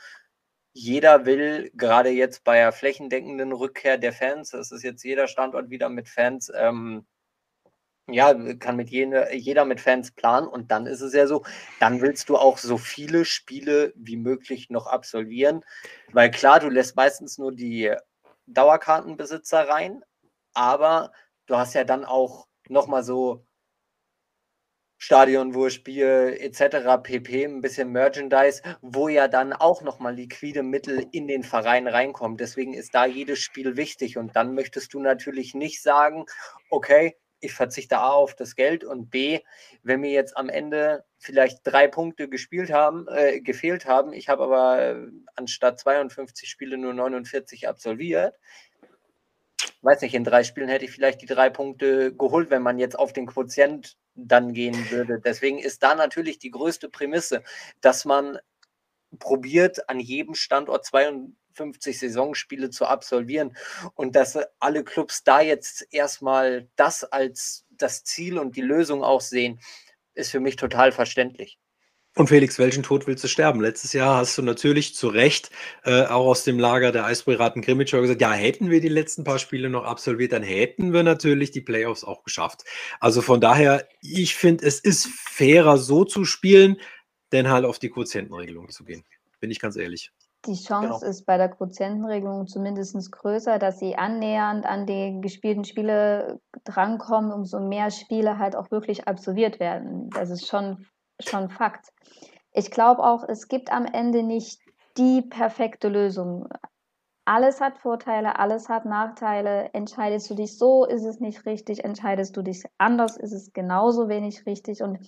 jeder 0.74 1.26
will, 1.26 1.72
gerade 1.76 2.10
jetzt 2.10 2.44
bei 2.44 2.58
der 2.58 2.72
flächendeckenden 2.72 3.54
Rückkehr 3.54 3.98
der 3.98 4.13
Fans, 4.13 4.52
das 4.52 4.72
ist 4.72 4.84
jetzt 4.84 5.04
jeder 5.04 5.28
Standort 5.28 5.70
wieder 5.70 5.89
mit 5.89 6.10
Fans, 6.10 6.52
ähm, 6.56 7.06
ja, 8.08 8.34
kann 8.56 8.76
mit 8.76 8.89
jene, 8.89 9.34
jeder 9.34 9.65
mit 9.65 9.82
Fans 9.82 10.12
planen 10.12 10.48
und 10.48 10.72
dann 10.72 10.86
ist 10.86 11.02
es 11.02 11.13
ja 11.13 11.26
so, 11.28 11.44
dann 11.80 12.02
willst 12.02 12.30
du 12.30 12.38
auch 12.38 12.58
so 12.58 12.78
viele 12.78 13.26
Spiele 13.26 13.94
wie 13.96 14.18
möglich 14.18 14.70
noch 14.70 14.88
absolvieren, 14.88 15.63
weil 16.12 16.30
klar, 16.32 16.60
du 16.60 16.70
lässt 16.70 16.96
meistens 16.96 17.38
nur 17.38 17.52
die 17.52 17.94
Dauerkartenbesitzer 18.48 19.68
rein, 19.68 20.04
aber 20.54 21.12
du 21.48 21.58
hast 21.58 21.74
ja 21.74 21.84
dann 21.84 22.06
auch 22.06 22.48
nochmal 22.70 23.04
so 23.04 23.46
Stadion, 24.98 25.54
wo 25.54 25.69
Spiel 25.69 26.38
etc. 26.40 27.04
pp, 27.04 27.46
ein 27.46 27.62
bisschen 27.62 27.92
Merchandise, 27.92 28.62
wo 28.82 29.08
ja 29.08 29.27
dann 29.27 29.52
auch 29.54 29.82
nochmal 29.82 30.15
liquide 30.15 30.63
Mittel 30.63 31.06
in 31.12 31.27
den 31.27 31.44
Verein 31.44 31.88
reinkommen. 31.88 32.38
Deswegen 32.38 32.73
ist 32.73 32.96
da 32.96 33.06
jedes 33.06 33.40
Spiel 33.40 33.77
wichtig 33.77 34.17
und 34.17 34.36
dann 34.36 34.56
möchtest 34.56 34.94
du 34.94 35.00
natürlich 35.00 35.54
nicht 35.54 35.84
sagen, 35.84 36.25
okay, 36.69 37.15
ich 37.40 37.54
verzichte 37.54 37.98
A 37.98 38.12
auf 38.12 38.36
das 38.36 38.56
Geld 38.56 38.83
und 38.83 39.10
B, 39.10 39.40
wenn 39.83 40.02
mir 40.02 40.12
jetzt 40.12 40.36
am 40.38 40.50
Ende 40.50 41.06
vielleicht 41.17 41.60
drei 41.63 41.88
Punkte 41.88 42.29
gespielt 42.29 42.71
haben, 42.71 43.08
äh, 43.10 43.42
gefehlt 43.42 43.86
haben, 43.86 44.13
ich 44.13 44.29
habe 44.29 44.44
aber 44.44 44.81
äh, 44.81 45.08
anstatt 45.36 45.79
52 45.79 46.50
Spiele 46.50 46.77
nur 46.77 46.94
49 46.94 47.67
absolviert, 47.67 48.36
weiß 49.81 50.02
nicht, 50.02 50.15
in 50.15 50.23
drei 50.23 50.44
Spielen 50.44 50.67
hätte 50.67 50.86
ich 50.86 50.92
vielleicht 50.92 51.21
die 51.21 51.27
drei 51.27 51.50
Punkte 51.50 52.13
geholt, 52.13 52.50
wenn 52.50 52.63
man 52.63 52.79
jetzt 52.79 52.98
auf 52.98 53.13
den 53.13 53.27
Quotient 53.27 53.98
dann 54.15 54.54
gehen 54.54 54.90
würde. 54.90 55.21
Deswegen 55.23 55.60
ist 55.60 55.83
da 55.83 55.94
natürlich 55.94 56.40
die 56.40 56.50
größte 56.50 56.90
Prämisse, 56.90 57.44
dass 57.81 58.06
man 58.06 58.40
probiert, 59.19 59.88
an 59.90 60.00
jedem 60.00 60.33
Standort 60.33 60.86
52 60.86 61.36
50 61.56 61.99
Saisonspiele 61.99 62.69
zu 62.69 62.85
absolvieren 62.85 63.56
und 63.95 64.15
dass 64.15 64.37
alle 64.60 64.83
Clubs 64.83 65.23
da 65.23 65.41
jetzt 65.41 65.87
erstmal 65.91 66.67
das 66.75 67.03
als 67.03 67.65
das 67.69 68.03
Ziel 68.03 68.37
und 68.37 68.56
die 68.56 68.62
Lösung 68.62 69.03
auch 69.03 69.21
sehen, 69.21 69.60
ist 70.13 70.31
für 70.31 70.39
mich 70.39 70.56
total 70.56 70.91
verständlich. 70.91 71.58
Und 72.17 72.27
Felix, 72.27 72.58
welchen 72.60 72.81
Tod 72.81 73.08
willst 73.08 73.25
du 73.25 73.27
sterben? 73.27 73.60
Letztes 73.60 73.91
Jahr 73.91 74.15
hast 74.15 74.37
du 74.37 74.41
natürlich 74.41 74.95
zu 74.95 75.10
Recht 75.10 75.51
äh, 75.83 76.06
auch 76.06 76.27
aus 76.27 76.45
dem 76.45 76.58
Lager 76.58 76.93
der 76.93 77.06
Eispiraten 77.06 77.62
Grimmitschau 77.62 77.99
gesagt, 77.99 78.21
ja, 78.21 78.31
hätten 78.31 78.69
wir 78.69 78.79
die 78.79 78.87
letzten 78.87 79.25
paar 79.25 79.37
Spiele 79.37 79.69
noch 79.69 79.83
absolviert, 79.83 80.31
dann 80.31 80.41
hätten 80.41 80.93
wir 80.93 81.03
natürlich 81.03 81.51
die 81.51 81.60
Playoffs 81.60 82.06
auch 82.06 82.23
geschafft. 82.23 82.63
Also 83.01 83.21
von 83.21 83.41
daher, 83.41 83.85
ich 84.01 84.35
finde, 84.35 84.65
es 84.65 84.79
ist 84.79 85.08
fairer 85.08 85.77
so 85.77 86.06
zu 86.06 86.23
spielen, 86.23 86.77
denn 87.33 87.49
halt 87.49 87.65
auf 87.65 87.79
die 87.79 87.89
Quotientenregelung 87.89 88.69
zu 88.69 88.85
gehen. 88.85 89.03
Bin 89.41 89.51
ich 89.51 89.60
ganz 89.60 89.75
ehrlich. 89.75 90.13
Die 90.46 90.56
Chance 90.56 91.00
genau. 91.00 91.10
ist 91.10 91.25
bei 91.25 91.37
der 91.37 91.50
Quotientenregelung 91.50 92.48
zumindest 92.48 93.12
größer, 93.12 93.58
dass 93.60 93.79
sie 93.79 93.96
annähernd 93.96 94.65
an 94.65 94.85
die 94.85 95.19
gespielten 95.21 95.63
Spiele 95.63 96.39
drankommen, 96.63 97.31
umso 97.31 97.60
mehr 97.60 97.89
Spiele 97.89 98.37
halt 98.37 98.56
auch 98.56 98.69
wirklich 98.71 99.08
absolviert 99.08 99.60
werden. 99.60 100.10
Das 100.12 100.29
ist 100.29 100.48
schon 100.48 100.85
schon 101.21 101.50
Fakt. 101.50 101.91
Ich 102.52 102.71
glaube 102.71 103.04
auch, 103.04 103.23
es 103.27 103.48
gibt 103.48 103.71
am 103.71 103.85
Ende 103.85 104.23
nicht 104.23 104.60
die 104.98 105.21
perfekte 105.21 105.89
Lösung. 105.89 106.48
Alles 107.25 107.60
hat 107.60 107.79
Vorteile, 107.79 108.37
alles 108.39 108.69
hat 108.69 108.85
Nachteile. 108.85 109.69
Entscheidest 109.73 110.29
du 110.29 110.35
dich 110.35 110.58
so, 110.58 110.85
ist 110.85 111.06
es 111.06 111.19
nicht 111.19 111.46
richtig. 111.46 111.83
Entscheidest 111.83 112.37
du 112.37 112.43
dich 112.43 112.63
anders, 112.77 113.17
ist 113.17 113.33
es 113.33 113.52
genauso 113.52 114.10
wenig 114.10 114.46
richtig. 114.46 114.83
Und 114.83 115.00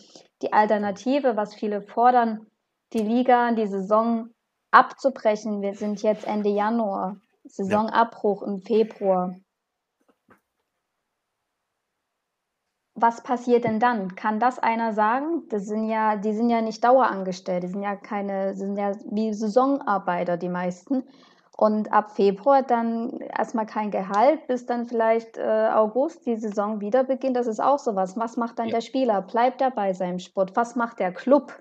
die 0.42 0.52
Alternative, 0.52 1.36
was 1.36 1.54
viele 1.54 1.82
fordern, 1.82 2.48
die 2.94 3.04
Liga, 3.04 3.52
die 3.52 3.68
Saison 3.68 4.30
abzubrechen. 4.72 5.62
Wir 5.62 5.76
sind 5.76 6.02
jetzt 6.02 6.26
Ende 6.26 6.50
Januar. 6.50 7.18
Saisonabbruch 7.46 8.44
im 8.44 8.62
Februar. 8.62 9.36
was 12.98 13.22
passiert 13.22 13.64
denn 13.64 13.80
dann? 13.80 14.16
Kann 14.16 14.40
das 14.40 14.60
einer 14.60 14.94
sagen? 14.94 15.44
Das 15.50 15.66
sind 15.66 15.88
ja, 15.88 16.16
die 16.16 16.34
sind 16.34 16.50
ja 16.50 16.62
nicht 16.62 16.84
dauerangestellt, 16.84 17.64
die 17.64 17.68
sind 17.68 17.84
ja 17.84 17.96
keine, 17.96 18.56
sind 18.56 18.76
ja 18.76 18.94
wie 19.10 19.34
Saisonarbeiter, 19.34 20.36
die 20.36 20.50
meisten. 20.50 21.04
Und 21.56 21.92
ab 21.92 22.12
Februar 22.12 22.62
dann 22.62 23.20
erstmal 23.20 23.66
kein 23.66 23.90
Gehalt, 23.90 24.46
bis 24.48 24.66
dann 24.66 24.86
vielleicht 24.86 25.38
äh, 25.38 25.70
August 25.74 26.26
die 26.26 26.36
Saison 26.36 26.82
wieder 26.82 27.04
beginnt. 27.04 27.36
Das 27.36 27.48
ist 27.48 27.60
auch 27.60 27.80
sowas. 27.80 28.16
Was 28.16 28.38
macht 28.38 28.60
dann 28.60 28.68
ja. 28.68 28.76
der 28.76 28.82
Spieler? 28.82 29.22
Bleibt 29.24 29.62
er 29.62 29.72
bei 29.72 29.94
seinem 29.94 30.20
Sport? 30.20 30.56
Was 30.56 30.76
macht 30.76 31.00
der 31.00 31.12
Club? 31.12 31.60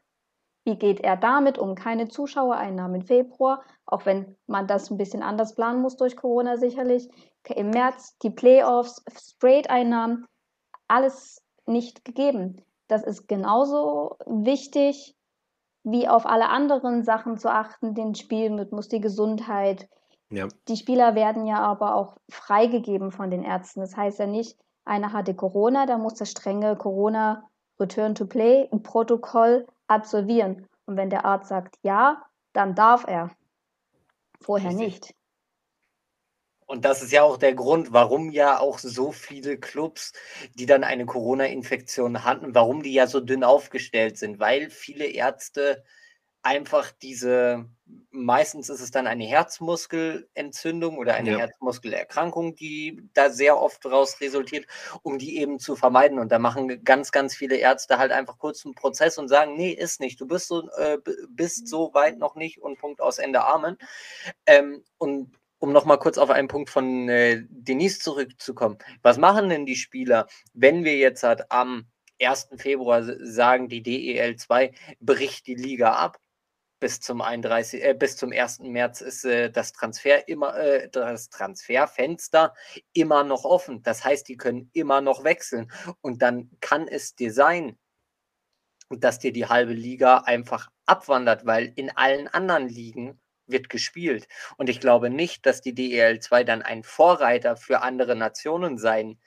Wie 0.66 0.76
geht 0.76 1.00
er 1.00 1.16
damit 1.16 1.58
um? 1.58 1.76
Keine 1.76 2.08
Zuschauereinnahmen 2.08 3.00
im 3.00 3.06
Februar, 3.06 3.62
auch 3.86 4.04
wenn 4.04 4.36
man 4.48 4.66
das 4.66 4.90
ein 4.90 4.96
bisschen 4.96 5.22
anders 5.22 5.54
planen 5.54 5.80
muss 5.80 5.96
durch 5.96 6.16
Corona 6.16 6.56
sicherlich. 6.56 7.08
Im 7.48 7.70
März 7.70 8.18
die 8.18 8.30
Playoffs, 8.30 9.04
Straight-Einnahmen 9.16 10.26
alles 10.88 11.40
nicht 11.66 12.04
gegeben. 12.04 12.62
Das 12.88 13.04
ist 13.04 13.28
genauso 13.28 14.16
wichtig, 14.26 15.16
wie 15.84 16.08
auf 16.08 16.26
alle 16.26 16.48
anderen 16.48 17.04
Sachen 17.04 17.38
zu 17.38 17.48
achten, 17.48 17.94
den 17.94 18.16
Spielrhythmus, 18.16 18.88
die 18.88 19.00
Gesundheit. 19.00 19.88
Ja. 20.30 20.48
Die 20.66 20.76
Spieler 20.76 21.14
werden 21.14 21.46
ja 21.46 21.58
aber 21.58 21.94
auch 21.94 22.16
freigegeben 22.28 23.12
von 23.12 23.30
den 23.30 23.44
Ärzten. 23.44 23.78
Das 23.78 23.96
heißt 23.96 24.18
ja 24.18 24.26
nicht, 24.26 24.58
einer 24.84 25.12
hatte 25.12 25.36
Corona, 25.36 25.86
da 25.86 25.96
muss 25.96 26.14
das 26.14 26.32
strenge 26.32 26.74
Corona 26.74 27.48
Return 27.78 28.16
to 28.16 28.26
Play 28.26 28.68
Protokoll 28.82 29.64
absolvieren. 29.86 30.66
Und 30.86 30.96
wenn 30.96 31.10
der 31.10 31.24
Arzt 31.24 31.48
sagt 31.48 31.76
ja, 31.82 32.24
dann 32.52 32.74
darf 32.74 33.04
er. 33.06 33.30
Vorher 34.40 34.72
nicht. 34.72 35.14
Und 36.66 36.84
das 36.84 37.00
ist 37.02 37.12
ja 37.12 37.22
auch 37.22 37.36
der 37.36 37.54
Grund, 37.54 37.92
warum 37.92 38.30
ja 38.30 38.58
auch 38.58 38.80
so 38.80 39.12
viele 39.12 39.56
Clubs, 39.56 40.12
die 40.54 40.66
dann 40.66 40.82
eine 40.82 41.06
Corona-Infektion 41.06 42.24
hatten, 42.24 42.54
warum 42.54 42.82
die 42.82 42.92
ja 42.92 43.06
so 43.06 43.20
dünn 43.20 43.44
aufgestellt 43.44 44.18
sind, 44.18 44.40
weil 44.40 44.68
viele 44.70 45.06
Ärzte 45.06 45.84
einfach 46.42 46.90
diese, 46.90 47.68
meistens 48.10 48.68
ist 48.68 48.80
es 48.80 48.90
dann 48.90 49.06
eine 49.06 49.24
Herzmuskelentzündung 49.24 50.96
oder 50.96 51.14
eine 51.14 51.32
ja. 51.32 51.38
Herzmuskelerkrankung, 51.38 52.54
die 52.54 53.02
da 53.14 53.30
sehr 53.30 53.60
oft 53.60 53.84
daraus 53.84 54.20
resultiert, 54.20 54.66
um 55.02 55.18
die 55.18 55.38
eben 55.38 55.58
zu 55.58 55.76
vermeiden. 55.76 56.18
Und 56.18 56.30
da 56.30 56.38
machen 56.38 56.84
ganz, 56.84 57.10
ganz 57.10 57.34
viele 57.34 57.56
Ärzte 57.56 57.98
halt 57.98 58.12
einfach 58.12 58.38
kurz 58.38 58.64
einen 58.64 58.74
Prozess 58.74 59.18
und 59.18 59.28
sagen, 59.28 59.56
nee, 59.56 59.72
ist 59.72 60.00
nicht, 60.00 60.20
du 60.20 60.26
bist 60.26 60.48
so, 60.48 60.68
äh, 60.76 60.98
bist 61.28 61.68
so 61.68 61.92
weit 61.94 62.18
noch 62.18 62.36
nicht 62.36 62.58
und 62.58 62.78
Punkt 62.78 63.00
aus 63.00 63.18
Ende 63.18 63.44
Amen. 63.44 63.76
Ähm, 64.46 64.84
und 64.98 65.36
um 65.58 65.72
nochmal 65.72 65.98
kurz 65.98 66.18
auf 66.18 66.30
einen 66.30 66.48
Punkt 66.48 66.70
von 66.70 67.08
äh, 67.08 67.44
Denise 67.48 67.98
zurückzukommen. 67.98 68.78
Was 69.02 69.18
machen 69.18 69.48
denn 69.48 69.66
die 69.66 69.76
Spieler, 69.76 70.26
wenn 70.52 70.84
wir 70.84 70.96
jetzt 70.96 71.22
halt 71.22 71.50
am 71.50 71.86
1. 72.20 72.50
Februar 72.56 73.02
sagen, 73.20 73.68
die 73.68 73.82
DEL 73.82 74.36
2 74.36 74.72
bricht 75.00 75.46
die 75.46 75.54
Liga 75.54 75.92
ab? 75.92 76.18
Bis 76.86 77.00
zum 77.00 77.20
31, 77.20 77.82
äh, 77.82 77.94
bis 77.94 78.16
zum 78.16 78.30
1. 78.30 78.60
März 78.60 79.00
ist 79.00 79.24
äh, 79.24 79.50
das 79.50 79.72
Transfer 79.72 80.28
immer, 80.28 80.56
äh, 80.56 80.88
das 80.88 81.30
Transferfenster 81.30 82.54
immer 82.92 83.24
noch 83.24 83.44
offen. 83.44 83.82
Das 83.82 84.04
heißt, 84.04 84.28
die 84.28 84.36
können 84.36 84.70
immer 84.72 85.00
noch 85.00 85.24
wechseln. 85.24 85.72
Und 86.00 86.22
dann 86.22 86.48
kann 86.60 86.86
es 86.86 87.16
dir 87.16 87.32
sein, 87.32 87.76
dass 88.88 89.18
dir 89.18 89.32
die 89.32 89.46
halbe 89.46 89.72
Liga 89.72 90.18
einfach 90.18 90.70
abwandert, 90.84 91.44
weil 91.44 91.72
in 91.74 91.90
allen 91.90 92.28
anderen 92.28 92.68
Ligen 92.68 93.20
wird 93.48 93.68
gespielt. 93.68 94.28
Und 94.56 94.68
ich 94.68 94.78
glaube 94.78 95.10
nicht, 95.10 95.44
dass 95.44 95.62
die 95.62 95.74
DEL 95.74 96.20
2 96.20 96.44
dann 96.44 96.62
ein 96.62 96.84
Vorreiter 96.84 97.56
für 97.56 97.82
andere 97.82 98.14
Nationen 98.14 98.78
sein 98.78 99.18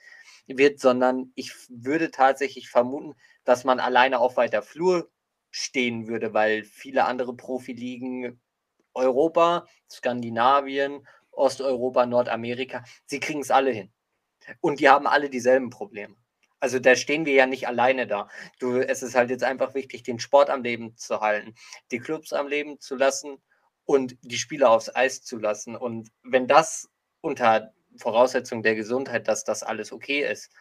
wird, 0.46 0.80
sondern 0.80 1.30
ich 1.34 1.52
würde 1.68 2.10
tatsächlich 2.10 2.70
vermuten, 2.70 3.16
dass 3.44 3.64
man 3.64 3.80
alleine 3.80 4.18
auf 4.18 4.38
weiter 4.38 4.62
Flur 4.62 5.10
stehen 5.50 6.08
würde, 6.08 6.34
weil 6.34 6.64
viele 6.64 7.04
andere 7.04 7.34
Profiligen 7.34 8.40
Europa, 8.94 9.66
Skandinavien, 9.90 11.06
Osteuropa, 11.30 12.06
Nordamerika, 12.06 12.84
sie 13.06 13.20
kriegen 13.20 13.40
es 13.40 13.50
alle 13.50 13.70
hin. 13.70 13.92
Und 14.60 14.80
die 14.80 14.88
haben 14.88 15.06
alle 15.06 15.30
dieselben 15.30 15.70
Probleme. 15.70 16.16
Also 16.60 16.78
da 16.78 16.94
stehen 16.94 17.24
wir 17.24 17.32
ja 17.32 17.46
nicht 17.46 17.66
alleine 17.66 18.06
da. 18.06 18.28
Du, 18.58 18.76
es 18.78 19.02
ist 19.02 19.14
halt 19.14 19.30
jetzt 19.30 19.44
einfach 19.44 19.74
wichtig, 19.74 20.02
den 20.02 20.18
Sport 20.18 20.50
am 20.50 20.62
Leben 20.62 20.96
zu 20.96 21.20
halten, 21.20 21.54
die 21.90 21.98
Clubs 21.98 22.32
am 22.32 22.48
Leben 22.48 22.78
zu 22.80 22.96
lassen 22.96 23.38
und 23.86 24.16
die 24.22 24.36
Spieler 24.36 24.70
aufs 24.70 24.94
Eis 24.94 25.22
zu 25.22 25.38
lassen. 25.38 25.74
Und 25.74 26.10
wenn 26.22 26.46
das 26.46 26.88
unter 27.22 27.72
Voraussetzung 27.96 28.62
der 28.62 28.74
Gesundheit, 28.74 29.26
dass 29.26 29.44
das 29.44 29.62
alles 29.62 29.90
okay 29.90 30.30
ist, 30.30 30.52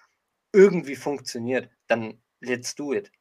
irgendwie 0.54 0.96
funktioniert, 0.96 1.70
dann 1.88 2.22
let's 2.40 2.76
do 2.76 2.94
it. 2.94 3.12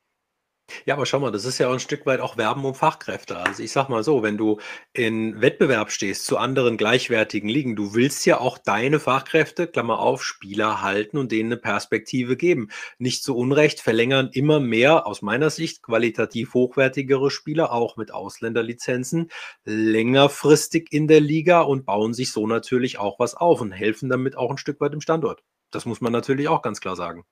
Ja, 0.84 0.94
aber 0.94 1.06
schau 1.06 1.18
mal, 1.20 1.30
das 1.30 1.44
ist 1.46 1.58
ja 1.58 1.68
auch 1.68 1.72
ein 1.72 1.80
Stück 1.80 2.04
weit 2.04 2.20
auch 2.20 2.36
Werben 2.36 2.64
um 2.64 2.74
Fachkräfte. 2.74 3.38
Also 3.38 3.62
ich 3.62 3.72
sag 3.72 3.88
mal 3.88 4.02
so, 4.04 4.22
wenn 4.22 4.36
du 4.36 4.58
in 4.92 5.40
Wettbewerb 5.40 5.90
stehst 5.90 6.26
zu 6.26 6.36
anderen 6.36 6.76
gleichwertigen 6.76 7.48
Ligen, 7.48 7.74
du 7.74 7.94
willst 7.94 8.26
ja 8.26 8.38
auch 8.38 8.58
deine 8.58 9.00
Fachkräfte, 9.00 9.66
Klammer 9.66 9.98
auf, 9.98 10.22
Spieler 10.22 10.82
halten 10.82 11.16
und 11.16 11.32
denen 11.32 11.52
eine 11.52 11.60
Perspektive 11.60 12.36
geben. 12.36 12.68
Nicht 12.98 13.24
zu 13.24 13.34
Unrecht 13.36 13.80
verlängern 13.80 14.28
immer 14.32 14.60
mehr 14.60 15.06
aus 15.06 15.22
meiner 15.22 15.50
Sicht 15.50 15.82
qualitativ 15.82 16.52
hochwertigere 16.54 17.30
Spieler, 17.30 17.72
auch 17.72 17.96
mit 17.96 18.12
Ausländerlizenzen, 18.12 19.30
längerfristig 19.64 20.88
in 20.92 21.08
der 21.08 21.20
Liga 21.20 21.62
und 21.62 21.86
bauen 21.86 22.12
sich 22.12 22.30
so 22.30 22.46
natürlich 22.46 22.98
auch 22.98 23.18
was 23.18 23.34
auf 23.34 23.60
und 23.62 23.72
helfen 23.72 24.10
damit 24.10 24.36
auch 24.36 24.50
ein 24.50 24.58
Stück 24.58 24.80
weit 24.80 24.92
im 24.92 25.00
Standort. 25.00 25.42
Das 25.70 25.86
muss 25.86 26.00
man 26.00 26.12
natürlich 26.12 26.48
auch 26.48 26.62
ganz 26.62 26.80
klar 26.80 26.96
sagen. 26.96 27.24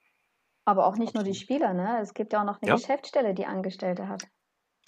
Aber 0.67 0.87
auch 0.87 0.97
nicht 0.97 1.14
nur 1.14 1.23
die 1.23 1.35
Spieler, 1.35 1.73
ne? 1.73 2.01
Es 2.03 2.12
gibt 2.12 2.33
ja 2.33 2.41
auch 2.41 2.45
noch 2.45 2.61
eine 2.61 2.71
ja. 2.71 2.75
Geschäftsstelle, 2.75 3.35
die 3.35 3.47
Angestellte 3.47 4.09
hat. 4.09 4.25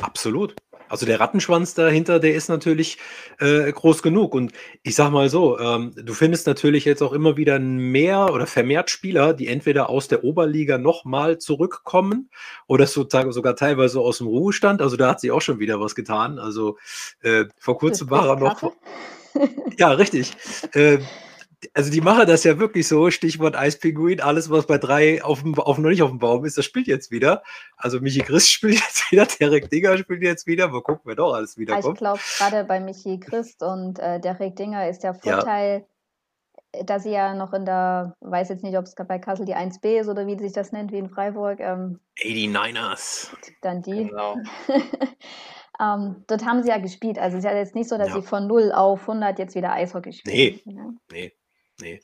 Absolut. 0.01 0.55
Also 0.89 1.07
der 1.07 1.19
Rattenschwanz 1.19 1.75
dahinter, 1.75 2.21
der 2.21 2.35
ist 2.35 2.49
natürlich 2.49 2.99
äh, 3.41 3.71
groß 3.71 4.03
genug. 4.03 4.35
Und 4.35 4.53
ich 4.83 4.95
sag 4.95 5.11
mal 5.11 5.29
so, 5.29 5.59
ähm, 5.59 5.93
du 5.97 6.15
findest 6.15 6.47
natürlich 6.47 6.85
jetzt 6.85 7.03
auch 7.03 7.13
immer 7.13 7.37
wieder 7.37 7.59
mehr 7.59 8.33
oder 8.33 8.47
vermehrt 8.47 8.91
Spieler, 8.91 9.35
die 9.35 9.49
entweder 9.49 9.89
aus 9.91 10.09
der 10.09 10.25
Oberliga 10.25 10.79
nochmal 10.79 11.39
zurückkommen 11.39 12.31
oder 12.67 12.87
sogar 12.87 13.57
teilweise 13.57 14.01
aus 14.01 14.19
dem 14.19 14.29
Ruhestand. 14.29 14.83
Also 14.83 14.97
da 14.97 15.11
hat 15.11 15.21
sie 15.21 15.31
auch 15.31 15.43
schon 15.43 15.59
wieder 15.59 15.81
was 15.81 15.95
getan. 15.95 16.39
Also 16.39 16.79
äh, 17.23 17.47
vor 17.59 17.79
kurzem 17.79 18.11
war 18.11 18.29
er 18.29 18.37
noch. 18.37 18.73
Ja, 19.77 19.91
richtig. 19.91 20.33
Äh, 20.73 20.99
also 21.75 21.91
die 21.91 22.01
machen 22.01 22.27
das 22.27 22.45
ja 22.45 22.59
wirklich 22.59 22.87
so, 22.87 23.11
Stichwort 23.11 23.57
Eispinguin, 23.57 24.21
alles, 24.21 24.51
was 24.51 24.67
bei 24.67 24.79
drei 24.79 25.23
auf 25.23 25.43
dem, 25.43 25.59
auf, 25.59 25.79
noch 25.79 25.91
nicht 25.91 26.03
auf 26.03 26.11
dem 26.11 26.19
Baum 26.19 26.45
ist, 26.45 26.57
das 26.57 26.65
spielt 26.65 26.87
jetzt 26.87 27.11
wieder. 27.11 27.43
Also 27.77 28.01
Michi 28.01 28.21
Christ 28.21 28.49
spielt 28.51 28.75
jetzt 28.75 29.11
wieder, 29.11 29.27
Derek 29.27 29.69
Dinger 29.71 29.99
spielt 29.99 30.23
jetzt 30.23 30.47
wieder, 30.47 30.69
mal 30.69 30.83
gucken, 30.83 31.03
wer 31.05 31.17
doch 31.17 31.35
alles 31.35 31.57
wieder 31.59 31.81
kommt. 31.81 31.95
Ich 31.95 31.99
glaube, 31.99 32.21
gerade 32.39 32.65
bei 32.65 32.81
Michi 32.81 33.19
Christ 33.19 33.63
und 33.63 33.99
äh, 33.99 34.21
Derek 34.21 34.57
Dinger 34.57 34.89
ist 34.89 35.03
der 35.03 35.15
Vorteil, 35.15 35.87
ja. 36.75 36.83
dass 36.85 37.03
sie 37.03 37.11
ja 37.11 37.35
noch 37.35 37.53
in 37.53 37.65
der, 37.65 38.17
weiß 38.21 38.51
jetzt 38.51 38.63
nicht, 38.63 38.79
ob 38.79 38.85
es 38.85 38.95
bei 38.95 39.19
Kassel 39.19 39.45
die 39.45 39.57
1b 39.57 40.01
ist 40.01 40.09
oder 40.09 40.27
wie 40.27 40.39
sich 40.39 40.53
das 40.53 40.71
nennt, 40.71 40.93
wie 40.93 40.99
in 40.99 41.09
Freiburg. 41.09 41.59
Ähm, 41.61 41.99
89ers. 42.23 43.31
Dann 43.63 43.83
die. 43.83 44.07
Genau. 44.07 44.37
Ähm, 45.81 46.25
dort 46.27 46.45
haben 46.45 46.63
sie 46.63 46.71
ja 46.71 46.79
gespielt. 46.79 47.19
Also 47.19 47.37
es 47.37 47.45
ist 47.45 47.51
ja 47.51 47.57
jetzt 47.57 47.75
nicht 47.75 47.89
so, 47.89 47.99
dass 47.99 48.09
ja. 48.09 48.15
sie 48.15 48.23
von 48.23 48.47
0 48.47 48.73
auf 48.73 49.03
100 49.03 49.39
jetzt 49.39 49.55
wieder 49.55 49.73
Eishockey 49.73 50.13
spielen. 50.13 50.61
Nee, 50.65 50.75
ja. 50.75 50.91
nee. 51.13 51.33
Nee. 51.81 52.01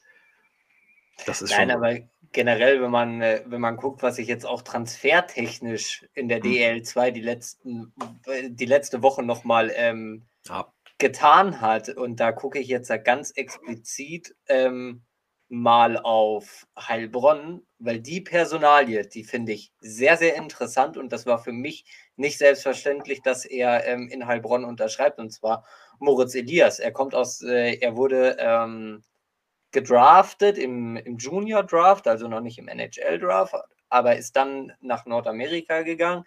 Das 1.27 1.43
ist 1.43 1.51
Nein, 1.51 1.71
schon. 1.71 1.83
aber 1.83 1.99
generell, 2.33 2.83
wenn 2.83 2.91
man, 2.91 3.23
äh, 3.23 3.43
wenn 3.47 3.61
man 3.61 3.77
guckt, 3.77 4.03
was 4.03 4.17
sich 4.17 4.27
jetzt 4.29 4.45
auch 4.47 4.63
transfertechnisch 4.63 6.05
in 6.15 6.29
der 6.29 6.39
Hm. 6.43 6.51
DL2 6.51 7.11
die 7.13 7.21
letzten, 7.21 7.93
äh, 8.27 8.51
die 8.51 8.67
letzte 8.67 9.03
Woche 9.03 9.23
nochmal 9.23 9.73
ähm, 9.75 10.25
Ja. 10.47 10.73
getan 10.99 11.61
hat. 11.61 11.89
Und 11.91 12.21
da 12.21 12.33
gucke 12.33 12.59
ich 12.59 12.69
jetzt 12.69 12.91
da 12.91 12.97
ganz 12.97 13.31
explizit 13.33 14.35
ähm, 14.49 15.03
mal 15.49 15.97
auf 15.99 16.67
Heilbronn, 16.77 17.65
weil 17.79 18.01
die 18.01 18.21
Personalie, 18.21 19.07
die 19.07 19.23
finde 19.25 19.53
ich 19.53 19.73
sehr, 19.79 20.17
sehr 20.17 20.35
interessant 20.37 20.97
und 20.97 21.13
das 21.13 21.27
war 21.27 21.39
für 21.39 21.53
mich 21.53 21.85
nicht 22.17 22.39
selbstverständlich, 22.39 23.23
dass 23.23 23.45
er 23.45 23.87
ähm, 23.87 24.09
in 24.09 24.27
Heilbronn 24.27 24.65
unterschreibt 24.65 25.19
und 25.21 25.31
zwar 25.31 25.65
Moritz 26.01 26.35
Elias. 26.35 26.81
Er 26.81 26.91
kommt 26.93 27.15
aus, 27.15 27.43
äh, 27.43 27.75
er 27.77 27.97
wurde 27.97 28.37
ähm, 28.41 29.05
gedraftet 29.75 30.57
im, 30.57 30.97
im 30.97 31.19
Junior 31.19 31.63
Draft, 31.63 32.09
also 32.09 32.29
noch 32.29 32.41
nicht 32.41 32.59
im 32.59 32.69
NHL 32.69 33.19
Draft, 33.19 33.55
aber 33.91 34.17
ist 34.17 34.35
dann 34.35 34.73
nach 34.81 35.05
Nordamerika 35.05 35.83
gegangen 35.83 36.25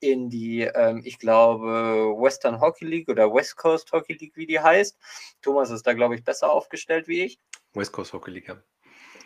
in 0.00 0.28
die, 0.28 0.62
ähm, 0.62 1.00
ich 1.04 1.18
glaube, 1.18 2.14
Western 2.18 2.60
Hockey 2.60 2.84
League 2.84 3.08
oder 3.08 3.32
West 3.32 3.56
Coast 3.56 3.90
Hockey 3.92 4.14
League, 4.14 4.36
wie 4.36 4.46
die 4.46 4.60
heißt. 4.60 4.98
Thomas 5.40 5.70
ist 5.70 5.86
da, 5.86 5.94
glaube 5.94 6.16
ich, 6.16 6.24
besser 6.24 6.50
aufgestellt 6.52 7.08
wie 7.08 7.22
ich. 7.22 7.38
West 7.72 7.92
Coast 7.92 8.12
Hockey 8.12 8.32
League. 8.32 8.48
ja. 8.48 8.56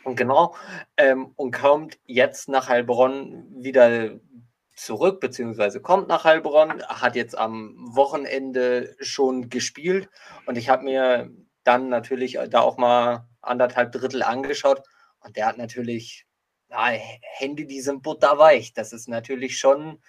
Und 0.05 0.17
genau, 0.17 0.55
ähm, 0.97 1.33
und 1.37 1.53
kommt 1.53 1.99
jetzt 2.07 2.49
nach 2.49 2.69
Heilbronn 2.69 3.47
wieder 3.63 4.19
zurück, 4.75 5.21
beziehungsweise 5.21 5.81
kommt 5.81 6.09
nach 6.09 6.25
Heilbronn, 6.25 6.83
hat 6.83 7.15
jetzt 7.15 7.39
am 7.39 7.77
Wochenende 7.79 8.97
schon 9.01 9.49
gespielt 9.49 10.09
und 10.47 10.59
ich 10.59 10.69
habe 10.69 10.83
mir 10.83 11.31
dann 11.63 11.89
natürlich 11.89 12.39
da 12.51 12.61
auch 12.61 12.79
mal 12.79 13.29
anderthalb 13.43 13.93
Drittel 13.93 14.23
angeschaut 14.23 14.83
und 15.21 15.37
der 15.37 15.47
hat 15.47 15.59
natürlich 15.59 16.27
na, 16.73 16.89
Hände, 16.89 17.67
die 17.67 17.81
sind 17.81 18.03
butterweich. 18.03 18.73
Das 18.73 18.93
ist 18.93 19.09
natürlich 19.09 19.59
schon, 19.59 20.03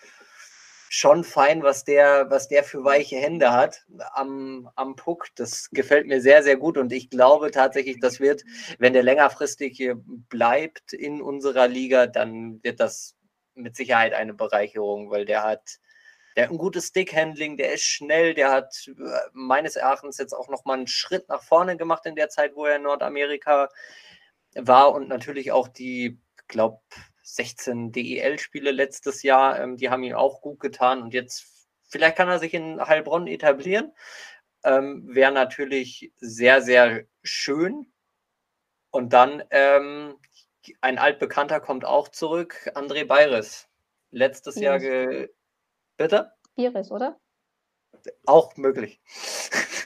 schon 0.90 1.24
fein, 1.24 1.62
was 1.62 1.84
der, 1.84 2.30
was 2.30 2.48
der 2.48 2.64
für 2.64 2.84
weiche 2.84 3.18
Hände 3.18 3.52
hat 3.52 3.86
am, 4.14 4.70
am 4.76 4.96
Puck. 4.96 5.28
Das 5.36 5.70
gefällt 5.72 6.08
mir 6.08 6.22
sehr, 6.22 6.42
sehr 6.42 6.56
gut 6.56 6.78
und 6.78 6.94
ich 6.94 7.10
glaube 7.10 7.52
tatsächlich, 7.52 8.00
das 8.00 8.20
wird, 8.20 8.44
wenn 8.80 8.94
der 8.94 9.04
längerfristig 9.04 9.92
bleibt 10.30 10.94
in 10.94 11.22
unserer 11.22 11.68
Liga, 11.68 12.08
dann 12.08 12.64
wird 12.64 12.80
das 12.80 13.16
mit 13.56 13.76
Sicherheit 13.76 14.14
eine 14.14 14.34
Bereicherung, 14.34 15.10
weil 15.12 15.26
der 15.26 15.44
hat, 15.44 15.80
der 16.36 16.46
hat 16.46 16.52
ein 16.52 16.58
gutes 16.58 16.88
Stickhandling, 16.88 17.58
der 17.58 17.74
ist 17.74 17.84
schnell, 17.84 18.34
der 18.34 18.52
hat 18.52 18.88
äh, 18.88 19.20
meines 19.34 19.76
Erachtens 19.76 20.18
jetzt 20.18 20.34
auch 20.34 20.50
nochmal 20.50 20.78
einen 20.78 20.88
Schritt 20.88 21.30
nach 21.30 21.44
vorne 21.44 21.78
gemacht 21.78 22.06
in 22.06 22.16
der 22.16 22.30
Zeit, 22.30 22.56
wo 22.56 22.66
er 22.66 22.78
in 22.78 22.84
Nordamerika 22.84 23.70
war 24.56 24.94
und 24.94 25.08
natürlich 25.08 25.52
auch 25.52 25.68
die, 25.68 26.20
glaube 26.48 26.80
16 27.24 27.92
DEL-Spiele 27.92 28.72
letztes 28.72 29.24
Jahr, 29.24 29.60
ähm, 29.60 29.78
die 29.78 29.90
haben 29.90 30.04
ihm 30.04 30.16
auch 30.16 30.42
gut 30.42 30.60
getan 30.60 31.02
und 31.02 31.14
jetzt 31.14 31.46
vielleicht 31.88 32.18
kann 32.18 32.30
er 32.30 32.40
sich 32.40 32.54
in 32.54 32.82
Heilbronn 32.82 33.28
etablieren. 33.28 33.94
Ähm, 34.64 35.04
Wäre 35.08 35.32
natürlich 35.32 36.12
sehr, 36.18 36.62
sehr 36.62 37.06
schön. 37.22 37.92
Und 38.92 39.14
dann 39.14 39.44
ähm, 39.50 40.16
ein 40.82 40.98
altbekannter 40.98 41.60
kommt 41.60 41.86
auch 41.86 42.08
zurück, 42.10 42.72
André 42.76 43.06
Bayres. 43.06 43.68
Letztes 44.12 44.56
Jahr 44.56 44.80
ge 44.80 45.30
Bitte? 45.98 46.32
Iris, 46.56 46.92
oder? 46.92 47.20
Auch 48.26 48.56
möglich. 48.58 49.02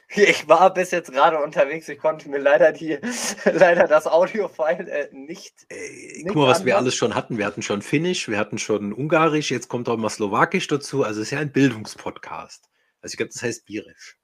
Ich 0.10 0.48
war 0.48 0.74
bis 0.74 0.90
jetzt 0.90 1.12
gerade 1.12 1.38
unterwegs, 1.44 1.88
ich 1.90 2.00
konnte 2.00 2.28
mir 2.30 2.40
leider 2.40 2.72
die 2.72 2.98
leider 3.46 3.88
das 3.88 4.08
Audio-File 4.08 4.88
äh, 4.88 5.10
nicht. 5.12 5.68
Nicht 5.70 6.26
guck 6.28 6.38
mal, 6.38 6.48
was 6.48 6.66
wir 6.66 6.76
alles 6.76 6.96
schon 6.96 7.14
hatten. 7.14 7.38
Wir 7.38 7.46
hatten 7.46 7.62
schon 7.62 7.84
Finnisch, 7.84 8.28
wir 8.28 8.40
hatten 8.40 8.58
schon 8.58 8.94
Ungarisch, 8.94 9.52
jetzt 9.52 9.68
kommt 9.68 9.88
auch 9.90 9.98
mal 9.98 10.10
Slowakisch 10.10 10.66
dazu. 10.68 11.04
Also 11.04 11.22
es 11.22 11.28
ist 11.28 11.32
ja 11.32 11.40
ein 11.40 11.52
Bildungspodcast. 11.52 12.68
Also 13.02 13.14
ich 13.14 13.18
glaube, 13.18 13.32
das 13.32 13.44
heißt 13.44 13.66
Birisch. 13.66 14.18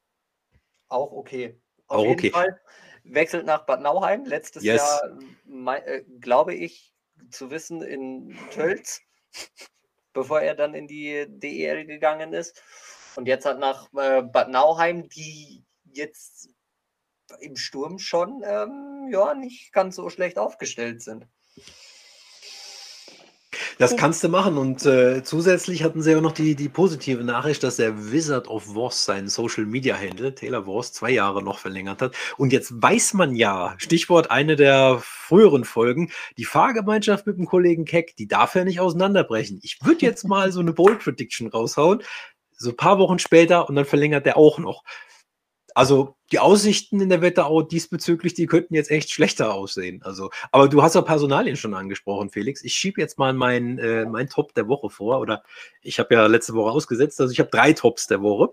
Auch 0.87 1.11
okay. 1.11 1.61
Auf 1.87 1.97
Auch 1.97 2.03
jeden 2.05 2.13
okay. 2.13 2.31
Fall 2.31 2.59
wechselt 3.03 3.45
nach 3.45 3.65
Bad 3.65 3.81
Nauheim. 3.81 4.25
Letztes 4.25 4.63
Yes. 4.63 4.81
Jahr, 5.53 5.85
äh, 5.85 6.03
glaube 6.19 6.55
ich, 6.55 6.93
zu 7.29 7.51
wissen, 7.51 7.81
in 7.81 8.37
Tölz, 8.51 9.01
bevor 10.13 10.41
er 10.41 10.55
dann 10.55 10.73
in 10.73 10.87
die 10.87 11.25
DEL 11.27 11.85
gegangen 11.85 12.33
ist. 12.33 12.61
Und 13.15 13.27
jetzt 13.27 13.45
hat 13.45 13.59
nach 13.59 13.91
äh, 13.93 14.21
Bad 14.21 14.49
Nauheim, 14.49 15.09
die 15.09 15.63
jetzt 15.83 16.49
im 17.39 17.55
Sturm 17.55 17.99
schon 17.99 18.43
ähm, 18.45 19.09
ja, 19.11 19.33
nicht 19.33 19.71
ganz 19.73 19.95
so 19.95 20.09
schlecht 20.09 20.37
aufgestellt 20.37 21.01
sind. 21.01 21.27
Das 23.77 23.95
kannst 23.95 24.23
du 24.23 24.29
machen. 24.29 24.57
Und 24.57 24.85
äh, 24.85 25.23
zusätzlich 25.23 25.83
hatten 25.83 26.01
sie 26.01 26.15
auch 26.15 26.21
noch 26.21 26.31
die, 26.31 26.55
die 26.55 26.69
positive 26.69 27.23
Nachricht, 27.23 27.63
dass 27.63 27.77
der 27.77 28.11
Wizard 28.11 28.47
of 28.47 28.75
Wars 28.75 29.05
seinen 29.05 29.27
Social 29.27 29.65
Media 29.65 29.97
Handle, 29.97 30.33
Taylor 30.33 30.65
Wars, 30.67 30.93
zwei 30.93 31.11
Jahre 31.11 31.43
noch 31.43 31.59
verlängert 31.59 32.01
hat. 32.01 32.15
Und 32.37 32.53
jetzt 32.53 32.73
weiß 32.81 33.13
man 33.13 33.35
ja, 33.35 33.75
Stichwort 33.77 34.31
eine 34.31 34.55
der 34.55 34.99
früheren 35.01 35.65
Folgen, 35.65 36.11
die 36.37 36.45
Fahrgemeinschaft 36.45 37.25
mit 37.27 37.37
dem 37.37 37.45
Kollegen 37.45 37.85
Keck, 37.85 38.15
die 38.17 38.27
darf 38.27 38.55
ja 38.55 38.63
nicht 38.63 38.79
auseinanderbrechen. 38.79 39.59
Ich 39.63 39.79
würde 39.83 40.05
jetzt 40.05 40.23
mal 40.23 40.51
so 40.51 40.59
eine 40.59 40.73
Bold 40.73 40.99
Prediction 40.99 41.47
raushauen, 41.47 42.03
so 42.57 42.69
ein 42.69 42.77
paar 42.77 42.99
Wochen 42.99 43.19
später 43.19 43.67
und 43.67 43.75
dann 43.75 43.85
verlängert 43.85 44.25
der 44.25 44.37
auch 44.37 44.59
noch. 44.59 44.83
Also 45.75 46.15
die 46.31 46.39
Aussichten 46.39 47.01
in 47.01 47.09
der 47.09 47.21
Wetterau 47.21 47.61
diesbezüglich, 47.61 48.33
die 48.33 48.47
könnten 48.47 48.75
jetzt 48.75 48.91
echt 48.91 49.11
schlechter 49.11 49.53
aussehen. 49.53 50.01
Also, 50.03 50.29
aber 50.51 50.67
du 50.67 50.81
hast 50.81 50.95
ja 50.95 51.01
Personalien 51.01 51.55
schon 51.55 51.73
angesprochen, 51.73 52.29
Felix. 52.29 52.63
Ich 52.63 52.73
schiebe 52.73 53.01
jetzt 53.01 53.17
mal 53.17 53.33
mein, 53.33 53.77
äh, 53.79 54.05
mein 54.05 54.29
Top 54.29 54.53
der 54.55 54.67
Woche 54.67 54.89
vor. 54.89 55.19
Oder 55.19 55.43
ich 55.81 55.99
habe 55.99 56.15
ja 56.15 56.25
letzte 56.27 56.53
Woche 56.53 56.71
ausgesetzt, 56.71 57.19
also 57.21 57.31
ich 57.31 57.39
habe 57.39 57.49
drei 57.49 57.73
Tops 57.73 58.07
der 58.07 58.21
Woche. 58.21 58.49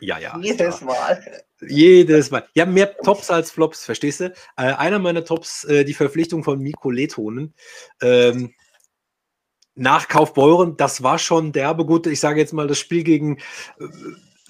Ja, 0.00 0.18
ja. 0.18 0.38
Jedes 0.40 0.78
klar. 0.78 0.94
Mal. 0.94 1.42
Jedes 1.60 2.30
Mal. 2.30 2.46
Ja, 2.54 2.66
mehr 2.66 2.96
Tops 2.98 3.30
als 3.30 3.50
Flops, 3.50 3.84
verstehst 3.84 4.20
du? 4.20 4.26
Äh, 4.56 4.72
einer 4.72 4.98
meiner 4.98 5.24
Tops, 5.24 5.64
äh, 5.64 5.84
die 5.84 5.94
Verpflichtung 5.94 6.44
von 6.44 6.60
Mikko 6.60 6.90
Letonen. 6.90 7.54
Ähm, 8.00 8.54
nach 9.74 10.08
Kaufbeuren, 10.08 10.76
das 10.76 11.02
war 11.02 11.18
schon 11.18 11.52
derbe 11.52 11.84
gut. 11.84 12.06
Ich 12.06 12.20
sage 12.20 12.40
jetzt 12.40 12.52
mal, 12.52 12.66
das 12.66 12.78
Spiel 12.78 13.04
gegen 13.04 13.38
äh, 13.78 13.84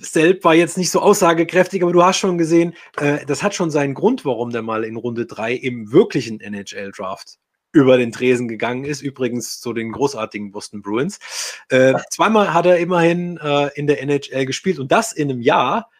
Selb 0.01 0.45
war 0.45 0.55
jetzt 0.55 0.79
nicht 0.79 0.91
so 0.91 1.01
aussagekräftig, 1.01 1.83
aber 1.83 1.93
du 1.93 2.03
hast 2.05 2.19
schon 2.19 2.39
gesehen, 2.39 2.75
äh, 2.97 3.25
das 3.27 3.43
hat 3.43 3.55
schon 3.55 3.71
seinen 3.71 3.95
Grund, 3.95 4.25
warum 4.25 4.51
der 4.51 4.63
mal 4.63 4.85
in 4.85 4.97
Runde 4.97 5.27
3 5.27 5.55
im 5.55 5.93
wirklichen 5.93 6.41
NHL-Draft 6.41 7.39
über 7.73 7.97
den 7.97 8.13
Tresen 8.13 8.49
gegangen 8.49 8.85
ist. 8.85 9.03
Übrigens 9.03 9.61
zu 9.61 9.73
den 9.73 9.93
großartigen 9.93 10.53
Boston 10.53 10.83
Bruins. 10.83 11.19
Äh, 11.69 11.95
zweimal 12.11 12.55
hat 12.55 12.67
er 12.67 12.79
immerhin 12.79 13.39
äh, 13.39 13.71
in 13.75 13.87
der 13.87 14.03
NHL 14.03 14.47
gespielt 14.47 14.79
und 14.79 14.91
das 14.93 15.13
in 15.13 15.31
einem 15.31 15.41
Jahr, 15.41 15.91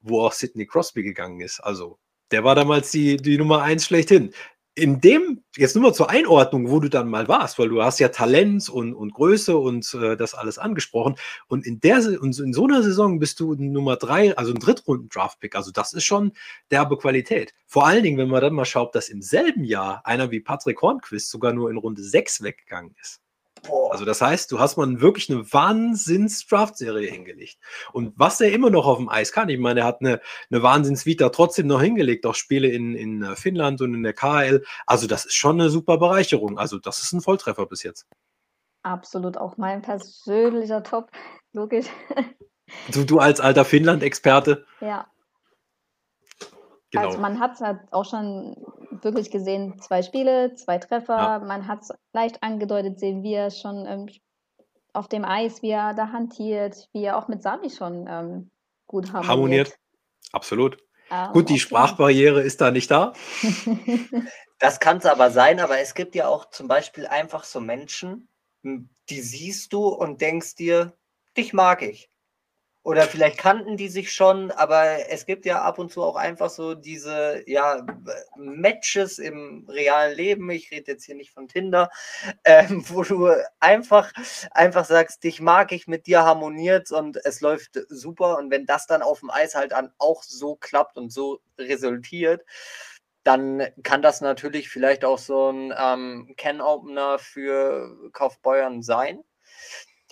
wo 0.00 0.22
auch 0.22 0.32
Sidney 0.32 0.66
Crosby 0.66 1.02
gegangen 1.02 1.40
ist. 1.40 1.60
Also, 1.60 1.98
der 2.30 2.44
war 2.44 2.54
damals 2.54 2.90
die, 2.90 3.16
die 3.16 3.36
Nummer 3.36 3.62
eins 3.62 3.84
schlechthin. 3.84 4.32
In 4.76 5.00
dem, 5.00 5.44
jetzt 5.56 5.76
nur 5.76 5.84
mal 5.84 5.94
zur 5.94 6.10
Einordnung, 6.10 6.68
wo 6.68 6.80
du 6.80 6.90
dann 6.90 7.08
mal 7.08 7.28
warst, 7.28 7.60
weil 7.60 7.68
du 7.68 7.82
hast 7.82 8.00
ja 8.00 8.08
Talent 8.08 8.68
und, 8.68 8.92
und 8.92 9.14
Größe 9.14 9.56
und 9.56 9.94
äh, 9.94 10.16
das 10.16 10.34
alles 10.34 10.58
angesprochen. 10.58 11.14
Und 11.46 11.64
in 11.64 11.78
der 11.78 11.98
und 12.20 12.36
in 12.38 12.52
so 12.52 12.64
einer 12.64 12.82
Saison 12.82 13.20
bist 13.20 13.38
du 13.38 13.54
Nummer 13.54 13.96
drei, 13.96 14.36
also 14.36 14.52
ein 14.52 14.58
Drittrunden-Draft-Pick. 14.58 15.54
Also, 15.54 15.70
das 15.70 15.92
ist 15.92 16.04
schon 16.04 16.32
derbe 16.72 16.98
Qualität. 16.98 17.54
Vor 17.66 17.86
allen 17.86 18.02
Dingen, 18.02 18.18
wenn 18.18 18.28
man 18.28 18.40
dann 18.40 18.54
mal 18.54 18.64
schaut, 18.64 18.94
dass 18.96 19.08
im 19.08 19.22
selben 19.22 19.62
Jahr 19.62 20.04
einer 20.04 20.32
wie 20.32 20.40
Patrick 20.40 20.82
Hornquist 20.82 21.30
sogar 21.30 21.52
nur 21.52 21.70
in 21.70 21.76
Runde 21.76 22.02
sechs 22.02 22.42
weggegangen 22.42 22.96
ist. 23.00 23.23
Boah. 23.66 23.92
Also 23.92 24.04
das 24.04 24.20
heißt, 24.20 24.50
du 24.52 24.58
hast 24.58 24.76
mal 24.76 25.00
wirklich 25.00 25.30
eine 25.30 25.52
Wahnsinns-Draft-Serie 25.52 27.10
hingelegt. 27.10 27.58
Und 27.92 28.12
was 28.16 28.40
er 28.40 28.52
immer 28.52 28.70
noch 28.70 28.86
auf 28.86 28.98
dem 28.98 29.08
Eis 29.08 29.32
kann, 29.32 29.48
ich 29.48 29.58
meine, 29.58 29.80
er 29.80 29.86
hat 29.86 30.00
eine, 30.00 30.20
eine 30.50 30.62
Wahnsinns-Vita 30.62 31.30
trotzdem 31.30 31.66
noch 31.66 31.80
hingelegt, 31.80 32.26
auch 32.26 32.34
Spiele 32.34 32.68
in, 32.68 32.94
in 32.94 33.22
äh, 33.22 33.36
Finnland 33.36 33.80
und 33.80 33.94
in 33.94 34.02
der 34.02 34.12
KL. 34.12 34.64
Also 34.86 35.06
das 35.06 35.24
ist 35.24 35.34
schon 35.34 35.60
eine 35.60 35.70
super 35.70 35.98
Bereicherung. 35.98 36.58
Also 36.58 36.78
das 36.78 37.02
ist 37.02 37.12
ein 37.12 37.20
Volltreffer 37.20 37.66
bis 37.66 37.82
jetzt. 37.82 38.06
Absolut 38.82 39.38
auch 39.38 39.56
mein 39.56 39.82
persönlicher 39.82 40.82
Top. 40.82 41.10
Logisch. 41.52 41.86
Du, 42.90 43.04
du 43.04 43.18
als 43.18 43.40
alter 43.40 43.66
Finnland-Experte. 43.66 44.64
Ja, 44.80 45.06
Genau. 46.94 47.06
also 47.06 47.18
man 47.18 47.40
hat 47.40 47.54
es 47.54 47.60
halt 47.60 47.80
auch 47.90 48.04
schon 48.04 48.56
wirklich 49.04 49.30
gesehen, 49.30 49.78
zwei 49.80 50.02
Spiele, 50.02 50.54
zwei 50.54 50.78
Treffer. 50.78 51.16
Ja. 51.16 51.38
Man 51.38 51.68
hat 51.68 51.82
es 51.82 51.92
leicht 52.12 52.42
angedeutet, 52.42 52.98
sehen 52.98 53.22
wir 53.22 53.50
schon 53.50 53.86
ähm, 53.86 54.08
auf 54.92 55.08
dem 55.08 55.24
Eis, 55.24 55.62
wie 55.62 55.70
er 55.70 55.94
da 55.94 56.12
hantiert, 56.12 56.88
wie 56.92 57.04
er 57.04 57.18
auch 57.18 57.28
mit 57.28 57.42
Sami 57.42 57.70
schon 57.70 58.06
ähm, 58.08 58.50
gut 58.86 59.12
harmoniert. 59.12 59.28
Harmoniert. 59.28 59.78
Absolut. 60.32 60.78
Ähm, 61.10 61.32
Gut, 61.32 61.48
die 61.48 61.58
Sprachbarriere 61.58 62.40
ist 62.42 62.60
da 62.60 62.70
nicht 62.70 62.90
da. 62.90 63.12
Das 64.60 64.80
kann 64.80 64.98
es 64.98 65.04
aber 65.04 65.30
sein, 65.30 65.60
aber 65.60 65.78
es 65.80 65.94
gibt 65.94 66.14
ja 66.14 66.28
auch 66.28 66.48
zum 66.48 66.68
Beispiel 66.68 67.06
einfach 67.06 67.44
so 67.44 67.60
Menschen, 67.60 68.28
m, 68.62 68.88
die 69.10 69.20
siehst 69.20 69.72
du 69.72 69.88
und 69.88 70.20
denkst 70.20 70.54
dir, 70.54 70.96
dich 71.36 71.52
mag 71.52 71.82
ich. 71.82 72.08
Oder 72.84 73.04
vielleicht 73.04 73.38
kannten 73.38 73.78
die 73.78 73.88
sich 73.88 74.12
schon, 74.12 74.50
aber 74.50 75.08
es 75.08 75.24
gibt 75.24 75.46
ja 75.46 75.62
ab 75.62 75.78
und 75.78 75.90
zu 75.90 76.02
auch 76.02 76.16
einfach 76.16 76.50
so 76.50 76.74
diese 76.74 77.42
ja, 77.46 77.84
Matches 78.36 79.18
im 79.18 79.66
realen 79.70 80.14
Leben. 80.14 80.50
Ich 80.50 80.70
rede 80.70 80.92
jetzt 80.92 81.04
hier 81.04 81.14
nicht 81.14 81.30
von 81.32 81.48
Tinder, 81.48 81.88
ähm, 82.44 82.84
wo 82.88 83.02
du 83.02 83.30
einfach, 83.58 84.12
einfach 84.50 84.84
sagst, 84.84 85.24
dich 85.24 85.40
mag 85.40 85.72
ich, 85.72 85.86
mit 85.86 86.06
dir 86.06 86.24
harmoniert 86.24 86.92
und 86.92 87.16
es 87.24 87.40
läuft 87.40 87.80
super. 87.88 88.36
Und 88.36 88.50
wenn 88.50 88.66
das 88.66 88.86
dann 88.86 89.00
auf 89.00 89.20
dem 89.20 89.30
Eis 89.30 89.54
halt 89.54 89.72
dann 89.72 89.90
auch 89.96 90.22
so 90.22 90.56
klappt 90.56 90.98
und 90.98 91.10
so 91.10 91.40
resultiert, 91.58 92.44
dann 93.22 93.66
kann 93.82 94.02
das 94.02 94.20
natürlich 94.20 94.68
vielleicht 94.68 95.06
auch 95.06 95.18
so 95.18 95.50
ein 95.50 95.72
ähm, 95.74 96.34
Can-Opener 96.36 97.18
für 97.18 98.10
Kaufbeuern 98.12 98.82
sein. 98.82 99.24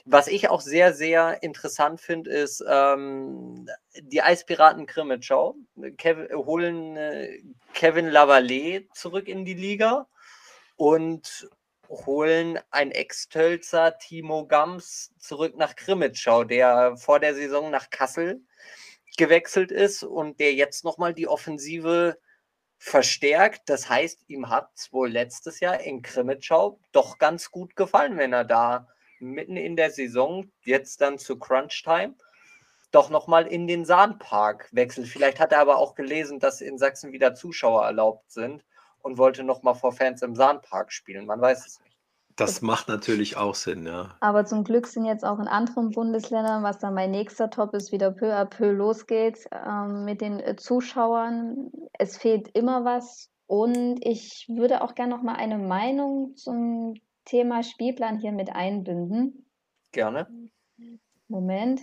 Was 0.05 0.27
ich 0.27 0.49
auch 0.49 0.61
sehr, 0.61 0.95
sehr 0.95 1.43
interessant 1.43 2.01
finde, 2.01 2.31
ist 2.31 2.65
ähm, 2.69 3.69
die 4.01 4.23
Eispiraten 4.23 4.87
Krimitschau. 4.87 5.55
Holen 6.33 6.97
äh, 6.97 7.41
Kevin 7.73 8.09
Lavallee 8.09 8.89
zurück 8.95 9.29
in 9.29 9.45
die 9.45 9.55
Liga 9.55 10.09
und 10.77 11.49
holen 11.89 12.59
ein 12.71 12.91
Ex-Tölzer 12.91 13.99
Timo 13.99 14.47
Gams 14.47 15.13
zurück 15.19 15.57
nach 15.57 15.77
Krimitschau, 15.77 16.45
der 16.45 16.97
vor 16.97 17.21
der 17.21 17.35
Saison 17.35 17.71
nach 17.71 17.91
Kassel 17.91 18.41
gewechselt 19.17 19.71
ist 19.71 20.03
und 20.03 20.41
der 20.41 20.55
jetzt 20.55 20.85
nochmal 20.85 21.15
die 21.15 21.29
Offensive 21.29 22.19
verstärkt. 22.79 23.69
Das 23.69 23.89
heißt, 23.89 24.25
ihm 24.29 24.49
hat 24.49 24.71
es 24.75 24.93
wohl 24.93 25.11
letztes 25.11 25.61
Jahr 25.61 25.81
in 25.81 26.03
Krimitschau 26.03 26.81
doch 26.91 27.19
ganz 27.19 27.51
gut 27.51 27.77
gefallen, 27.77 28.17
wenn 28.17 28.33
er 28.33 28.45
da 28.45 28.89
mitten 29.23 29.57
in 29.57 29.77
der 29.77 29.91
Saison, 29.91 30.51
jetzt 30.63 31.01
dann 31.01 31.19
zu 31.19 31.39
Crunch 31.39 31.83
Time, 31.83 32.15
doch 32.91 33.09
nochmal 33.09 33.47
in 33.47 33.67
den 33.67 33.85
Sahnpark 33.85 34.69
wechselt. 34.73 35.09
Vielleicht 35.09 35.41
hat 35.41 35.53
er 35.53 35.61
aber 35.61 35.79
auch 35.79 35.95
gelesen, 35.95 36.41
dass 36.41 36.61
in 36.61 36.79
Sachsen 36.79 37.13
wieder 37.13 37.35
Zuschauer 37.35 37.85
erlaubt 37.85 38.31
sind 38.31 38.65
und 39.01 39.19
wollte 39.19 39.45
nochmal 39.45 39.75
vor 39.75 39.93
Fans 39.93 40.23
im 40.23 40.35
Sahnpark 40.35 40.93
spielen. 40.93 41.27
Man 41.27 41.41
weiß 41.41 41.67
es 41.67 41.81
nicht. 41.81 41.93
Das 42.37 42.63
macht 42.63 42.89
natürlich 42.89 43.37
auch 43.37 43.55
Sinn, 43.55 43.87
ja. 43.87 44.17
Aber 44.21 44.47
zum 44.47 44.65
Glück 44.65 44.87
sind 44.87 45.05
jetzt 45.05 45.25
auch 45.25 45.39
in 45.39 45.49
anderen 45.49 45.91
Bundesländern, 45.91 46.63
was 46.63 46.79
dann 46.79 46.95
mein 46.95 47.11
nächster 47.11 47.51
Top 47.51 47.75
ist, 47.75 47.93
wieder 47.93 48.11
peu 48.11 48.35
à 48.35 48.47
peu 48.47 48.71
losgeht 48.73 49.47
ähm, 49.53 50.05
mit 50.05 50.23
den 50.23 50.41
äh, 50.41 50.57
Zuschauern. 50.57 51.71
Es 51.93 52.17
fehlt 52.17 52.49
immer 52.55 52.85
was. 52.85 53.29
Und 53.47 53.99
ich 54.01 54.47
würde 54.49 54.81
auch 54.81 54.95
gerne 54.95 55.15
noch 55.15 55.23
mal 55.23 55.35
eine 55.35 55.59
Meinung 55.59 56.35
zum 56.37 56.95
Thema 57.25 57.63
Spielplan 57.63 58.19
hier 58.19 58.33
mit 58.33 58.55
einbinden? 58.55 59.47
Gerne. 59.93 60.27
Moment. 61.29 61.81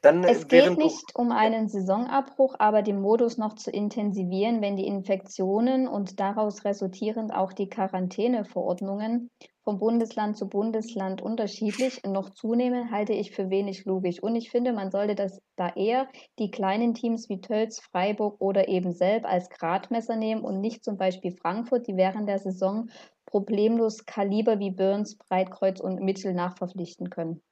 Dann, 0.00 0.24
es 0.24 0.48
geht 0.48 0.78
nicht 0.78 1.14
um 1.14 1.32
einen 1.32 1.68
Saisonabbruch, 1.68 2.54
aber 2.58 2.80
den 2.80 2.98
Modus 3.00 3.36
noch 3.36 3.54
zu 3.56 3.70
intensivieren, 3.70 4.62
wenn 4.62 4.76
die 4.76 4.86
Infektionen 4.86 5.86
und 5.86 6.18
daraus 6.18 6.64
resultierend 6.64 7.34
auch 7.34 7.52
die 7.52 7.68
Quarantäneverordnungen 7.68 9.30
vom 9.64 9.78
Bundesland 9.78 10.38
zu 10.38 10.48
Bundesland 10.48 11.20
unterschiedlich 11.20 12.02
noch 12.04 12.30
zunehmen, 12.30 12.90
halte 12.90 13.12
ich 13.12 13.32
für 13.32 13.50
wenig 13.50 13.84
logisch. 13.84 14.22
Und 14.22 14.34
ich 14.36 14.50
finde, 14.50 14.72
man 14.72 14.90
sollte 14.90 15.14
das 15.14 15.42
da 15.56 15.68
eher 15.74 16.08
die 16.38 16.50
kleinen 16.50 16.94
Teams 16.94 17.28
wie 17.28 17.40
Tölz, 17.40 17.80
Freiburg 17.80 18.40
oder 18.40 18.68
eben 18.68 18.92
Selb 18.92 19.26
als 19.26 19.50
Gradmesser 19.50 20.16
nehmen 20.16 20.42
und 20.42 20.60
nicht 20.60 20.84
zum 20.84 20.96
Beispiel 20.96 21.32
Frankfurt, 21.32 21.86
die 21.86 21.96
während 21.96 22.28
der 22.28 22.38
Saison 22.38 22.88
problemlos 23.26 24.06
Kaliber 24.06 24.58
wie 24.58 24.70
Burns, 24.70 25.16
Breitkreuz 25.16 25.80
und 25.80 26.00
Mitchell 26.00 26.32
nachverpflichten 26.32 27.10
können. 27.10 27.42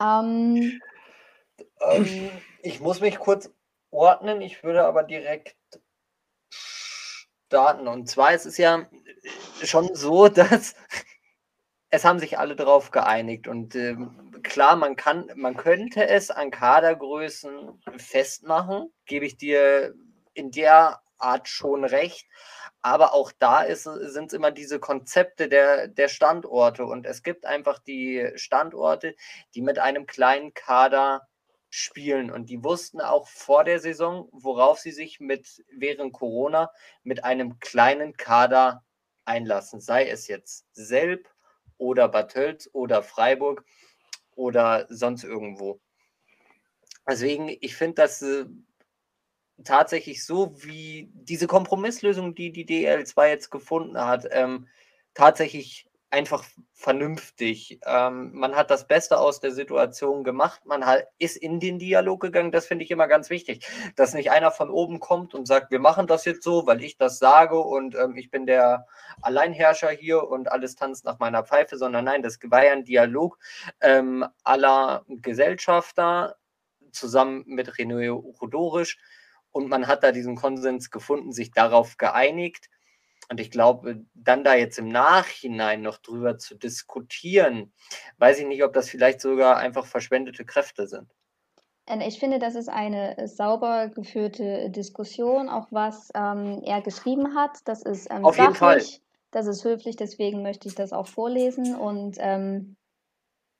Ähm, 0.00 0.80
ähm, 1.80 2.30
ich 2.62 2.80
muss 2.80 3.00
mich 3.00 3.18
kurz 3.18 3.50
ordnen, 3.90 4.40
ich 4.40 4.62
würde 4.62 4.84
aber 4.84 5.02
direkt 5.02 5.56
starten. 6.50 7.88
Und 7.88 8.08
zwar 8.08 8.34
ist 8.34 8.46
es 8.46 8.56
ja 8.56 8.86
schon 9.62 9.94
so, 9.94 10.28
dass 10.28 10.74
es 11.90 12.04
haben 12.04 12.18
sich 12.18 12.38
alle 12.38 12.56
darauf 12.56 12.90
geeinigt. 12.90 13.46
Und 13.48 13.74
ähm, 13.74 14.40
klar, 14.42 14.76
man 14.76 14.96
kann, 14.96 15.30
man 15.36 15.56
könnte 15.56 16.08
es 16.08 16.30
an 16.30 16.50
Kadergrößen 16.50 17.82
festmachen, 17.98 18.92
gebe 19.04 19.26
ich 19.26 19.36
dir 19.36 19.94
in 20.32 20.50
der 20.50 21.02
Art 21.18 21.48
schon 21.48 21.84
recht. 21.84 22.26
Aber 22.82 23.14
auch 23.14 23.30
da 23.38 23.64
sind 23.74 24.26
es 24.26 24.32
immer 24.32 24.50
diese 24.50 24.80
Konzepte 24.80 25.48
der, 25.48 25.86
der 25.86 26.08
Standorte. 26.08 26.84
Und 26.84 27.06
es 27.06 27.22
gibt 27.22 27.46
einfach 27.46 27.78
die 27.78 28.32
Standorte, 28.34 29.14
die 29.54 29.62
mit 29.62 29.78
einem 29.78 30.06
kleinen 30.06 30.52
Kader 30.52 31.28
spielen. 31.70 32.30
Und 32.30 32.50
die 32.50 32.62
wussten 32.62 33.00
auch 33.00 33.28
vor 33.28 33.64
der 33.64 33.78
Saison, 33.78 34.28
worauf 34.32 34.80
sie 34.80 34.90
sich 34.90 35.20
mit 35.20 35.64
während 35.72 36.12
Corona 36.12 36.70
mit 37.04 37.24
einem 37.24 37.60
kleinen 37.60 38.16
Kader 38.16 38.84
einlassen. 39.24 39.80
Sei 39.80 40.08
es 40.08 40.26
jetzt 40.26 40.66
Selb 40.72 41.30
oder 41.78 42.08
Bad 42.08 42.32
Tölz 42.32 42.68
oder 42.72 43.02
Freiburg 43.02 43.64
oder 44.34 44.86
sonst 44.88 45.24
irgendwo. 45.24 45.80
Deswegen, 47.08 47.48
ich 47.48 47.74
finde, 47.74 48.02
dass 48.02 48.22
äh, 48.22 48.46
tatsächlich 49.64 50.24
so, 50.24 50.54
wie 50.62 51.10
diese 51.14 51.46
Kompromisslösung, 51.46 52.34
die 52.34 52.52
die 52.52 52.66
DL2 52.66 53.28
jetzt 53.28 53.50
gefunden 53.50 53.98
hat, 53.98 54.26
ähm, 54.30 54.68
tatsächlich 55.14 55.88
einfach 56.12 56.44
vernünftig. 56.74 57.80
Ähm, 57.86 58.32
man 58.34 58.54
hat 58.54 58.70
das 58.70 58.86
Beste 58.86 59.18
aus 59.18 59.40
der 59.40 59.50
Situation 59.50 60.24
gemacht, 60.24 60.60
man 60.66 60.84
hat, 60.84 61.06
ist 61.18 61.36
in 61.36 61.58
den 61.58 61.78
Dialog 61.78 62.20
gegangen, 62.20 62.52
das 62.52 62.66
finde 62.66 62.84
ich 62.84 62.90
immer 62.90 63.08
ganz 63.08 63.30
wichtig, 63.30 63.66
dass 63.96 64.12
nicht 64.12 64.30
einer 64.30 64.50
von 64.50 64.68
oben 64.68 65.00
kommt 65.00 65.34
und 65.34 65.46
sagt, 65.46 65.70
wir 65.70 65.78
machen 65.78 66.06
das 66.06 66.26
jetzt 66.26 66.42
so, 66.42 66.66
weil 66.66 66.82
ich 66.84 66.98
das 66.98 67.18
sage 67.18 67.58
und 67.58 67.94
ähm, 67.94 68.16
ich 68.16 68.30
bin 68.30 68.44
der 68.44 68.86
Alleinherrscher 69.22 69.90
hier 69.90 70.28
und 70.28 70.52
alles 70.52 70.76
tanzt 70.76 71.04
nach 71.06 71.18
meiner 71.18 71.44
Pfeife, 71.44 71.78
sondern 71.78 72.04
nein, 72.04 72.22
das 72.22 72.38
war 72.44 72.64
ja 72.64 72.72
ein 72.72 72.84
Dialog 72.84 73.38
ähm, 73.80 74.26
aller 74.44 75.06
Gesellschafter 75.08 76.36
zusammen 76.92 77.44
mit 77.46 77.70
René 77.70 78.10
Rudorisch, 78.10 78.98
und 79.52 79.68
man 79.68 79.86
hat 79.86 80.02
da 80.02 80.12
diesen 80.12 80.36
Konsens 80.36 80.90
gefunden, 80.90 81.32
sich 81.32 81.52
darauf 81.52 81.96
geeinigt. 81.96 82.68
Und 83.30 83.40
ich 83.40 83.50
glaube, 83.50 84.04
dann 84.14 84.44
da 84.44 84.54
jetzt 84.54 84.78
im 84.78 84.88
Nachhinein 84.88 85.80
noch 85.80 85.98
drüber 85.98 86.38
zu 86.38 86.54
diskutieren, 86.54 87.72
weiß 88.18 88.40
ich 88.40 88.46
nicht, 88.46 88.64
ob 88.64 88.72
das 88.72 88.88
vielleicht 88.88 89.20
sogar 89.20 89.56
einfach 89.58 89.86
verschwendete 89.86 90.44
Kräfte 90.44 90.86
sind. 90.86 91.08
Äh, 91.86 92.06
ich 92.06 92.18
finde, 92.18 92.38
das 92.38 92.54
ist 92.54 92.68
eine 92.68 93.16
sauber 93.28 93.88
geführte 93.88 94.70
Diskussion, 94.70 95.48
auch 95.48 95.68
was 95.70 96.10
ähm, 96.14 96.62
er 96.64 96.82
geschrieben 96.82 97.34
hat. 97.34 97.58
Das 97.64 97.82
ist 97.82 98.10
ähm, 98.10 98.24
Auf 98.24 98.38
jeden 98.38 98.54
Fall. 98.54 98.82
das 99.30 99.46
ist 99.46 99.64
höflich, 99.64 99.96
deswegen 99.96 100.42
möchte 100.42 100.68
ich 100.68 100.74
das 100.74 100.92
auch 100.92 101.06
vorlesen. 101.06 101.74
Und 101.74 102.16
ähm, 102.18 102.76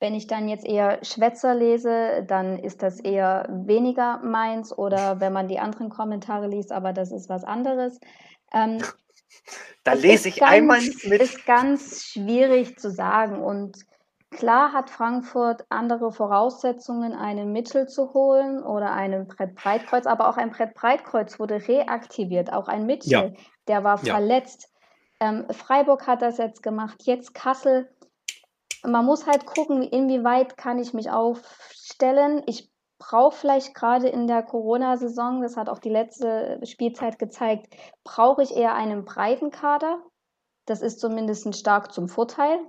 wenn 0.02 0.16
ich 0.16 0.26
dann 0.26 0.48
jetzt 0.48 0.66
eher 0.66 0.98
Schwätzer 1.04 1.54
lese, 1.54 2.24
dann 2.26 2.58
ist 2.58 2.82
das 2.82 2.98
eher 2.98 3.46
weniger 3.48 4.18
meins 4.18 4.76
oder 4.76 5.20
wenn 5.20 5.32
man 5.32 5.46
die 5.46 5.60
anderen 5.60 5.88
Kommentare 5.90 6.48
liest, 6.48 6.72
aber 6.72 6.92
das 6.92 7.12
ist 7.12 7.28
was 7.28 7.44
anderes. 7.44 8.00
Ähm, 8.52 8.78
da 9.84 9.92
lese 9.92 10.28
ich 10.28 10.40
ganz, 10.40 10.52
einmal 10.52 10.80
mit. 10.80 11.22
ist 11.22 11.46
ganz 11.46 12.02
schwierig 12.02 12.78
zu 12.80 12.90
sagen 12.90 13.42
und 13.44 13.78
klar 14.30 14.72
hat 14.72 14.90
Frankfurt 14.90 15.64
andere 15.68 16.10
Voraussetzungen, 16.10 17.12
einen 17.12 17.52
Mittel 17.52 17.86
zu 17.86 18.12
holen 18.12 18.60
oder 18.60 18.92
einen 18.92 19.28
Brett 19.28 19.54
Breitkreuz, 19.54 20.06
aber 20.06 20.28
auch 20.28 20.36
ein 20.36 20.50
Brett 20.50 20.74
Breitkreuz 20.74 21.38
wurde 21.38 21.68
reaktiviert, 21.68 22.52
auch 22.52 22.66
ein 22.66 22.86
Mittel, 22.86 23.10
ja. 23.10 23.30
der 23.68 23.84
war 23.84 24.02
ja. 24.02 24.14
verletzt. 24.14 24.68
Ähm, 25.20 25.46
Freiburg 25.52 26.08
hat 26.08 26.22
das 26.22 26.38
jetzt 26.38 26.64
gemacht, 26.64 27.02
jetzt 27.04 27.34
Kassel 27.34 27.88
man 28.84 29.04
muss 29.04 29.26
halt 29.26 29.46
gucken, 29.46 29.82
inwieweit 29.82 30.56
kann 30.56 30.78
ich 30.78 30.92
mich 30.92 31.10
aufstellen. 31.10 32.42
Ich 32.46 32.70
brauche 32.98 33.36
vielleicht 33.36 33.74
gerade 33.74 34.08
in 34.08 34.26
der 34.26 34.42
Corona-Saison, 34.42 35.42
das 35.42 35.56
hat 35.56 35.68
auch 35.68 35.78
die 35.78 35.90
letzte 35.90 36.60
Spielzeit 36.64 37.18
gezeigt, 37.18 37.74
brauche 38.04 38.42
ich 38.42 38.56
eher 38.56 38.74
einen 38.74 39.04
breiten 39.04 39.50
Kader. 39.50 40.00
Das 40.66 40.82
ist 40.82 41.00
zumindest 41.00 41.56
stark 41.56 41.92
zum 41.92 42.08
Vorteil. 42.08 42.60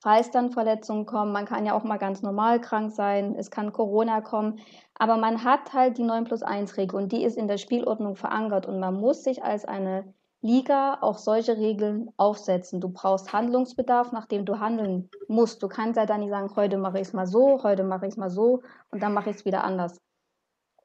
Falls 0.00 0.30
dann 0.30 0.50
Verletzungen 0.50 1.06
kommen, 1.06 1.32
man 1.32 1.46
kann 1.46 1.64
ja 1.64 1.74
auch 1.74 1.84
mal 1.84 1.96
ganz 1.96 2.22
normal 2.22 2.60
krank 2.60 2.92
sein, 2.92 3.34
es 3.36 3.50
kann 3.50 3.72
Corona 3.72 4.20
kommen, 4.20 4.60
aber 4.94 5.16
man 5.16 5.42
hat 5.42 5.72
halt 5.72 5.96
die 5.98 6.02
9 6.02 6.24
plus 6.24 6.42
1 6.42 6.76
Regel 6.76 6.96
und 6.96 7.12
die 7.12 7.24
ist 7.24 7.36
in 7.36 7.48
der 7.48 7.56
Spielordnung 7.56 8.14
verankert 8.14 8.66
und 8.66 8.78
man 8.78 8.94
muss 8.94 9.24
sich 9.24 9.42
als 9.42 9.64
eine 9.64 10.12
Liga 10.46 10.98
auch 11.00 11.18
solche 11.18 11.56
Regeln 11.56 12.10
aufsetzen. 12.16 12.80
Du 12.80 12.88
brauchst 12.88 13.32
Handlungsbedarf, 13.32 14.12
nachdem 14.12 14.44
du 14.44 14.60
handeln 14.60 15.10
musst. 15.28 15.62
Du 15.62 15.68
kannst 15.68 15.96
ja 15.96 16.06
dann 16.06 16.20
nicht 16.20 16.30
sagen, 16.30 16.54
heute 16.54 16.78
mache 16.78 16.98
ich 16.98 17.08
es 17.08 17.12
mal 17.12 17.26
so, 17.26 17.62
heute 17.62 17.84
mache 17.84 18.06
ich 18.06 18.12
es 18.12 18.16
mal 18.16 18.30
so 18.30 18.62
und 18.90 19.02
dann 19.02 19.12
mache 19.12 19.30
ich 19.30 19.36
es 19.36 19.44
wieder 19.44 19.64
anders. 19.64 20.00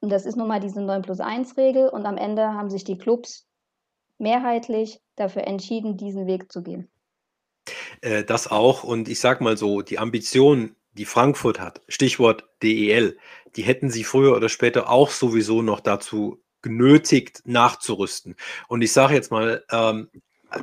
Und 0.00 0.10
das 0.10 0.26
ist 0.26 0.36
nun 0.36 0.48
mal 0.48 0.60
diese 0.60 0.82
9 0.82 1.02
plus 1.02 1.20
1 1.20 1.56
Regel 1.56 1.88
und 1.88 2.06
am 2.06 2.16
Ende 2.16 2.54
haben 2.54 2.70
sich 2.70 2.84
die 2.84 2.98
Clubs 2.98 3.46
mehrheitlich 4.18 5.00
dafür 5.16 5.46
entschieden, 5.46 5.96
diesen 5.96 6.26
Weg 6.26 6.50
zu 6.50 6.62
gehen. 6.62 6.90
Äh, 8.00 8.24
das 8.24 8.50
auch 8.50 8.82
und 8.82 9.08
ich 9.08 9.20
sage 9.20 9.44
mal 9.44 9.56
so, 9.56 9.82
die 9.82 9.98
Ambition 9.98 10.74
die 10.92 11.04
Frankfurt 11.04 11.60
hat, 11.60 11.80
Stichwort 11.88 12.44
DEL, 12.62 13.16
die 13.56 13.62
hätten 13.62 13.90
sie 13.90 14.04
früher 14.04 14.36
oder 14.36 14.48
später 14.48 14.90
auch 14.90 15.10
sowieso 15.10 15.62
noch 15.62 15.80
dazu 15.80 16.42
genötigt, 16.62 17.42
nachzurüsten. 17.44 18.36
Und 18.68 18.82
ich 18.82 18.92
sage 18.92 19.14
jetzt 19.14 19.30
mal, 19.30 19.64
ähm, 19.70 20.08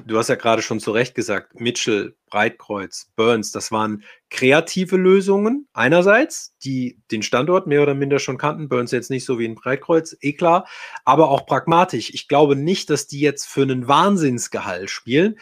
du 0.06 0.18
hast 0.18 0.30
ja 0.30 0.36
gerade 0.36 0.62
schon 0.62 0.80
zu 0.80 0.92
Recht 0.92 1.16
gesagt, 1.16 1.60
Mitchell, 1.60 2.16
Breitkreuz, 2.30 3.12
Burns, 3.16 3.52
das 3.52 3.72
waren 3.72 4.04
kreative 4.30 4.98
Lösungen 4.98 5.68
einerseits, 5.74 6.56
die 6.64 7.00
den 7.12 7.24
Standort 7.24 7.68
mehr 7.68 7.82
oder 7.82 7.96
minder 7.96 8.20
schon 8.20 8.38
kannten, 8.38 8.70
Burns 8.70 8.92
jetzt 8.92 9.10
nicht 9.10 9.26
so 9.26 9.40
wie 9.40 9.48
ein 9.48 9.56
Breitkreuz, 9.56 10.16
eh 10.22 10.34
klar, 10.34 10.68
aber 11.06 11.30
auch 11.30 11.46
pragmatisch. 11.46 12.12
Ich 12.14 12.28
glaube 12.28 12.56
nicht, 12.56 12.90
dass 12.90 13.08
die 13.08 13.20
jetzt 13.20 13.46
für 13.46 13.64
einen 13.64 13.88
Wahnsinnsgehalt 13.88 14.90
spielen. 14.90 15.40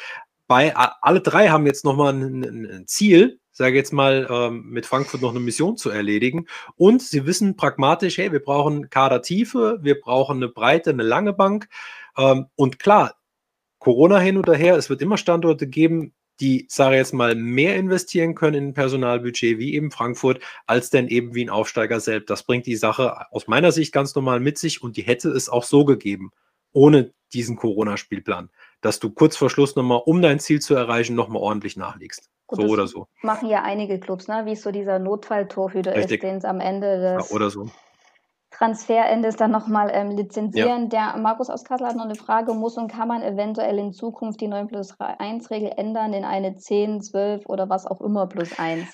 Bei 0.48 0.74
alle 0.76 1.22
drei 1.22 1.50
haben 1.50 1.66
jetzt 1.66 1.84
nochmal 1.84 2.14
ein, 2.14 2.44
ein 2.44 2.88
Ziel, 2.88 3.40
sage 3.58 3.76
jetzt 3.76 3.92
mal, 3.92 4.28
ähm, 4.30 4.70
mit 4.70 4.86
Frankfurt 4.86 5.22
noch 5.22 5.32
eine 5.32 5.40
Mission 5.40 5.78
zu 5.78 5.90
erledigen. 5.90 6.48
Und 6.76 7.02
sie 7.02 7.26
wissen 7.26 7.56
pragmatisch, 7.58 8.18
hey, 8.18 8.32
wir 8.32 8.42
brauchen 8.42 8.90
Kadertiefe, 8.90 9.80
wir 9.82 10.00
brauchen 10.00 10.38
eine 10.38 10.48
breite, 10.48 10.92
eine 10.92 11.04
lange 11.04 11.34
Bank. 11.34 11.68
Ähm, 12.18 12.46
und 12.56 12.80
klar, 12.80 13.16
Corona 13.80 14.20
hin 14.20 14.38
oder 14.38 14.56
her, 14.56 14.76
es 14.76 14.90
wird 14.90 15.02
immer 15.02 15.18
Standorte 15.18 15.68
geben, 15.68 16.14
die, 16.40 16.68
sage 16.70 16.96
ich 16.96 17.00
jetzt 17.00 17.14
mal, 17.14 17.34
mehr 17.34 17.76
investieren 17.76 18.36
können 18.36 18.68
in 18.68 18.74
Personalbudget, 18.76 19.58
wie 19.58 19.74
eben 19.74 19.90
Frankfurt, 19.90 20.40
als 20.68 20.92
denn 20.92 21.08
eben 21.08 21.34
wie 21.34 21.44
ein 21.44 21.50
Aufsteiger 21.50 22.00
selbst. 22.00 22.30
Das 22.30 22.44
bringt 22.44 22.68
die 22.68 22.76
Sache 22.76 23.32
aus 23.32 23.48
meiner 23.48 23.72
Sicht 23.72 23.92
ganz 23.92 24.14
normal 24.14 24.40
mit 24.40 24.60
sich 24.60 24.84
und 24.84 24.98
die 24.98 25.02
hätte 25.02 25.30
es 25.30 25.50
auch 25.50 25.64
so 25.64 25.84
gegeben, 25.84 26.32
ohne 26.74 27.12
diesen 27.34 27.56
Corona-Spielplan, 27.56 28.50
dass 28.82 29.00
du 29.00 29.10
kurz 29.10 29.36
vor 29.38 29.50
Schluss 29.50 29.76
nochmal, 29.76 30.02
um 30.06 30.22
dein 30.22 30.40
Ziel 30.40 30.60
zu 30.60 30.76
erreichen, 30.76 31.16
nochmal 31.16 31.42
ordentlich 31.42 31.78
nachlegst. 31.78 32.30
Gut, 32.48 32.62
so 32.62 32.68
oder 32.68 32.88
so. 32.88 33.08
Machen 33.22 33.50
ja 33.50 33.64
einige 33.64 34.00
Clubs, 34.00 34.28
ne? 34.28 34.44
wie 34.46 34.54
es 34.54 34.62
so 34.62 34.72
dieser 34.72 35.00
Notfalltorhüter 35.00 35.94
ist, 35.96 36.10
den 36.10 36.38
es 36.38 36.46
am 36.46 36.62
Ende 36.62 37.00
des 37.00 37.30
ja, 37.30 37.36
oder 37.36 37.50
so. 37.50 37.70
Transferendes 38.52 39.36
dann 39.36 39.52
nochmal 39.52 39.92
ähm, 39.94 40.12
lizenzieren. 40.12 40.90
Ja. 40.90 41.12
Der 41.14 41.22
Markus 41.22 41.50
aus 41.50 41.64
Kassel 41.66 41.88
hat 41.88 41.96
noch 41.98 42.06
eine 42.06 42.16
Frage, 42.16 42.54
muss 42.54 42.78
und 42.78 42.90
kann 42.90 43.10
man 43.10 43.22
eventuell 43.22 43.78
in 43.78 43.92
Zukunft 43.92 44.40
die 44.40 44.48
9 44.48 44.68
plus 44.68 44.96
1 45.00 45.52
Regel 45.52 45.74
ändern 45.76 46.14
in 46.14 46.24
eine 46.24 46.56
10, 46.56 47.02
12 47.02 47.46
oder 47.48 47.70
was 47.70 47.86
auch 47.86 48.02
immer 48.02 48.28
plus 48.28 48.58
1? 48.58 48.88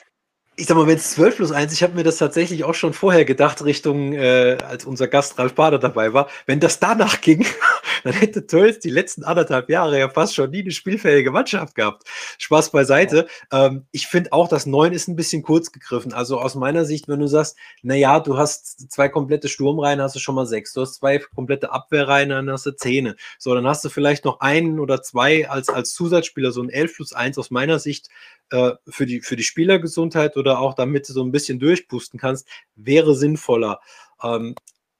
Ich 0.55 0.67
sag 0.67 0.77
mal, 0.77 0.85
wenn 0.85 0.97
es 0.97 1.09
12 1.11 1.37
plus 1.37 1.51
1, 1.51 1.73
ich 1.73 1.81
habe 1.81 1.95
mir 1.95 2.03
das 2.03 2.17
tatsächlich 2.17 2.63
auch 2.63 2.75
schon 2.75 2.93
vorher 2.93 3.25
gedacht, 3.25 3.65
Richtung, 3.65 4.13
äh, 4.13 4.55
als 4.63 4.85
unser 4.85 5.07
Gast 5.07 5.39
Ralf 5.39 5.55
Bader 5.55 5.79
dabei 5.79 6.13
war, 6.13 6.29
wenn 6.45 6.59
das 6.59 6.79
danach 6.79 7.21
ging, 7.21 7.43
dann 8.03 8.13
hätte 8.13 8.45
Tölz 8.45 8.77
die 8.77 8.91
letzten 8.91 9.23
anderthalb 9.23 9.67
Jahre 9.71 9.97
ja 9.97 10.09
fast 10.09 10.35
schon 10.35 10.51
nie 10.51 10.61
eine 10.61 10.69
spielfähige 10.69 11.31
Mannschaft 11.31 11.73
gehabt. 11.73 12.03
Spaß 12.37 12.69
beiseite. 12.69 13.25
Ja. 13.51 13.65
Ähm, 13.65 13.87
ich 13.91 14.05
finde 14.05 14.31
auch, 14.31 14.47
das 14.47 14.67
9 14.67 14.93
ist 14.93 15.07
ein 15.07 15.15
bisschen 15.15 15.41
kurz 15.41 15.71
gegriffen. 15.71 16.13
Also 16.13 16.39
aus 16.39 16.53
meiner 16.53 16.85
Sicht, 16.85 17.07
wenn 17.07 17.19
du 17.19 17.27
sagst, 17.27 17.57
naja, 17.81 18.19
du 18.19 18.37
hast 18.37 18.91
zwei 18.91 19.09
komplette 19.09 19.49
Sturmreihen, 19.49 20.03
hast 20.03 20.15
du 20.15 20.19
schon 20.19 20.35
mal 20.35 20.45
sechs. 20.45 20.73
Du 20.73 20.81
hast 20.81 20.93
zwei 20.93 21.17
komplette 21.17 21.71
Abwehrreihen, 21.71 22.29
dann 22.29 22.51
hast 22.51 22.67
du 22.67 22.75
Zähne. 22.75 23.15
So, 23.39 23.55
dann 23.55 23.65
hast 23.65 23.83
du 23.85 23.89
vielleicht 23.89 24.23
noch 24.23 24.39
einen 24.39 24.79
oder 24.79 25.01
zwei 25.01 25.49
als, 25.49 25.69
als 25.69 25.93
Zusatzspieler, 25.93 26.51
so 26.51 26.61
ein 26.61 26.69
11 26.69 26.95
plus 26.95 27.13
1 27.13 27.39
aus 27.39 27.49
meiner 27.49 27.79
Sicht 27.79 28.09
äh, 28.53 28.75
für, 28.87 29.07
die, 29.07 29.21
für 29.21 29.35
die 29.35 29.43
Spielergesundheit 29.43 30.37
oder 30.37 30.59
auch 30.59 30.75
damit 30.75 31.09
du 31.09 31.13
so 31.13 31.23
ein 31.23 31.31
bisschen 31.31 31.59
durchpusten 31.59 32.19
kannst, 32.19 32.47
wäre 32.75 33.15
sinnvoller. 33.15 33.79
Ähm, 34.21 34.53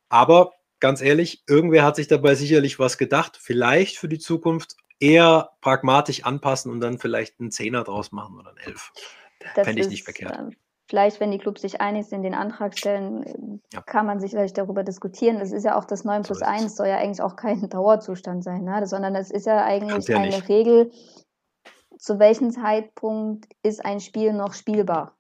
aber 0.09 0.53
ganz 0.79 1.01
ehrlich, 1.01 1.43
irgendwer 1.47 1.83
hat 1.83 1.95
sich 1.95 2.07
dabei 2.07 2.35
sicherlich 2.35 2.79
was 2.79 2.97
gedacht. 2.97 3.37
Vielleicht 3.39 3.97
für 3.97 4.09
die 4.09 4.19
Zukunft 4.19 4.75
eher 4.99 5.51
pragmatisch 5.61 6.23
anpassen 6.23 6.71
und 6.71 6.81
dann 6.81 6.97
vielleicht 6.97 7.39
einen 7.39 7.51
Zehner 7.51 7.83
draus 7.83 8.11
machen 8.11 8.39
oder 8.39 8.49
einen 8.49 8.57
Elf. 8.57 8.91
Fände 9.53 9.81
ich 9.81 9.89
nicht 9.89 10.03
verkehrt. 10.03 10.31
Äh, 10.31 10.55
vielleicht, 10.89 11.19
wenn 11.19 11.29
die 11.29 11.37
Clubs 11.37 11.61
sich 11.61 11.79
einig 11.79 12.07
sind, 12.07 12.23
den 12.23 12.33
Antrag 12.33 12.77
stellen, 12.77 13.61
ja. 13.71 13.81
kann 13.81 14.07
man 14.07 14.19
sich 14.19 14.31
vielleicht 14.31 14.57
darüber 14.57 14.83
diskutieren. 14.83 15.39
Das 15.39 15.51
ist 15.51 15.63
ja 15.63 15.77
auch 15.77 15.85
das 15.85 16.05
9 16.05 16.23
plus 16.23 16.39
so 16.39 16.45
1, 16.45 16.75
soll 16.75 16.87
ja 16.87 16.97
eigentlich 16.97 17.21
auch 17.21 17.35
kein 17.35 17.67
Dauerzustand 17.69 18.43
sein, 18.43 18.63
ne? 18.63 18.85
sondern 18.87 19.13
das 19.13 19.29
ist 19.29 19.45
ja 19.45 19.63
eigentlich 19.63 20.07
ja 20.07 20.17
eine 20.17 20.27
nicht. 20.27 20.49
Regel, 20.49 20.91
zu 22.03 22.19
welchem 22.19 22.51
Zeitpunkt 22.51 23.47
ist 23.63 23.85
ein 23.85 24.01
Spiel 24.01 24.33
noch 24.33 24.53
spielbar. 24.53 25.15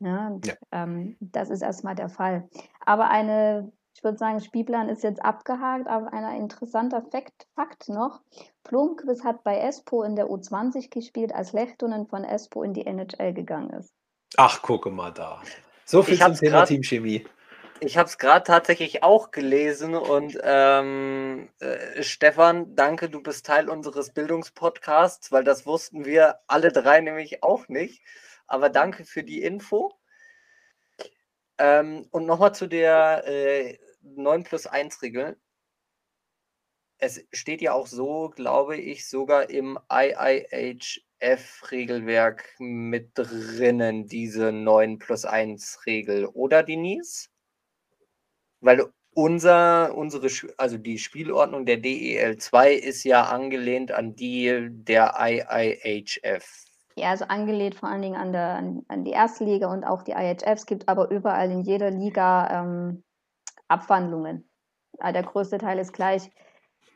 Ja, 0.00 0.38
ja. 0.44 0.52
Ähm, 0.70 1.16
das 1.18 1.48
ist 1.48 1.62
erstmal 1.62 1.94
der 1.94 2.10
Fall. 2.10 2.46
Aber 2.84 3.08
eine, 3.08 3.72
ich 3.94 4.04
würde 4.04 4.18
sagen, 4.18 4.40
Spielplan 4.40 4.90
ist 4.90 5.02
jetzt 5.02 5.24
abgehakt, 5.24 5.88
aber 5.88 6.12
ein 6.12 6.42
interessanter 6.42 7.02
Fakt, 7.10 7.46
Fakt 7.54 7.88
noch. 7.88 8.20
Blomqvist 8.64 9.24
hat 9.24 9.44
bei 9.44 9.60
Espoo 9.60 10.02
in 10.02 10.14
der 10.14 10.26
U20 10.26 10.90
gespielt, 10.90 11.34
als 11.34 11.54
Lechtonen 11.54 12.06
von 12.06 12.22
Espoo 12.22 12.62
in 12.62 12.74
die 12.74 12.84
NHL 12.84 13.32
gegangen 13.32 13.70
ist. 13.70 13.94
Ach, 14.36 14.60
gucke 14.60 14.90
mal 14.90 15.12
da. 15.12 15.40
So 15.86 16.02
viel 16.02 16.14
ich 16.14 16.20
zum 16.20 16.34
Thema 16.34 16.66
Teamchemie. 16.66 17.24
Ich 17.80 17.98
habe 17.98 18.08
es 18.08 18.16
gerade 18.16 18.44
tatsächlich 18.44 19.02
auch 19.02 19.30
gelesen 19.30 19.94
und 19.94 20.38
ähm, 20.42 21.50
äh, 21.60 22.02
Stefan, 22.02 22.74
danke, 22.74 23.10
du 23.10 23.22
bist 23.22 23.44
Teil 23.44 23.68
unseres 23.68 24.14
Bildungspodcasts, 24.14 25.30
weil 25.30 25.44
das 25.44 25.66
wussten 25.66 26.06
wir 26.06 26.38
alle 26.46 26.72
drei 26.72 27.00
nämlich 27.00 27.42
auch 27.42 27.68
nicht. 27.68 28.02
Aber 28.46 28.70
danke 28.70 29.04
für 29.04 29.24
die 29.24 29.42
Info. 29.42 29.92
Ähm, 31.58 32.06
und 32.10 32.26
nochmal 32.26 32.54
zu 32.54 32.66
der 32.66 33.24
äh, 33.26 33.78
9 34.02 34.44
plus 34.44 34.66
1 34.66 35.00
Regel. 35.02 35.36
Es 36.98 37.22
steht 37.32 37.60
ja 37.60 37.74
auch 37.74 37.86
so, 37.86 38.30
glaube 38.30 38.78
ich, 38.78 39.06
sogar 39.08 39.50
im 39.50 39.78
IIHF-Regelwerk 39.90 42.54
mit 42.58 43.10
drinnen, 43.14 44.06
diese 44.06 44.52
9 44.52 44.98
plus 44.98 45.24
1 45.26 45.84
Regel, 45.86 46.26
oder 46.26 46.62
Denise? 46.62 47.28
Weil 48.66 48.84
unser, 49.14 49.96
unsere, 49.96 50.28
also 50.58 50.76
die 50.76 50.98
Spielordnung 50.98 51.64
der 51.64 51.78
DEL2 51.78 52.70
ist 52.72 53.04
ja 53.04 53.22
angelehnt 53.22 53.92
an 53.92 54.14
die 54.14 54.68
der 54.70 55.14
IIHF. 55.18 56.64
Ja, 56.96 57.10
also 57.10 57.26
angelehnt 57.26 57.76
vor 57.76 57.88
allen 57.88 58.02
Dingen 58.02 58.16
an, 58.16 58.32
der, 58.32 58.82
an, 58.88 59.04
die 59.04 59.12
erste 59.12 59.44
Liga 59.44 59.72
und 59.72 59.84
auch 59.84 60.02
die 60.02 60.12
IHF. 60.12 60.42
Es 60.44 60.66
gibt 60.66 60.88
aber 60.88 61.10
überall 61.10 61.50
in 61.50 61.62
jeder 61.62 61.90
Liga 61.90 62.62
ähm, 62.62 63.04
Abwandlungen. 63.68 64.50
Der 65.02 65.22
größte 65.22 65.58
Teil 65.58 65.78
ist 65.78 65.92
gleich. 65.92 66.30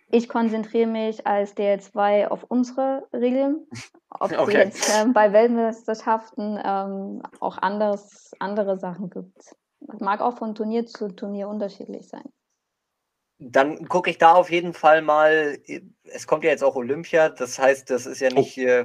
Ich 0.08 0.28
konzentriere 0.28 0.88
mich 0.88 1.26
als 1.26 1.56
DL2 1.56 2.26
auf 2.28 2.44
unsere 2.44 3.06
Regeln. 3.12 3.66
Ob 4.10 4.32
okay. 4.38 4.44
es 4.46 4.54
jetzt 4.54 4.92
ähm, 5.00 5.12
bei 5.12 5.32
Weltmeisterschaften 5.32 6.58
ähm, 6.62 7.22
auch 7.38 7.58
anders, 7.58 8.32
andere 8.40 8.78
Sachen 8.78 9.08
gibt. 9.08 9.54
Das 9.80 10.00
mag 10.00 10.20
auch 10.20 10.36
von 10.36 10.54
Turnier 10.54 10.86
zu 10.86 11.08
Turnier 11.08 11.48
unterschiedlich 11.48 12.08
sein. 12.08 12.24
Dann 13.38 13.88
gucke 13.88 14.10
ich 14.10 14.18
da 14.18 14.34
auf 14.34 14.50
jeden 14.50 14.74
Fall 14.74 15.00
mal. 15.00 15.58
Es 16.04 16.26
kommt 16.26 16.44
ja 16.44 16.50
jetzt 16.50 16.62
auch 16.62 16.76
Olympia, 16.76 17.30
das 17.30 17.58
heißt, 17.58 17.88
das 17.88 18.06
ist 18.06 18.20
ja 18.20 18.28
oh. 18.32 18.34
nicht 18.34 18.58
oh. 18.58 18.84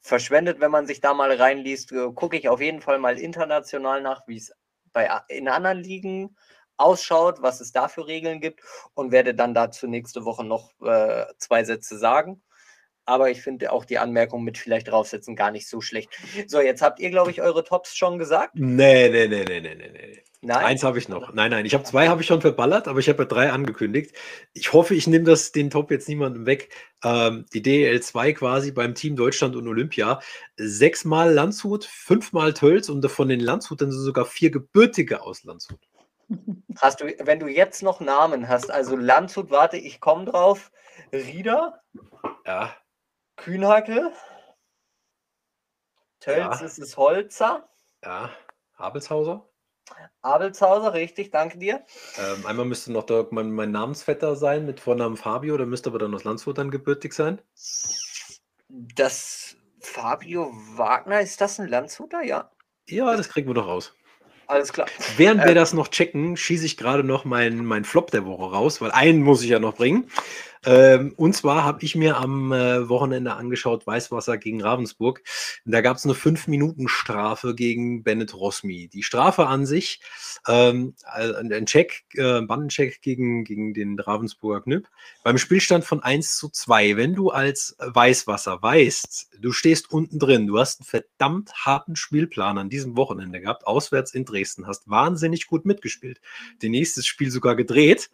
verschwendet, 0.00 0.60
wenn 0.60 0.70
man 0.70 0.86
sich 0.86 1.00
da 1.00 1.12
mal 1.12 1.32
reinliest. 1.32 1.92
Äh, 1.92 2.12
gucke 2.12 2.38
ich 2.38 2.48
auf 2.48 2.60
jeden 2.60 2.80
Fall 2.80 2.98
mal 2.98 3.18
international 3.18 4.00
nach, 4.00 4.26
wie 4.26 4.38
es 4.38 4.52
bei, 4.92 5.10
in 5.28 5.48
anderen 5.48 5.78
Ligen 5.78 6.36
ausschaut, 6.78 7.42
was 7.42 7.60
es 7.60 7.72
da 7.72 7.88
für 7.88 8.06
Regeln 8.06 8.40
gibt 8.40 8.60
und 8.94 9.12
werde 9.12 9.34
dann 9.34 9.54
dazu 9.54 9.86
nächste 9.86 10.24
Woche 10.24 10.44
noch 10.44 10.72
äh, 10.80 11.26
zwei 11.38 11.64
Sätze 11.64 11.98
sagen 11.98 12.42
aber 13.06 13.30
ich 13.30 13.40
finde 13.40 13.72
auch 13.72 13.84
die 13.84 13.98
Anmerkung 13.98 14.44
mit 14.44 14.58
vielleicht 14.58 14.88
draufsetzen 14.88 15.36
gar 15.36 15.50
nicht 15.50 15.68
so 15.68 15.80
schlecht. 15.80 16.10
So, 16.46 16.60
jetzt 16.60 16.82
habt 16.82 17.00
ihr, 17.00 17.10
glaube 17.10 17.30
ich, 17.30 17.40
eure 17.40 17.64
Tops 17.64 17.96
schon 17.96 18.18
gesagt. 18.18 18.50
Nee, 18.54 19.08
nee, 19.08 19.28
nee, 19.28 19.44
nee, 19.44 19.60
nee, 19.60 19.74
nee. 19.74 20.22
Nein? 20.42 20.64
Eins 20.64 20.84
habe 20.84 20.98
ich 20.98 21.08
noch. 21.08 21.32
Nein, 21.32 21.50
nein, 21.50 21.66
ich 21.66 21.74
habe 21.74 21.82
zwei 21.84 22.08
habe 22.08 22.20
ich 22.20 22.26
schon 22.28 22.40
verballert, 22.40 22.86
aber 22.86 23.00
ich 23.00 23.08
habe 23.08 23.22
ja 23.22 23.24
drei 23.24 23.50
angekündigt. 23.50 24.14
Ich 24.52 24.72
hoffe, 24.72 24.94
ich 24.94 25.06
nehme 25.06 25.24
das 25.24 25.50
den 25.50 25.70
Top 25.70 25.90
jetzt 25.90 26.08
niemandem 26.08 26.46
weg. 26.46 26.68
Ähm, 27.02 27.46
die 27.52 27.62
DEL 27.62 28.00
2 28.00 28.32
quasi 28.34 28.70
beim 28.70 28.94
Team 28.94 29.16
Deutschland 29.16 29.56
und 29.56 29.66
Olympia. 29.66 30.20
Sechsmal 30.56 31.32
Landshut, 31.32 31.84
fünfmal 31.84 32.54
Tölz 32.54 32.88
und 32.88 33.04
von 33.10 33.28
den 33.28 33.40
Landshutern 33.40 33.90
sind 33.90 34.02
sogar 34.02 34.24
vier 34.24 34.50
Gebürtige 34.50 35.22
aus 35.22 35.42
Landshut. 35.42 35.80
Hast 36.78 37.00
du, 37.00 37.06
wenn 37.06 37.40
du 37.40 37.48
jetzt 37.48 37.82
noch 37.82 38.00
Namen 38.00 38.48
hast, 38.48 38.70
also 38.70 38.96
Landshut, 38.96 39.50
warte, 39.50 39.78
ich 39.78 40.00
komme 40.00 40.26
drauf. 40.26 40.70
Rieder? 41.12 41.80
Ja. 42.44 42.74
Kühnhackel. 43.36 44.12
Tölz 46.20 46.60
ja. 46.60 46.66
ist 46.66 46.78
es 46.78 46.96
Holzer. 46.96 47.68
Ja, 48.02 48.30
Abelshauser. 48.76 49.48
Abelshauser, 50.22 50.92
richtig, 50.92 51.30
danke 51.30 51.58
dir. 51.58 51.84
Ähm, 52.18 52.46
einmal 52.46 52.66
müsste 52.66 52.92
noch 52.92 53.04
der, 53.04 53.28
mein, 53.30 53.52
mein, 53.52 53.70
Namensvetter 53.70 54.34
sein 54.34 54.66
mit 54.66 54.80
Vornamen 54.80 55.16
Fabio, 55.16 55.56
der 55.56 55.66
müsste 55.66 55.90
aber 55.90 55.98
dann 55.98 56.14
aus 56.14 56.24
Landshut 56.24 56.58
dann 56.58 56.70
gebürtig 56.70 57.12
sein. 57.12 57.40
Das 58.68 59.56
Fabio 59.80 60.50
Wagner, 60.74 61.20
ist 61.20 61.40
das 61.40 61.60
ein 61.60 61.68
Landshuter? 61.68 62.22
Ja. 62.22 62.50
Ja, 62.88 63.16
das 63.16 63.28
kriegen 63.28 63.48
wir 63.48 63.54
doch 63.54 63.68
raus. 63.68 63.94
Alles 64.48 64.72
klar. 64.72 64.86
Während 65.16 65.42
äh, 65.42 65.46
wir 65.46 65.54
das 65.54 65.72
noch 65.72 65.88
checken, 65.88 66.36
schieße 66.36 66.66
ich 66.66 66.76
gerade 66.76 67.02
noch 67.02 67.24
meinen 67.24 67.64
mein 67.64 67.84
Flop 67.84 68.10
der 68.10 68.26
Woche 68.26 68.52
raus, 68.52 68.80
weil 68.80 68.92
einen 68.92 69.22
muss 69.22 69.42
ich 69.42 69.50
ja 69.50 69.58
noch 69.58 69.74
bringen. 69.74 70.08
Ähm, 70.66 71.14
und 71.16 71.34
zwar 71.34 71.64
habe 71.64 71.84
ich 71.84 71.94
mir 71.94 72.16
am 72.16 72.52
äh, 72.52 72.88
Wochenende 72.88 73.34
angeschaut 73.34 73.86
Weißwasser 73.86 74.36
gegen 74.36 74.60
Ravensburg. 74.60 75.22
Da 75.64 75.80
gab 75.80 75.96
es 75.96 76.04
eine 76.04 76.14
5-Minuten-Strafe 76.14 77.54
gegen 77.54 78.02
Bennett 78.02 78.34
Rosmi. 78.34 78.88
Die 78.88 79.04
Strafe 79.04 79.46
an 79.46 79.64
sich, 79.64 80.00
ähm, 80.48 80.94
ein 81.04 81.66
Check, 81.66 82.04
äh, 82.14 82.40
Bandencheck 82.42 83.00
gegen, 83.00 83.44
gegen 83.44 83.74
den 83.74 83.98
Ravensburger 83.98 84.62
Knüpp. 84.62 84.88
Beim 85.22 85.38
Spielstand 85.38 85.84
von 85.84 86.02
1 86.02 86.36
zu 86.36 86.48
2, 86.48 86.96
wenn 86.96 87.14
du 87.14 87.30
als 87.30 87.76
Weißwasser 87.78 88.60
weißt, 88.60 89.36
du 89.38 89.52
stehst 89.52 89.92
unten 89.92 90.18
drin, 90.18 90.48
du 90.48 90.58
hast 90.58 90.80
einen 90.80 90.86
verdammt 90.86 91.52
harten 91.64 91.94
Spielplan 91.94 92.58
an 92.58 92.70
diesem 92.70 92.96
Wochenende 92.96 93.40
gehabt, 93.40 93.68
auswärts 93.68 94.14
in 94.14 94.24
Dresden, 94.24 94.66
hast 94.66 94.90
wahnsinnig 94.90 95.46
gut 95.46 95.64
mitgespielt. 95.64 96.20
Den 96.60 96.72
nächstes 96.72 97.06
Spiel 97.06 97.30
sogar 97.30 97.54
gedreht, 97.54 98.10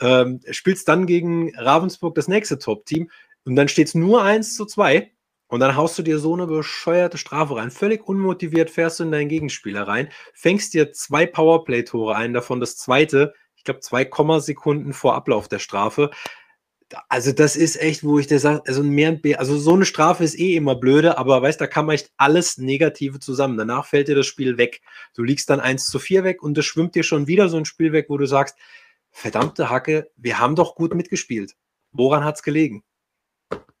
ähm, 0.00 0.40
spielst 0.50 0.88
dann 0.88 1.06
gegen 1.06 1.54
Ravensburg 1.56 1.91
das 2.14 2.28
nächste 2.28 2.58
Top-Team 2.58 3.10
und 3.44 3.56
dann 3.56 3.68
steht 3.68 3.88
es 3.88 3.94
nur 3.94 4.22
1 4.22 4.54
zu 4.56 4.66
2 4.66 5.10
und 5.48 5.60
dann 5.60 5.76
haust 5.76 5.98
du 5.98 6.02
dir 6.02 6.18
so 6.18 6.32
eine 6.32 6.46
bescheuerte 6.46 7.18
Strafe 7.18 7.56
rein. 7.56 7.70
Völlig 7.70 8.08
unmotiviert 8.08 8.70
fährst 8.70 9.00
du 9.00 9.04
in 9.04 9.12
deinen 9.12 9.28
Gegenspieler 9.28 9.86
rein, 9.86 10.08
fängst 10.32 10.72
dir 10.72 10.92
zwei 10.92 11.26
Powerplay-Tore 11.26 12.16
ein, 12.16 12.32
davon 12.32 12.58
das 12.58 12.76
zweite, 12.76 13.34
ich 13.54 13.64
glaube, 13.64 13.80
zwei 13.80 14.08
Sekunden 14.40 14.92
vor 14.92 15.14
Ablauf 15.14 15.48
der 15.48 15.58
Strafe. 15.58 16.10
Also, 17.08 17.32
das 17.32 17.56
ist 17.56 17.80
echt, 17.80 18.02
wo 18.02 18.18
ich 18.18 18.26
dir 18.26 18.38
sage, 18.38 18.62
also 18.66 18.82
mehr 18.82 19.18
also 19.38 19.58
so 19.58 19.74
eine 19.74 19.84
Strafe 19.84 20.24
ist 20.24 20.38
eh 20.38 20.56
immer 20.56 20.74
blöde, 20.74 21.16
aber 21.16 21.40
weißt, 21.42 21.60
da 21.60 21.66
kann 21.66 21.86
man 21.86 21.94
echt 21.94 22.10
alles 22.16 22.58
Negative 22.58 23.18
zusammen. 23.18 23.56
Danach 23.56 23.86
fällt 23.86 24.08
dir 24.08 24.14
das 24.14 24.26
Spiel 24.26 24.58
weg. 24.58 24.80
Du 25.14 25.22
liegst 25.22 25.48
dann 25.48 25.60
1 25.60 25.86
zu 25.86 25.98
4 25.98 26.24
weg 26.24 26.42
und 26.42 26.56
es 26.58 26.64
schwimmt 26.64 26.94
dir 26.94 27.02
schon 27.02 27.26
wieder 27.26 27.48
so 27.48 27.56
ein 27.56 27.64
Spiel 27.64 27.92
weg, 27.92 28.06
wo 28.08 28.18
du 28.18 28.26
sagst, 28.26 28.56
verdammte 29.10 29.70
Hacke, 29.70 30.10
wir 30.16 30.38
haben 30.38 30.56
doch 30.56 30.74
gut 30.74 30.94
mitgespielt. 30.94 31.54
Woran 31.92 32.24
hat 32.24 32.36
es 32.36 32.42
gelegen? 32.42 32.82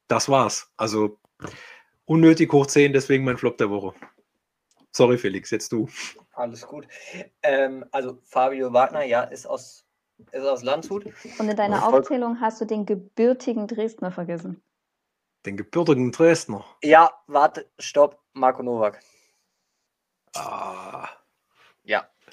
Das 0.06 0.28
war's. 0.28 0.70
Also 0.76 1.18
unnötig 2.04 2.52
hoch 2.52 2.66
10, 2.66 2.92
deswegen 2.92 3.24
mein 3.24 3.38
Flop 3.38 3.56
der 3.58 3.70
Woche. 3.70 3.94
Sorry, 4.94 5.16
Felix, 5.16 5.50
jetzt 5.50 5.72
du. 5.72 5.88
Alles 6.32 6.66
gut. 6.66 6.86
Ähm, 7.42 7.84
also 7.92 8.18
Fabio 8.24 8.72
Wagner, 8.72 9.04
ja, 9.04 9.22
ist 9.22 9.46
aus, 9.46 9.86
ist 10.30 10.44
aus 10.44 10.62
Landshut. 10.62 11.06
Und 11.38 11.48
in 11.48 11.56
deiner 11.56 11.86
Aufzählung 11.86 12.40
hast 12.40 12.60
du 12.60 12.66
den 12.66 12.84
gebürtigen 12.84 13.66
Dresdner 13.66 14.12
vergessen. 14.12 14.62
Den 15.46 15.56
gebürtigen 15.56 16.12
Dresdner? 16.12 16.64
Ja, 16.82 17.10
warte, 17.26 17.70
stopp, 17.78 18.20
Marco 18.34 18.62
Nowak. 18.62 19.00
Ah. 20.36 21.08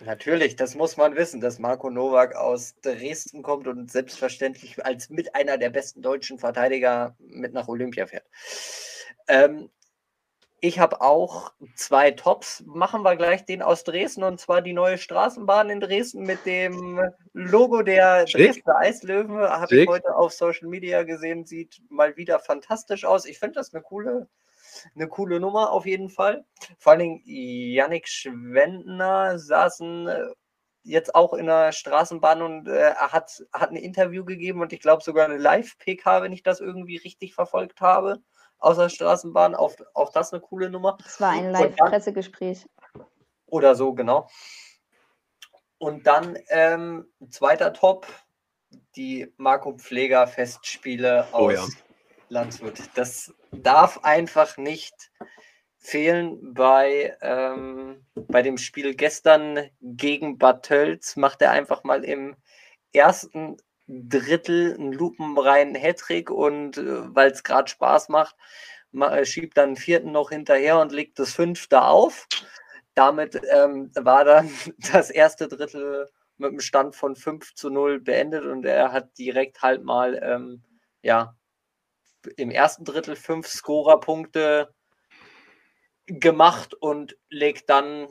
Natürlich, 0.02 0.56
das 0.56 0.76
muss 0.76 0.98
man 0.98 1.16
wissen, 1.16 1.42
dass 1.42 1.60
Marco 1.60 1.90
Nowak 1.90 2.36
aus 2.36 2.76
Dresden 2.82 3.44
kommt 3.44 3.68
und 3.68 3.92
selbstverständlich 3.92 4.86
als 4.86 5.10
mit 5.10 5.36
einer 5.36 5.58
der 5.58 5.70
besten 5.70 6.02
deutschen 6.02 6.40
Verteidiger 6.40 7.16
mit 7.20 7.54
nach 7.54 7.68
Olympia 7.68 8.08
fährt. 8.08 8.26
Ähm, 9.28 9.70
ich 10.62 10.80
habe 10.80 11.02
auch 11.02 11.54
zwei 11.76 12.12
Tops. 12.12 12.64
Machen 12.66 13.04
wir 13.04 13.16
gleich 13.16 13.46
den 13.46 13.62
aus 13.62 13.84
Dresden 13.84 14.24
und 14.24 14.40
zwar 14.40 14.62
die 14.62 14.74
neue 14.74 14.98
Straßenbahn 14.98 15.70
in 15.70 15.80
Dresden 15.80 16.24
mit 16.24 16.46
dem 16.46 17.00
Logo 17.34 17.82
der 17.82 18.26
Dresdner 18.26 18.78
Eislöwen. 18.78 19.38
Habe 19.38 19.76
ich 19.76 19.88
heute 19.88 20.16
auf 20.16 20.34
Social 20.34 20.68
Media 20.68 21.04
gesehen. 21.04 21.46
Sieht 21.46 21.82
mal 21.90 22.18
wieder 22.18 22.40
fantastisch 22.40 23.06
aus. 23.06 23.26
Ich 23.26 23.40
finde 23.40 23.56
das 23.56 23.74
eine 23.74 23.84
coole, 23.84 24.28
eine 24.96 25.08
coole 25.08 25.40
Nummer 25.40 25.72
auf 25.72 25.86
jeden 25.86 26.10
Fall. 26.10 26.46
Vor 26.78 26.92
allen 26.92 27.00
Dingen 27.00 27.22
Yannick 27.26 28.08
Schwendner 28.08 29.40
saßen 29.40 30.08
äh, 30.08 30.28
jetzt 30.84 31.16
auch 31.16 31.34
in 31.34 31.46
der 31.46 31.72
Straßenbahn 31.72 32.42
und 32.42 32.68
äh, 32.68 32.94
hat, 32.96 33.44
hat 33.54 33.72
ein 33.72 33.76
Interview 33.76 34.26
gegeben 34.26 34.62
und 34.62 34.74
ich 34.74 34.80
glaube 34.80 35.04
sogar 35.04 35.26
eine 35.26 35.38
Live-PK, 35.38 36.22
wenn 36.22 36.34
ich 36.34 36.44
das 36.44 36.60
irgendwie 36.60 36.98
richtig 36.98 37.34
verfolgt 37.34 37.82
habe 37.82 38.22
aus 38.58 38.78
der 38.78 38.90
Straßenbahn. 38.90 39.56
Auch, 39.56 39.76
auch 39.94 40.12
das 40.12 40.34
eine 40.34 40.42
coole 40.42 40.70
Nummer. 40.70 40.98
Das 41.04 41.20
war 41.22 41.32
ein 41.32 41.52
Live-Pressegespräch. 41.52 42.68
Oder 43.48 43.76
so, 43.76 43.94
genau. 43.94 44.28
Und 45.78 46.08
dann 46.08 46.38
ähm, 46.50 47.08
zweiter 47.30 47.74
Top, 47.74 48.06
die 48.96 49.34
Marco 49.38 49.74
Pfleger 49.74 50.28
Festspiele 50.28 51.28
aus 51.32 51.42
oh, 51.42 51.50
ja. 51.52 51.66
Landshut. 52.30 52.80
Das 52.96 53.34
darf 53.52 54.00
einfach 54.04 54.58
nicht 54.58 55.12
fehlen 55.78 56.54
bei, 56.54 57.18
ähm, 57.22 58.06
bei 58.16 58.42
dem 58.42 58.58
Spiel 58.58 58.96
gestern 58.96 59.70
gegen 59.82 60.38
Bad 60.38 60.66
Tölz. 60.66 61.16
Macht 61.16 61.42
er 61.42 61.52
einfach 61.52 61.84
mal 61.84 62.04
im 62.04 62.36
ersten 62.94 63.58
Drittel 63.88 64.76
einen 64.76 64.94
lupenreinen 64.94 65.76
Hattrick 65.76 66.30
und 66.30 66.78
äh, 66.78 67.16
weil 67.16 67.32
es 67.32 67.44
gerade 67.44 67.70
Spaß 67.70 68.10
macht, 68.10 68.36
ma, 68.92 69.24
schiebt 69.26 69.58
dann 69.58 69.70
einen 69.70 69.76
vierten 69.78 70.12
noch 70.12 70.30
hinterher 70.30 70.80
und 70.80 70.92
legt 70.92 71.18
das 71.18 71.34
fünfte 71.34 71.82
auf. 71.82 72.28
Damit 72.94 73.42
ähm, 73.52 73.92
war 73.96 74.26
dann 74.26 74.52
das 74.92 75.10
erste 75.10 75.48
Drittel 75.48 76.08
mit 76.38 76.50
einem 76.50 76.60
Stand 76.60 76.96
von 76.96 77.16
5 77.16 77.56
zu 77.56 77.70
0 77.70 78.00
beendet 78.00 78.46
und 78.46 78.66
er 78.66 78.92
hat 78.92 79.18
direkt 79.18 79.62
halt 79.62 79.84
mal 79.84 80.20
ähm, 80.22 80.64
ja, 81.02 81.36
im 82.38 82.52
ersten 82.52 82.86
Drittel 82.86 83.16
fünf 83.16 83.48
Scorerpunkte 83.48 84.74
gemacht 86.06 86.74
und 86.74 87.18
legt 87.30 87.70
dann 87.70 88.08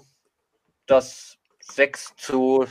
das 0.87 1.39
6 1.61 2.15
zu 2.17 2.67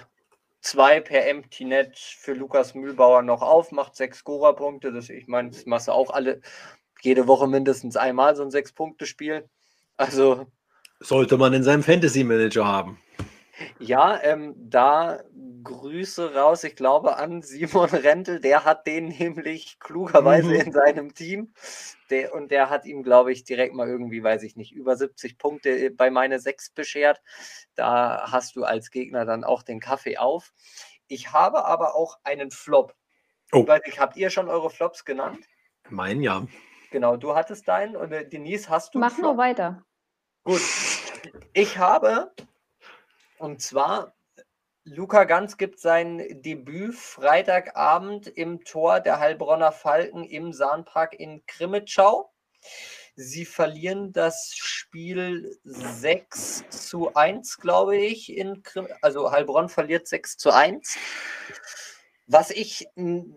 2 0.61 0.99
per 1.01 1.27
Empty 1.27 1.65
Net 1.65 1.97
für 1.97 2.33
Lukas 2.33 2.75
Mühlbauer 2.75 3.21
noch 3.21 3.41
auf, 3.41 3.71
macht 3.71 3.95
sechs 3.95 4.19
Scorerpunkte. 4.19 4.91
Das, 4.91 5.09
ich 5.09 5.27
meine, 5.27 5.49
das 5.49 5.65
machst 5.65 5.87
du 5.87 5.93
auch 5.93 6.09
alle 6.09 6.41
jede 7.01 7.27
Woche 7.27 7.47
mindestens 7.47 7.95
einmal 7.95 8.35
so 8.35 8.43
ein 8.43 8.51
Sechs-Punkte-Spiel. 8.51 9.47
Also. 9.95 10.47
Sollte 10.99 11.37
man 11.37 11.53
in 11.53 11.63
seinem 11.63 11.83
Fantasy-Manager 11.83 12.65
haben. 12.65 12.99
Ja, 13.79 14.21
ähm, 14.23 14.55
da 14.57 15.23
Grüße 15.63 16.35
raus, 16.35 16.63
ich 16.63 16.75
glaube, 16.75 17.17
an 17.17 17.41
Simon 17.41 17.89
Rentel. 17.89 18.39
Der 18.39 18.63
hat 18.63 18.87
den 18.87 19.09
nämlich 19.09 19.79
klugerweise 19.79 20.49
mhm. 20.49 20.61
in 20.61 20.71
seinem 20.71 21.13
Team. 21.13 21.53
Der, 22.09 22.33
und 22.33 22.51
der 22.51 22.69
hat 22.69 22.85
ihm, 22.85 23.03
glaube 23.03 23.31
ich, 23.31 23.43
direkt 23.43 23.73
mal 23.73 23.87
irgendwie, 23.87 24.23
weiß 24.23 24.43
ich 24.43 24.55
nicht, 24.55 24.71
über 24.71 24.95
70 24.95 25.37
Punkte 25.37 25.69
äh, 25.69 25.89
bei 25.89 26.09
meine 26.09 26.39
6 26.39 26.71
beschert. 26.71 27.21
Da 27.75 28.31
hast 28.31 28.55
du 28.55 28.63
als 28.63 28.91
Gegner 28.91 29.25
dann 29.25 29.43
auch 29.43 29.63
den 29.63 29.79
Kaffee 29.79 30.17
auf. 30.17 30.53
Ich 31.07 31.33
habe 31.33 31.65
aber 31.65 31.95
auch 31.95 32.17
einen 32.23 32.51
Flop. 32.51 32.95
Oh. 33.51 33.61
Ich 33.61 33.67
weiß 33.67 33.81
nicht, 33.85 33.99
habt 33.99 34.17
ihr 34.17 34.29
schon 34.29 34.49
eure 34.49 34.69
Flops 34.69 35.05
genannt? 35.05 35.47
Mein 35.89 36.21
ja. 36.21 36.45
Genau, 36.91 37.17
du 37.17 37.35
hattest 37.35 37.67
deinen 37.67 37.95
und 37.95 38.11
äh, 38.11 38.27
Denise 38.27 38.69
hast 38.69 38.95
du. 38.95 38.99
Mach 38.99 39.17
nur 39.17 39.37
weiter. 39.37 39.83
Gut. 40.43 40.61
Ich 41.53 41.77
habe 41.77 42.31
und 43.39 43.61
zwar, 43.61 44.15
Luca 44.83 45.25
Ganz 45.25 45.57
gibt 45.57 45.79
sein 45.79 46.41
Debüt 46.41 46.95
Freitagabend 46.95 48.27
im 48.27 48.63
Tor 48.63 49.01
der 49.01 49.19
Heilbronner 49.19 49.71
Falken 49.71 50.23
im 50.23 50.53
Sahnpark 50.53 51.13
in 51.19 51.45
Krimitschau. 51.45 52.31
Sie 53.15 53.45
verlieren 53.45 54.13
das 54.13 54.53
Spiel 54.55 55.59
6 55.63 56.69
zu 56.69 57.13
1, 57.15 57.57
glaube 57.57 57.97
ich. 57.97 58.35
In 58.35 58.63
Krim 58.63 58.87
also 59.01 59.31
Heilbronn 59.31 59.69
verliert 59.69 60.07
6 60.07 60.37
zu 60.37 60.51
1. 60.51 60.97
Was 62.29 62.51
ich, 62.51 62.87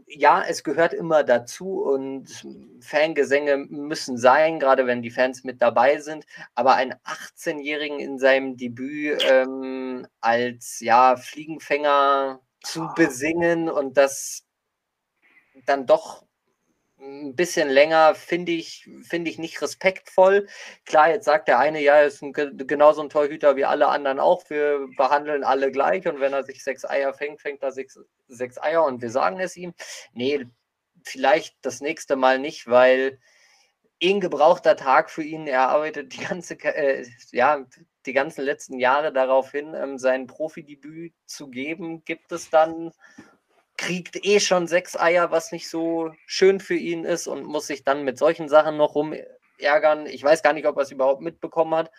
ja, 0.09 0.43
es 0.43 0.65
gehört 0.65 0.93
immer 0.93 1.23
dazu 1.23 1.81
und 1.81 2.45
Fangesänge 2.81 3.57
müssen 3.57 4.19
sein, 4.19 4.59
gerade 4.59 4.85
wenn 4.87 5.01
die 5.01 5.13
Fans 5.13 5.45
mit 5.45 5.63
dabei 5.63 6.01
sind. 6.01 6.27
Aber 6.57 6.75
einen 6.75 6.95
18-Jährigen 7.05 8.01
in 8.01 8.19
seinem 8.19 8.57
Debüt 8.57 9.25
ähm, 9.31 10.09
als 10.21 10.81
ja, 10.81 11.17
Fliegenfänger 11.17 12.41
zu 12.65 12.89
besingen 12.97 13.71
und 13.71 13.97
das 13.97 14.45
dann 15.67 15.87
doch 15.87 16.25
ein 17.01 17.35
bisschen 17.35 17.69
länger 17.69 18.15
finde 18.15 18.53
ich, 18.53 18.89
finde 19.03 19.31
ich 19.31 19.39
nicht 19.39 19.61
respektvoll. 19.63 20.47
Klar, 20.85 21.11
jetzt 21.11 21.25
sagt 21.25 21.49
der 21.49 21.59
eine, 21.59 21.81
ja, 21.81 21.97
er 21.97 22.07
ist 22.07 22.23
ein, 22.23 22.33
genauso 22.33 23.03
ein 23.03 23.09
Torhüter 23.09 23.57
wie 23.57 23.65
alle 23.65 23.89
anderen 23.89 24.21
auch. 24.21 24.49
Wir 24.51 24.87
behandeln 24.97 25.45
alle 25.45 25.73
gleich 25.73 26.07
und 26.07 26.21
wenn 26.21 26.33
er 26.33 26.45
sich 26.45 26.63
sechs 26.63 26.85
Eier 26.85 27.15
fängt, 27.15 27.41
fängt 27.41 27.63
er 27.63 27.73
sechs, 27.73 27.99
sechs 28.29 28.61
Eier 28.63 28.85
und 28.85 29.03
wir 29.03 29.11
sagen 29.11 29.41
es 29.41 29.57
ihm. 29.57 29.75
Nee, 30.13 30.47
vielleicht 31.03 31.57
das 31.63 31.81
nächste 31.81 32.17
Mal 32.17 32.39
nicht, 32.39 32.69
weil 32.69 33.19
ein 34.03 34.21
gebrauchter 34.21 34.77
Tag 34.77 35.11
für 35.11 35.23
ihn. 35.23 35.47
Er 35.47 35.69
arbeitet 35.69 36.13
die 36.15 36.25
ganze, 36.25 36.55
äh, 36.55 37.07
ja, 37.33 37.67
die 38.07 38.13
ganzen 38.13 38.45
letzten 38.45 38.79
Jahre 38.79 39.13
darauf 39.13 39.51
hin, 39.53 39.75
ähm, 39.75 39.99
sein 39.99 40.27
Profidebüt 40.27 41.13
zu 41.27 41.49
geben. 41.49 42.05
Gibt 42.05 42.33
es 42.33 42.51
dann 42.51 42.93
kriegt 43.81 44.27
eh 44.27 44.41
schon 44.41 44.67
sechs 44.67 44.95
Eier, 44.95 45.31
was 45.31 45.53
nicht 45.53 45.71
so 45.71 46.13
schön 46.27 46.61
für 46.61 46.75
ihn 46.75 47.05
ist 47.05 47.27
und 47.27 47.45
muss 47.45 47.67
sich 47.67 47.83
dann 47.83 48.05
mit 48.05 48.19
solchen 48.19 48.47
Sachen 48.47 48.77
noch 48.77 48.95
rumärgern. 48.95 50.05
Ich 50.05 50.23
weiß 50.23 50.43
gar 50.43 50.53
nicht, 50.53 50.67
ob 50.67 50.77
er 50.77 50.83
es 50.83 50.91
überhaupt 50.91 51.23
mitbekommen 51.23 51.75
hat, 51.75 51.91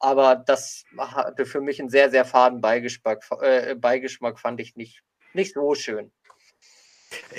aber 0.00 0.34
das 0.34 0.82
hatte 0.98 1.46
für 1.46 1.60
mich 1.60 1.78
einen 1.78 1.90
sehr, 1.90 2.10
sehr 2.10 2.24
faden 2.24 2.60
Beigeschmack, 2.60 3.24
äh, 3.40 3.76
Beigeschmack 3.76 4.40
fand 4.40 4.60
ich 4.60 4.74
nicht, 4.74 5.04
nicht 5.32 5.54
so 5.54 5.76
schön. 5.76 6.10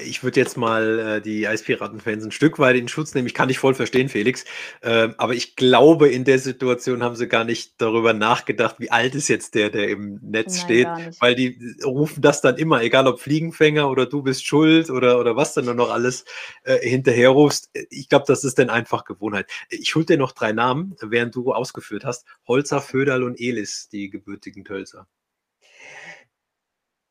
Ich 0.05 0.23
würde 0.23 0.39
jetzt 0.39 0.57
mal 0.57 0.99
äh, 0.99 1.21
die 1.21 1.47
Eispiraten-Fans 1.47 2.25
ein 2.25 2.31
Stück 2.31 2.59
weit 2.59 2.75
in 2.75 2.87
Schutz 2.87 3.13
nehmen. 3.13 3.27
Ich 3.27 3.33
kann 3.33 3.47
dich 3.47 3.59
voll 3.59 3.73
verstehen, 3.73 4.09
Felix. 4.09 4.45
Ähm, 4.81 5.15
aber 5.17 5.33
ich 5.33 5.55
glaube, 5.55 6.09
in 6.09 6.23
der 6.23 6.39
Situation 6.39 7.03
haben 7.03 7.15
sie 7.15 7.27
gar 7.27 7.43
nicht 7.43 7.73
darüber 7.79 8.13
nachgedacht, 8.13 8.75
wie 8.79 8.91
alt 8.91 9.15
ist 9.15 9.27
jetzt 9.27 9.55
der, 9.55 9.69
der 9.69 9.89
im 9.89 10.19
Netz 10.21 10.57
Nein, 10.57 10.63
steht. 10.63 10.87
Weil 11.21 11.35
die 11.35 11.75
rufen 11.83 12.21
das 12.21 12.41
dann 12.41 12.57
immer, 12.57 12.81
egal 12.81 13.07
ob 13.07 13.19
Fliegenfänger 13.19 13.89
oder 13.89 14.05
du 14.05 14.21
bist 14.21 14.45
schuld 14.45 14.89
oder, 14.89 15.19
oder 15.19 15.35
was 15.35 15.53
dann 15.53 15.65
nur 15.65 15.75
noch 15.75 15.91
alles 15.91 16.25
äh, 16.63 16.77
hinterherrufst. 16.79 17.69
Ich 17.89 18.09
glaube, 18.09 18.25
das 18.27 18.43
ist 18.43 18.59
dann 18.59 18.69
einfach 18.69 19.05
Gewohnheit. 19.05 19.49
Ich 19.69 19.95
hol 19.95 20.05
dir 20.05 20.17
noch 20.17 20.31
drei 20.31 20.51
Namen, 20.51 20.95
während 21.01 21.35
du 21.35 21.53
ausgeführt 21.53 22.05
hast. 22.05 22.25
Holzer, 22.47 22.81
Föderl 22.81 23.23
und 23.23 23.39
Elis, 23.39 23.89
die 23.89 24.09
gebürtigen 24.09 24.65
Tölzer. 24.65 25.07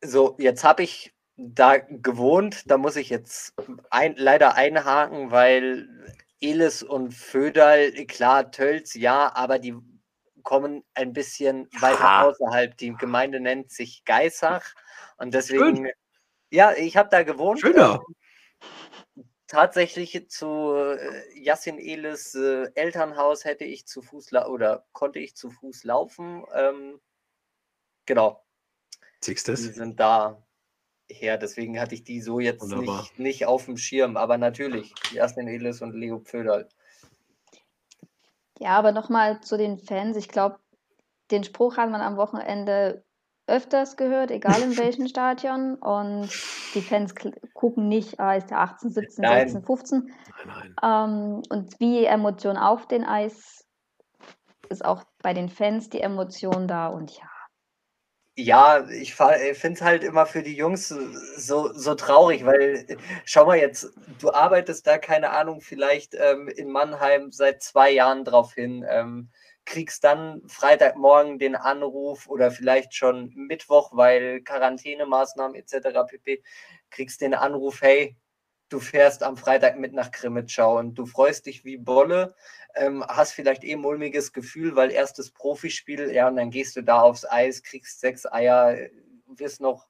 So, 0.05 0.35
jetzt 0.37 0.63
habe 0.63 0.83
ich 0.83 1.13
da 1.35 1.77
gewohnt, 1.77 2.69
da 2.69 2.77
muss 2.77 2.95
ich 2.95 3.09
jetzt 3.09 3.53
ein, 3.89 4.15
leider 4.17 4.55
einhaken, 4.55 5.31
weil 5.31 5.89
Elis 6.39 6.83
und 6.83 7.13
Föderl, 7.13 7.91
klar, 8.05 8.51
Tölz, 8.51 8.93
ja, 8.93 9.35
aber 9.35 9.59
die 9.59 9.75
kommen 10.43 10.83
ein 10.93 11.13
bisschen 11.13 11.69
weiter 11.79 12.25
außerhalb. 12.25 12.77
Die 12.77 12.93
Gemeinde 12.93 13.39
nennt 13.39 13.71
sich 13.71 14.03
Geissach 14.05 14.73
und 15.17 15.33
deswegen, 15.33 15.89
ja, 16.51 16.73
ich 16.73 16.97
habe 16.97 17.09
da 17.09 17.23
gewohnt. 17.23 17.61
Schöner. 17.61 18.03
Ähm, 19.15 19.29
tatsächlich 19.47 20.29
zu 20.29 20.73
äh, 20.75 21.39
Yassin 21.39 21.79
Elis 21.79 22.35
äh, 22.35 22.69
Elternhaus 22.75 23.45
hätte 23.45 23.63
ich 23.63 23.85
zu 23.85 24.01
Fuß 24.01 24.33
oder 24.33 24.85
konnte 24.91 25.19
ich 25.19 25.35
zu 25.35 25.49
Fuß 25.49 25.83
laufen. 25.83 26.43
Ähm, 26.53 26.99
genau, 28.05 28.43
Siehst 29.23 29.47
die 29.47 29.55
sind 29.55 29.99
da 29.99 30.43
her. 31.09 31.37
Deswegen 31.37 31.79
hatte 31.79 31.95
ich 31.95 32.03
die 32.03 32.21
so 32.21 32.39
jetzt 32.39 32.61
Wunderbar. 32.61 33.01
nicht, 33.01 33.19
nicht 33.19 33.45
auf 33.45 33.65
dem 33.65 33.77
Schirm. 33.77 34.17
Aber 34.17 34.37
natürlich, 34.37 34.93
Jasmin 35.11 35.47
Elis 35.47 35.81
und 35.81 35.93
Leo 35.93 36.19
Pföderl. 36.19 36.67
Ja, 38.59 38.71
aber 38.71 38.91
nochmal 38.91 39.41
zu 39.41 39.57
den 39.57 39.77
Fans. 39.77 40.15
Ich 40.17 40.29
glaube, 40.29 40.59
den 41.31 41.43
Spruch 41.43 41.77
hat 41.77 41.89
man 41.89 42.01
am 42.01 42.17
Wochenende 42.17 43.03
öfters 43.47 43.97
gehört, 43.97 44.31
egal 44.31 44.61
in 44.61 44.77
welchem 44.77 45.07
Stadion. 45.07 45.75
Und 45.75 46.29
die 46.73 46.81
Fans 46.81 47.13
gucken 47.53 47.87
nicht, 47.87 48.19
ah, 48.19 48.35
ist 48.35 48.49
der 48.49 48.59
18, 48.59 48.89
17, 48.91 49.21
Nein. 49.21 49.49
16, 49.49 49.65
15. 49.65 49.99
Nein, 49.99 50.15
nein. 50.45 50.75
Ähm, 50.81 51.41
und 51.49 51.79
wie 51.79 52.05
Emotion 52.05 52.57
auf 52.57 52.87
den 52.87 53.03
Eis 53.03 53.67
ist 54.69 54.85
auch 54.85 55.03
bei 55.21 55.33
den 55.33 55.49
Fans 55.49 55.89
die 55.89 56.01
Emotion 56.01 56.67
da. 56.67 56.87
Und 56.87 57.11
ja, 57.11 57.25
Ja, 58.35 58.87
ich 58.89 59.13
finde 59.13 59.73
es 59.77 59.81
halt 59.81 60.03
immer 60.03 60.25
für 60.25 60.41
die 60.41 60.55
Jungs 60.55 60.87
so, 60.89 61.71
so 61.73 61.93
traurig, 61.93 62.43
weil 62.45 62.83
äh, 62.87 62.97
schau 63.25 63.45
mal 63.45 63.57
jetzt, 63.59 63.91
du 64.19 64.31
arbeitest 64.33 64.87
da, 64.87 64.97
keine 64.97 65.29
Ahnung, 65.29 65.61
vielleicht 65.61 66.15
ähm, 66.15 66.47
in 66.47 66.71
Mannheim 66.71 67.31
seit 67.31 67.61
zwei 67.61 67.91
Jahren 67.91 68.25
drauf 68.25 68.53
hin, 68.55 68.83
ähm, 68.89 69.29
kriegst 69.65 70.03
dann 70.03 70.41
Freitagmorgen 70.47 71.37
den 71.37 71.55
Anruf 71.55 72.27
oder 72.27 72.49
vielleicht 72.49 72.95
schon 72.95 73.31
Mittwoch, 73.35 73.91
weil 73.93 74.41
Quarantänemaßnahmen 74.41 75.55
etc. 75.55 76.03
pp. 76.07 76.41
kriegst 76.89 77.21
den 77.21 77.35
Anruf, 77.35 77.81
hey, 77.81 78.17
du 78.73 78.79
fährst 78.79 79.21
am 79.21 79.37
Freitag 79.37 79.77
mit 79.77 79.93
nach 79.93 80.11
Krimitschau 80.11 80.79
und 80.79 80.95
du 80.95 81.05
freust 81.05 81.45
dich 81.45 81.63
wie 81.63 81.77
Bolle, 81.77 82.35
ähm, 82.75 83.05
hast 83.07 83.33
vielleicht 83.33 83.63
eh 83.63 83.73
ein 83.73 83.79
mulmiges 83.79 84.33
Gefühl, 84.33 84.75
weil 84.75 84.91
erstes 84.91 85.29
Profispiel, 85.29 86.11
ja, 86.11 86.27
und 86.27 86.37
dann 86.37 86.49
gehst 86.49 86.75
du 86.75 86.81
da 86.81 87.01
aufs 87.01 87.23
Eis, 87.23 87.61
kriegst 87.61 87.99
sechs 87.99 88.25
Eier, 88.25 88.75
wirst 89.27 89.61
noch 89.61 89.87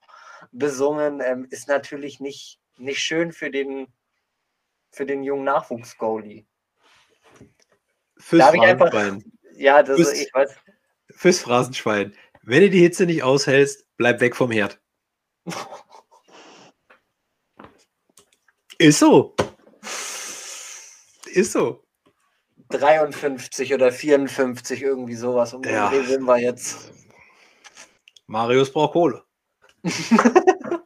besungen, 0.52 1.22
ähm, 1.26 1.48
ist 1.50 1.70
natürlich 1.70 2.20
nicht, 2.20 2.60
nicht 2.78 3.00
schön 3.00 3.32
für 3.32 3.50
den, 3.50 3.88
für 4.92 5.06
den 5.06 5.24
jungen 5.24 5.46
Nachwuchs-Goalie. 5.46 6.46
Fürs 8.18 8.44
einfach- 8.44 8.92
Phrasenschwein. 8.92 9.24
Ja, 9.56 9.84
das 9.84 9.98
Bist- 9.98 10.16
ich 10.16 10.34
weiß. 10.34 10.52
Fürs 11.12 11.40
Phrasenschwein. 11.40 12.16
Wenn 12.42 12.62
du 12.62 12.70
die 12.72 12.80
Hitze 12.82 13.06
nicht 13.06 13.22
aushältst, 13.22 13.86
bleib 13.98 14.20
weg 14.20 14.36
vom 14.36 14.52
Herd. 14.52 14.82
Ist 18.78 19.00
so. 19.00 19.36
Ist 21.28 21.52
so. 21.52 21.84
53 22.70 23.74
oder 23.74 23.92
54, 23.92 24.82
irgendwie 24.82 25.16
sowas. 25.16 25.54
Um 25.54 25.62
den 25.62 25.74
Ja. 25.74 25.90
Dreh 25.90 26.04
sind 26.04 26.24
wir 26.24 26.38
jetzt. 26.40 26.92
Marius 28.28 28.72
braucht 28.72 28.94
Kohle. 28.94 29.24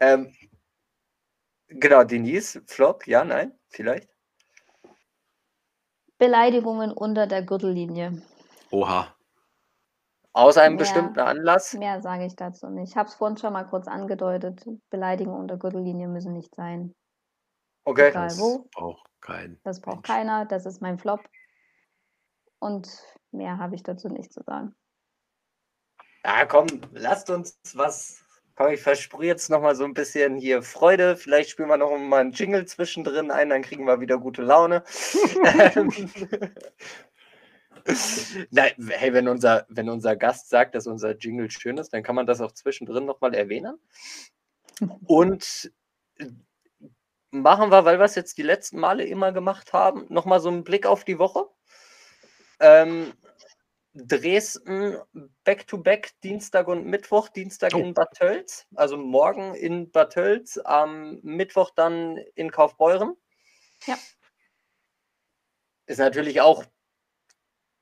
Ähm, 0.00 0.32
genau, 1.68 2.04
Denise, 2.04 2.62
Flop, 2.66 3.06
ja, 3.06 3.24
nein, 3.24 3.52
vielleicht. 3.68 4.08
Beleidigungen 6.18 6.92
unter 6.92 7.26
der 7.26 7.42
Gürtellinie. 7.42 8.22
Oha. 8.70 9.15
Aus 10.36 10.58
einem 10.58 10.74
Ja. 10.74 10.80
bestimmten 10.80 11.18
Anlass. 11.20 11.72
Mehr 11.72 12.02
sage 12.02 12.26
ich 12.26 12.36
dazu 12.36 12.68
nicht. 12.68 12.90
Ich 12.90 12.96
habe 12.96 13.08
es 13.08 13.14
vorhin 13.14 13.38
schon 13.38 13.54
mal 13.54 13.64
kurz 13.64 13.88
angedeutet. 13.88 14.66
Beleidigungen 14.90 15.40
unter 15.40 15.56
Gürtellinie 15.56 16.08
müssen 16.08 16.34
nicht 16.34 16.54
sein. 16.54 16.94
Okay. 17.84 18.08
Egal 18.10 18.24
Das 18.28 18.38
wo. 18.38 18.68
braucht 18.74 19.08
kein. 19.22 19.58
Das 19.64 19.80
braucht 19.80 19.96
Mensch. 19.96 20.08
keiner. 20.08 20.44
Das 20.44 20.66
ist 20.66 20.82
mein 20.82 20.98
Flop. 20.98 21.20
Und 22.58 22.86
mehr 23.30 23.56
habe 23.58 23.76
ich 23.76 23.82
dazu 23.82 24.08
nicht 24.08 24.30
zu 24.30 24.42
sagen. 24.42 24.74
Ja, 26.22 26.44
komm, 26.44 26.66
lasst 26.92 27.30
uns 27.30 27.58
was. 27.74 28.22
Komm, 28.56 28.72
ich 28.72 28.82
versprühe 28.82 29.26
jetzt 29.28 29.48
noch 29.48 29.62
mal 29.62 29.74
so 29.74 29.84
ein 29.84 29.94
bisschen 29.94 30.36
hier 30.36 30.62
Freude. 30.62 31.16
Vielleicht 31.16 31.48
spielen 31.48 31.68
wir 31.70 31.78
noch 31.78 31.96
mal 31.96 32.20
einen 32.20 32.32
Jingle 32.32 32.66
zwischendrin 32.66 33.30
ein, 33.30 33.48
dann 33.48 33.62
kriegen 33.62 33.86
wir 33.86 34.00
wieder 34.00 34.18
gute 34.18 34.42
Laune. 34.42 34.82
Nein, 38.50 38.72
hey, 38.88 39.12
wenn 39.12 39.28
unser, 39.28 39.66
wenn 39.68 39.88
unser 39.88 40.16
Gast 40.16 40.48
sagt, 40.48 40.74
dass 40.74 40.86
unser 40.86 41.16
Jingle 41.16 41.50
schön 41.50 41.78
ist, 41.78 41.92
dann 41.92 42.02
kann 42.02 42.14
man 42.14 42.26
das 42.26 42.40
auch 42.40 42.52
zwischendrin 42.52 43.04
noch 43.04 43.20
mal 43.20 43.34
erwähnen. 43.34 43.78
Und 45.06 45.72
äh, 46.18 46.26
machen 47.30 47.70
wir, 47.70 47.84
weil 47.84 47.98
wir 47.98 48.04
es 48.04 48.14
jetzt 48.14 48.38
die 48.38 48.42
letzten 48.42 48.78
Male 48.78 49.04
immer 49.04 49.32
gemacht 49.32 49.72
haben, 49.72 50.06
noch 50.08 50.24
mal 50.24 50.40
so 50.40 50.48
einen 50.48 50.64
Blick 50.64 50.86
auf 50.86 51.04
die 51.04 51.18
Woche. 51.18 51.46
Ähm, 52.60 53.12
Dresden 53.94 54.98
Back-to-Back 55.44 56.20
Dienstag 56.22 56.68
und 56.68 56.86
Mittwoch. 56.86 57.28
Dienstag 57.30 57.72
Oh. 57.74 57.78
in 57.78 57.94
Bad 57.94 58.12
Tölz, 58.14 58.66
also 58.74 58.98
morgen 58.98 59.54
in 59.54 59.90
Bad 59.90 60.12
Tölz, 60.12 60.58
am 60.58 61.18
Mittwoch 61.22 61.70
dann 61.70 62.18
in 62.34 62.50
Kaufbeuren. 62.50 63.16
Ja. 63.86 63.96
Ist 65.86 65.98
natürlich 65.98 66.40
auch 66.40 66.64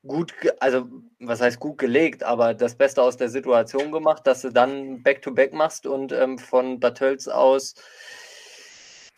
gut, 0.07 0.35
also 0.61 0.89
was 1.19 1.41
heißt 1.41 1.61
gut 1.61 1.79
gelegt, 1.79 2.23
aber 2.23 2.55
das 2.55 2.77
Beste 2.77 3.03
aus 3.03 3.17
der 3.17 3.29
Situation 3.29 3.93
gemacht, 3.93 4.27
dass 4.27 4.43
du 4.43 4.51
dann 4.51 5.03
Back-to-Back 5.03 5.53
machst 5.53 5.87
und 5.87 6.13
ähm, 6.13 6.39
von 6.39 6.81
Bad 6.81 6.99
Tölz 6.99 7.29
aus 7.29 7.75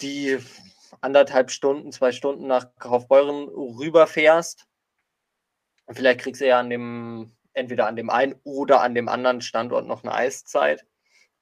die 0.00 0.38
anderthalb 1.00 1.50
Stunden, 1.50 1.92
zwei 1.92 2.12
Stunden 2.12 2.46
nach 2.46 2.74
Kaufbeuren 2.78 3.48
rüberfährst. 3.48 4.66
Vielleicht 5.90 6.20
kriegst 6.20 6.40
du 6.40 6.46
ja 6.46 6.58
an 6.58 6.70
dem, 6.70 7.36
entweder 7.52 7.86
an 7.86 7.96
dem 7.96 8.10
einen 8.10 8.34
oder 8.44 8.80
an 8.80 8.94
dem 8.94 9.08
anderen 9.08 9.40
Standort 9.40 9.86
noch 9.86 10.04
eine 10.04 10.14
Eiszeit 10.14 10.86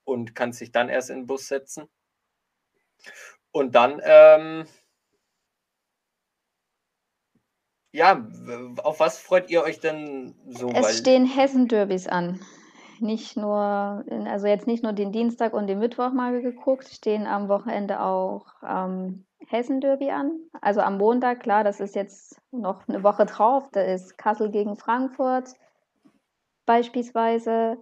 und 0.05 0.35
kannst 0.35 0.61
dich 0.61 0.73
dann 0.73 0.89
erst 0.89 1.11
in 1.11 1.21
den 1.21 1.27
Bus 1.27 1.49
setzen. 1.49 1.89
Und 3.53 3.75
dann, 3.75 4.01
ähm, 4.05 4.67
ja, 7.95 8.27
auf 8.83 8.99
was 8.99 9.19
freut 9.19 9.51
ihr 9.51 9.63
euch 9.63 9.79
denn 9.79 10.35
so? 10.49 10.69
Es 10.71 10.99
stehen 10.99 11.27
Hessen-Derbys 11.27 12.09
an. 12.09 12.41
Nicht 12.99 13.37
nur, 13.37 14.05
also 14.27 14.49
jetzt 14.49 14.67
nicht 14.67 14.83
nur 14.83 14.93
den 14.93 15.13
Dienstag 15.13 15.53
und 15.53 15.69
den 15.69 15.79
Mittwoch 15.79 16.13
mal 16.13 16.43
geguckt, 16.43 16.89
stehen 16.89 17.27
am 17.27 17.49
Wochenende 17.49 18.01
auch 18.01 18.47
ähm, 18.69 19.25
Hessen-Derby 19.47 20.11
an. 20.11 20.41
Also 20.61 20.81
am 20.81 20.99
Montag, 20.99 21.41
klar, 21.41 21.63
das 21.63 21.79
ist 21.79 21.95
jetzt 21.95 22.41
noch 22.51 22.89
eine 22.89 23.05
Woche 23.05 23.27
drauf, 23.27 23.69
da 23.71 23.83
ist 23.83 24.19
Kassel 24.19 24.51
gegen 24.51 24.75
Frankfurt 24.75 25.51
beispielsweise. 26.67 27.77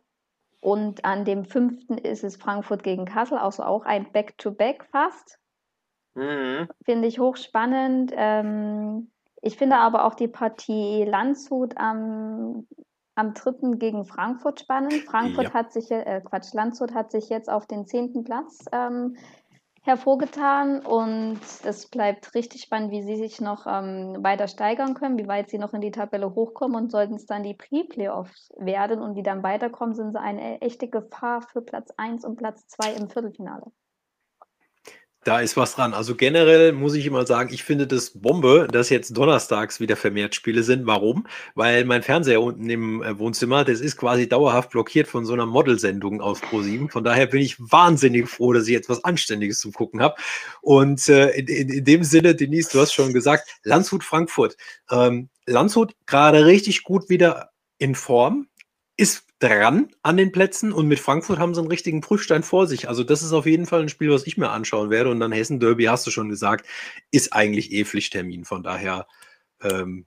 Und 0.61 1.07
an 1.07 1.25
dem 1.25 1.47
5. 1.47 1.89
ist 2.03 2.23
es 2.23 2.37
Frankfurt 2.37 2.83
gegen 2.83 3.07
Kassel, 3.07 3.39
also 3.39 3.63
auch 3.63 3.87
ein 3.87 4.13
Back-to-Back 4.13 4.85
fast. 4.93 5.39
Mhm. 6.15 6.69
Finde 6.85 7.09
ich 7.09 7.19
hochspannend. 7.19 8.13
Ähm, 8.15 9.11
ich 9.43 9.57
finde 9.59 9.77
aber 9.77 10.05
auch 10.05 10.15
die 10.15 10.29
Partie 10.29 11.05
Landshut 11.05 11.77
am, 11.77 12.67
am 13.17 13.35
3. 13.35 13.77
gegen 13.77 14.05
Frankfurt 14.05 14.61
spannend. 14.61 15.03
Frankfurt 15.03 15.49
Ja. 15.49 15.55
hat 15.55 15.73
sich, 15.73 15.91
äh, 15.91 16.23
Quatsch, 16.25 16.55
Landshut 16.55 16.95
hat 16.95 17.11
sich 17.11 17.29
jetzt 17.29 17.51
auf 17.51 17.67
den 17.67 17.85
10. 17.85 18.23
Platz 18.23 18.65
ähm, 18.73 19.17
hervorgetan 19.83 20.87
und 20.87 21.41
es 21.65 21.89
bleibt 21.89 22.37
richtig 22.37 22.63
spannend, 22.63 22.93
wie 22.93 23.03
sie 23.03 23.17
sich 23.17 23.41
noch 23.41 23.67
ähm, 23.67 24.17
weiter 24.21 24.47
steigern 24.47 24.95
können, 24.95 25.19
wie 25.19 25.27
weit 25.27 25.51
sie 25.51 25.59
noch 25.59 25.75
in 25.75 25.81
die 25.81 25.91
Tabelle 25.91 26.37
hochkommen 26.37 26.77
und 26.77 26.93
sollten 26.93 27.15
es 27.17 27.27
dann 27.27 27.43
die 27.43 27.55
Pre-Playoffs 27.55 28.53
werden 28.59 29.03
und 29.03 29.17
die 29.17 29.25
dann 29.25 29.43
weiterkommen, 29.43 29.97
sind 29.97 30.13
sie 30.13 30.21
eine 30.21 30.61
echte 30.61 30.89
Gefahr 30.89 31.43
für 31.43 31.63
Platz 31.63 31.93
1 31.97 32.25
und 32.25 32.37
Platz 32.37 32.69
2 32.69 32.93
im 32.93 33.11
Viertelfinale. 33.11 33.73
Da 35.25 35.39
ist 35.39 35.57
was 35.57 35.77
dran. 35.77 35.95
Also 35.95 36.17
generell 36.17 36.73
muss 36.73 36.95
ich 36.95 37.07
immer 37.07 37.25
sagen, 37.27 37.55
ich 37.55 37.63
finde 37.63 37.87
das 37.87 38.11
Bombe, 38.11 38.67
dass 38.71 38.91
jetzt 38.91 39.17
donnerstags 39.17 39.79
wieder 39.79 39.95
vermehrt 39.95 40.35
Spiele 40.35 40.65
sind. 40.65 40.85
Warum? 40.87 41.29
Weil 41.55 41.85
mein 41.85 42.03
Fernseher 42.03 42.43
unten 42.43 42.69
im 42.69 43.05
äh, 43.05 43.17
Wohnzimmer, 43.21 43.65
das 43.65 43.81
ist 43.81 43.97
quasi 43.97 44.29
dauerhaft 44.29 44.71
blockiert 44.71 45.07
von 45.07 45.25
so 45.25 45.33
einer 45.33 45.47
Modelsendung 45.47 46.21
aus 46.21 46.43
Pro7. 46.43 46.91
Von 46.91 47.05
daher 47.05 47.27
bin 47.27 47.41
ich 47.41 47.57
wahnsinnig 47.61 48.29
froh, 48.29 48.53
dass 48.53 48.65
ich 48.65 48.73
jetzt 48.73 48.89
was 48.89 49.05
Anständiges 49.05 49.61
zum 49.61 49.73
Gucken 49.73 50.03
habe. 50.03 50.17
Und 50.61 51.09
äh, 51.09 51.31
in, 51.31 51.47
in, 51.47 51.69
in, 51.69 51.85
dem 51.85 52.03
Sinne, 52.03 52.35
Denise, 52.35 52.71
du 52.73 52.81
hast 52.81 52.93
schon 52.93 53.13
gesagt, 53.13 53.49
Landshut 53.63 54.03
Frankfurt. 54.03 54.57
Ähm, 54.91 55.29
Landshut 55.47 55.95
gerade 56.07 56.47
richtig 56.47 56.83
gut 56.83 57.09
wieder 57.09 57.51
in 57.79 57.95
Form, 57.95 58.49
ist 58.97 59.25
dran 59.43 59.89
an 60.03 60.17
den 60.17 60.31
Plätzen 60.31 60.73
und 60.73 60.87
mit 60.87 61.01
Frankfurt 61.01 61.39
haben 61.39 61.55
sie 61.55 61.61
einen 61.61 61.71
richtigen 61.71 62.01
Prüfstein 62.01 62.43
vor 62.43 62.67
sich. 62.67 62.89
Also 62.89 63.03
das 63.03 63.23
ist 63.23 63.33
auf 63.33 63.47
jeden 63.47 63.67
Fall 63.67 63.81
ein 63.81 63.89
Spiel, 63.89 64.11
was 64.11 64.27
ich 64.27 64.39
mir 64.39 64.51
anschauen 64.51 64.91
werde. 64.91 65.11
Und 65.11 65.21
dann 65.21 65.33
Hessen 65.33 65.59
Derby, 65.59 65.85
hast 65.85 66.07
du 66.07 66.11
schon 66.11 66.29
gesagt, 66.29 66.67
ist 67.11 67.33
eigentlich 67.33 67.73
eh 67.73 67.85
Pflichttermin. 67.85 68.45
Von 68.45 68.63
daher, 68.63 69.07
ähm, 69.63 70.07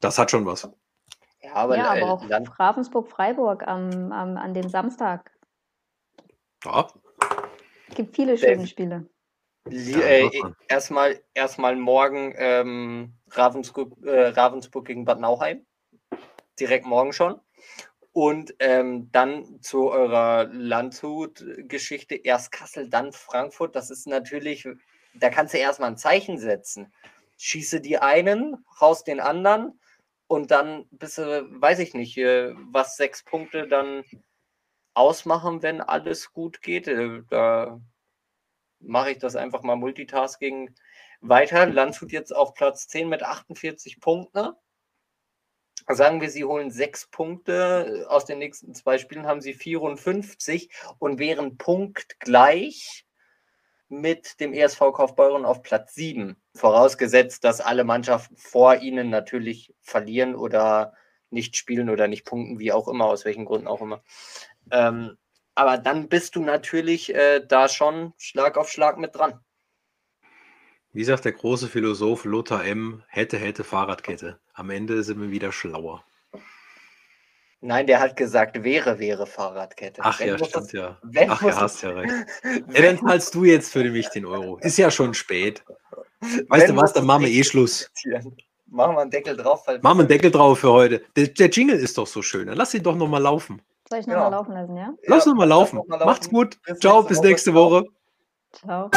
das 0.00 0.18
hat 0.18 0.30
schon 0.30 0.46
was. 0.46 0.70
Ja, 1.42 1.54
aber, 1.54 1.76
ja, 1.76 1.90
aber 1.90 2.10
auch 2.10 2.28
dann 2.28 2.46
Ravensburg-Freiburg 2.46 3.66
am, 3.66 4.12
am, 4.12 4.36
an 4.36 4.54
dem 4.54 4.68
Samstag. 4.68 5.32
Ja. 6.64 6.88
Es 7.88 7.94
gibt 7.96 8.14
viele 8.14 8.38
schöne 8.38 8.66
Spiele. 8.66 9.08
Ja, 9.68 9.98
äh, 9.98 10.30
erstmal, 10.68 11.20
erstmal 11.34 11.74
morgen 11.74 12.32
ähm, 12.36 13.14
Ravensburg, 13.30 13.92
äh, 14.04 14.28
Ravensburg 14.28 14.86
gegen 14.86 15.04
Bad 15.04 15.18
Nauheim. 15.18 15.66
Direkt 16.60 16.86
morgen 16.86 17.12
schon. 17.12 17.40
Und 18.16 18.54
ähm, 18.60 19.10
dann 19.12 19.60
zu 19.60 19.90
eurer 19.90 20.48
Landshut-Geschichte, 20.50 22.14
erst 22.14 22.50
Kassel, 22.50 22.88
dann 22.88 23.12
Frankfurt. 23.12 23.76
Das 23.76 23.90
ist 23.90 24.06
natürlich, 24.06 24.66
da 25.12 25.28
kannst 25.28 25.52
du 25.52 25.58
erstmal 25.58 25.90
ein 25.90 25.98
Zeichen 25.98 26.38
setzen. 26.38 26.90
Schieße 27.36 27.82
die 27.82 27.98
einen, 27.98 28.56
raus 28.80 29.04
den 29.04 29.20
anderen 29.20 29.78
und 30.28 30.50
dann 30.50 30.86
bist 30.92 31.18
du, 31.18 31.46
weiß 31.60 31.78
ich 31.80 31.92
nicht, 31.92 32.16
äh, 32.16 32.54
was 32.72 32.96
sechs 32.96 33.22
Punkte 33.22 33.68
dann 33.68 34.02
ausmachen, 34.94 35.62
wenn 35.62 35.82
alles 35.82 36.32
gut 36.32 36.62
geht. 36.62 36.88
Äh, 36.88 37.20
da 37.28 37.78
mache 38.78 39.10
ich 39.10 39.18
das 39.18 39.36
einfach 39.36 39.62
mal 39.62 39.76
Multitasking 39.76 40.74
weiter. 41.20 41.66
Landshut 41.66 42.12
jetzt 42.12 42.34
auf 42.34 42.54
Platz 42.54 42.88
10 42.88 43.10
mit 43.10 43.22
48 43.22 44.00
Punkten. 44.00 44.54
Sagen 45.88 46.20
wir, 46.20 46.30
sie 46.30 46.44
holen 46.44 46.70
sechs 46.70 47.06
Punkte. 47.06 48.06
Aus 48.08 48.24
den 48.24 48.38
nächsten 48.38 48.74
zwei 48.74 48.98
Spielen 48.98 49.26
haben 49.26 49.40
sie 49.40 49.54
54 49.54 50.70
und 50.98 51.18
wären 51.18 51.56
punktgleich 51.56 53.06
mit 53.88 54.40
dem 54.40 54.52
ESV 54.52 54.78
Kaufbeuren 54.92 55.44
auf 55.44 55.62
Platz 55.62 55.94
7. 55.94 56.36
Vorausgesetzt, 56.54 57.44
dass 57.44 57.60
alle 57.60 57.84
Mannschaften 57.84 58.36
vor 58.36 58.76
ihnen 58.76 59.10
natürlich 59.10 59.74
verlieren 59.80 60.34
oder 60.34 60.94
nicht 61.30 61.56
spielen 61.56 61.88
oder 61.90 62.08
nicht 62.08 62.24
punkten, 62.24 62.58
wie 62.58 62.72
auch 62.72 62.88
immer, 62.88 63.06
aus 63.06 63.24
welchen 63.24 63.44
Gründen 63.44 63.68
auch 63.68 63.80
immer. 63.80 64.02
Ähm, 64.70 65.16
aber 65.54 65.78
dann 65.78 66.08
bist 66.08 66.36
du 66.36 66.42
natürlich 66.42 67.14
äh, 67.14 67.44
da 67.46 67.68
schon 67.68 68.12
Schlag 68.18 68.58
auf 68.58 68.70
Schlag 68.70 68.98
mit 68.98 69.14
dran. 69.14 69.40
Wie 70.96 71.04
sagt 71.04 71.26
der 71.26 71.32
große 71.32 71.68
Philosoph 71.68 72.24
Lothar 72.24 72.64
M., 72.64 73.02
hätte, 73.08 73.36
hätte 73.36 73.64
Fahrradkette. 73.64 74.38
Am 74.54 74.70
Ende 74.70 75.02
sind 75.02 75.20
wir 75.20 75.30
wieder 75.30 75.52
schlauer. 75.52 76.02
Nein, 77.60 77.86
der 77.86 78.00
hat 78.00 78.16
gesagt, 78.16 78.64
wäre, 78.64 78.98
wäre 78.98 79.26
Fahrradkette. 79.26 80.00
Ach 80.02 80.18
wenn 80.18 80.28
ja, 80.28 80.38
stimmt 80.38 80.54
das, 80.54 80.72
ja. 80.72 80.98
Ach, 81.28 81.42
ja, 81.42 81.60
hast 81.60 81.82
ja 81.82 81.90
recht. 81.90 82.14
ja, 82.72 82.80
dann 82.80 82.98
zahlst 82.98 83.34
du 83.34 83.44
jetzt 83.44 83.74
für 83.74 83.84
mich 83.84 84.08
den 84.08 84.24
Euro. 84.24 84.56
Ist 84.62 84.78
ja 84.78 84.90
schon 84.90 85.12
spät. 85.12 85.62
Weißt 86.48 86.70
du 86.70 86.76
was, 86.76 86.94
dann 86.94 87.04
machen 87.04 87.24
wir 87.24 87.30
eh 87.30 87.44
Schluss. 87.44 87.90
Machen 88.64 88.94
wir 88.94 89.02
einen 89.02 89.10
Deckel 89.10 89.36
drauf. 89.36 89.66
Machen 89.66 89.82
wir 89.82 89.90
einen 89.90 90.08
Deckel 90.08 90.30
drauf 90.30 90.60
für 90.60 90.72
heute. 90.72 91.02
Der, 91.14 91.26
der, 91.26 91.50
Jingle 91.50 91.76
ist 91.76 91.98
doch 91.98 92.06
so 92.06 92.22
schön. 92.22 92.46
Dann 92.46 92.56
lass 92.56 92.72
ihn 92.72 92.82
doch 92.82 92.96
nochmal 92.96 93.20
laufen. 93.20 93.60
Soll 93.90 93.98
ich 93.98 94.06
nochmal 94.06 94.24
ja. 94.24 94.28
laufen 94.30 94.52
lassen, 94.54 94.76
ja? 94.78 94.94
Lass 95.08 95.26
ja, 95.26 95.32
nochmal 95.32 95.48
laufen. 95.48 95.76
Noch 95.76 95.88
laufen. 95.88 96.06
Macht's 96.06 96.30
gut. 96.30 96.56
Bis 96.62 96.78
Ciao, 96.78 97.02
bis 97.02 97.20
nächste 97.20 97.52
Woche. 97.52 97.84
Ciao. 98.52 98.90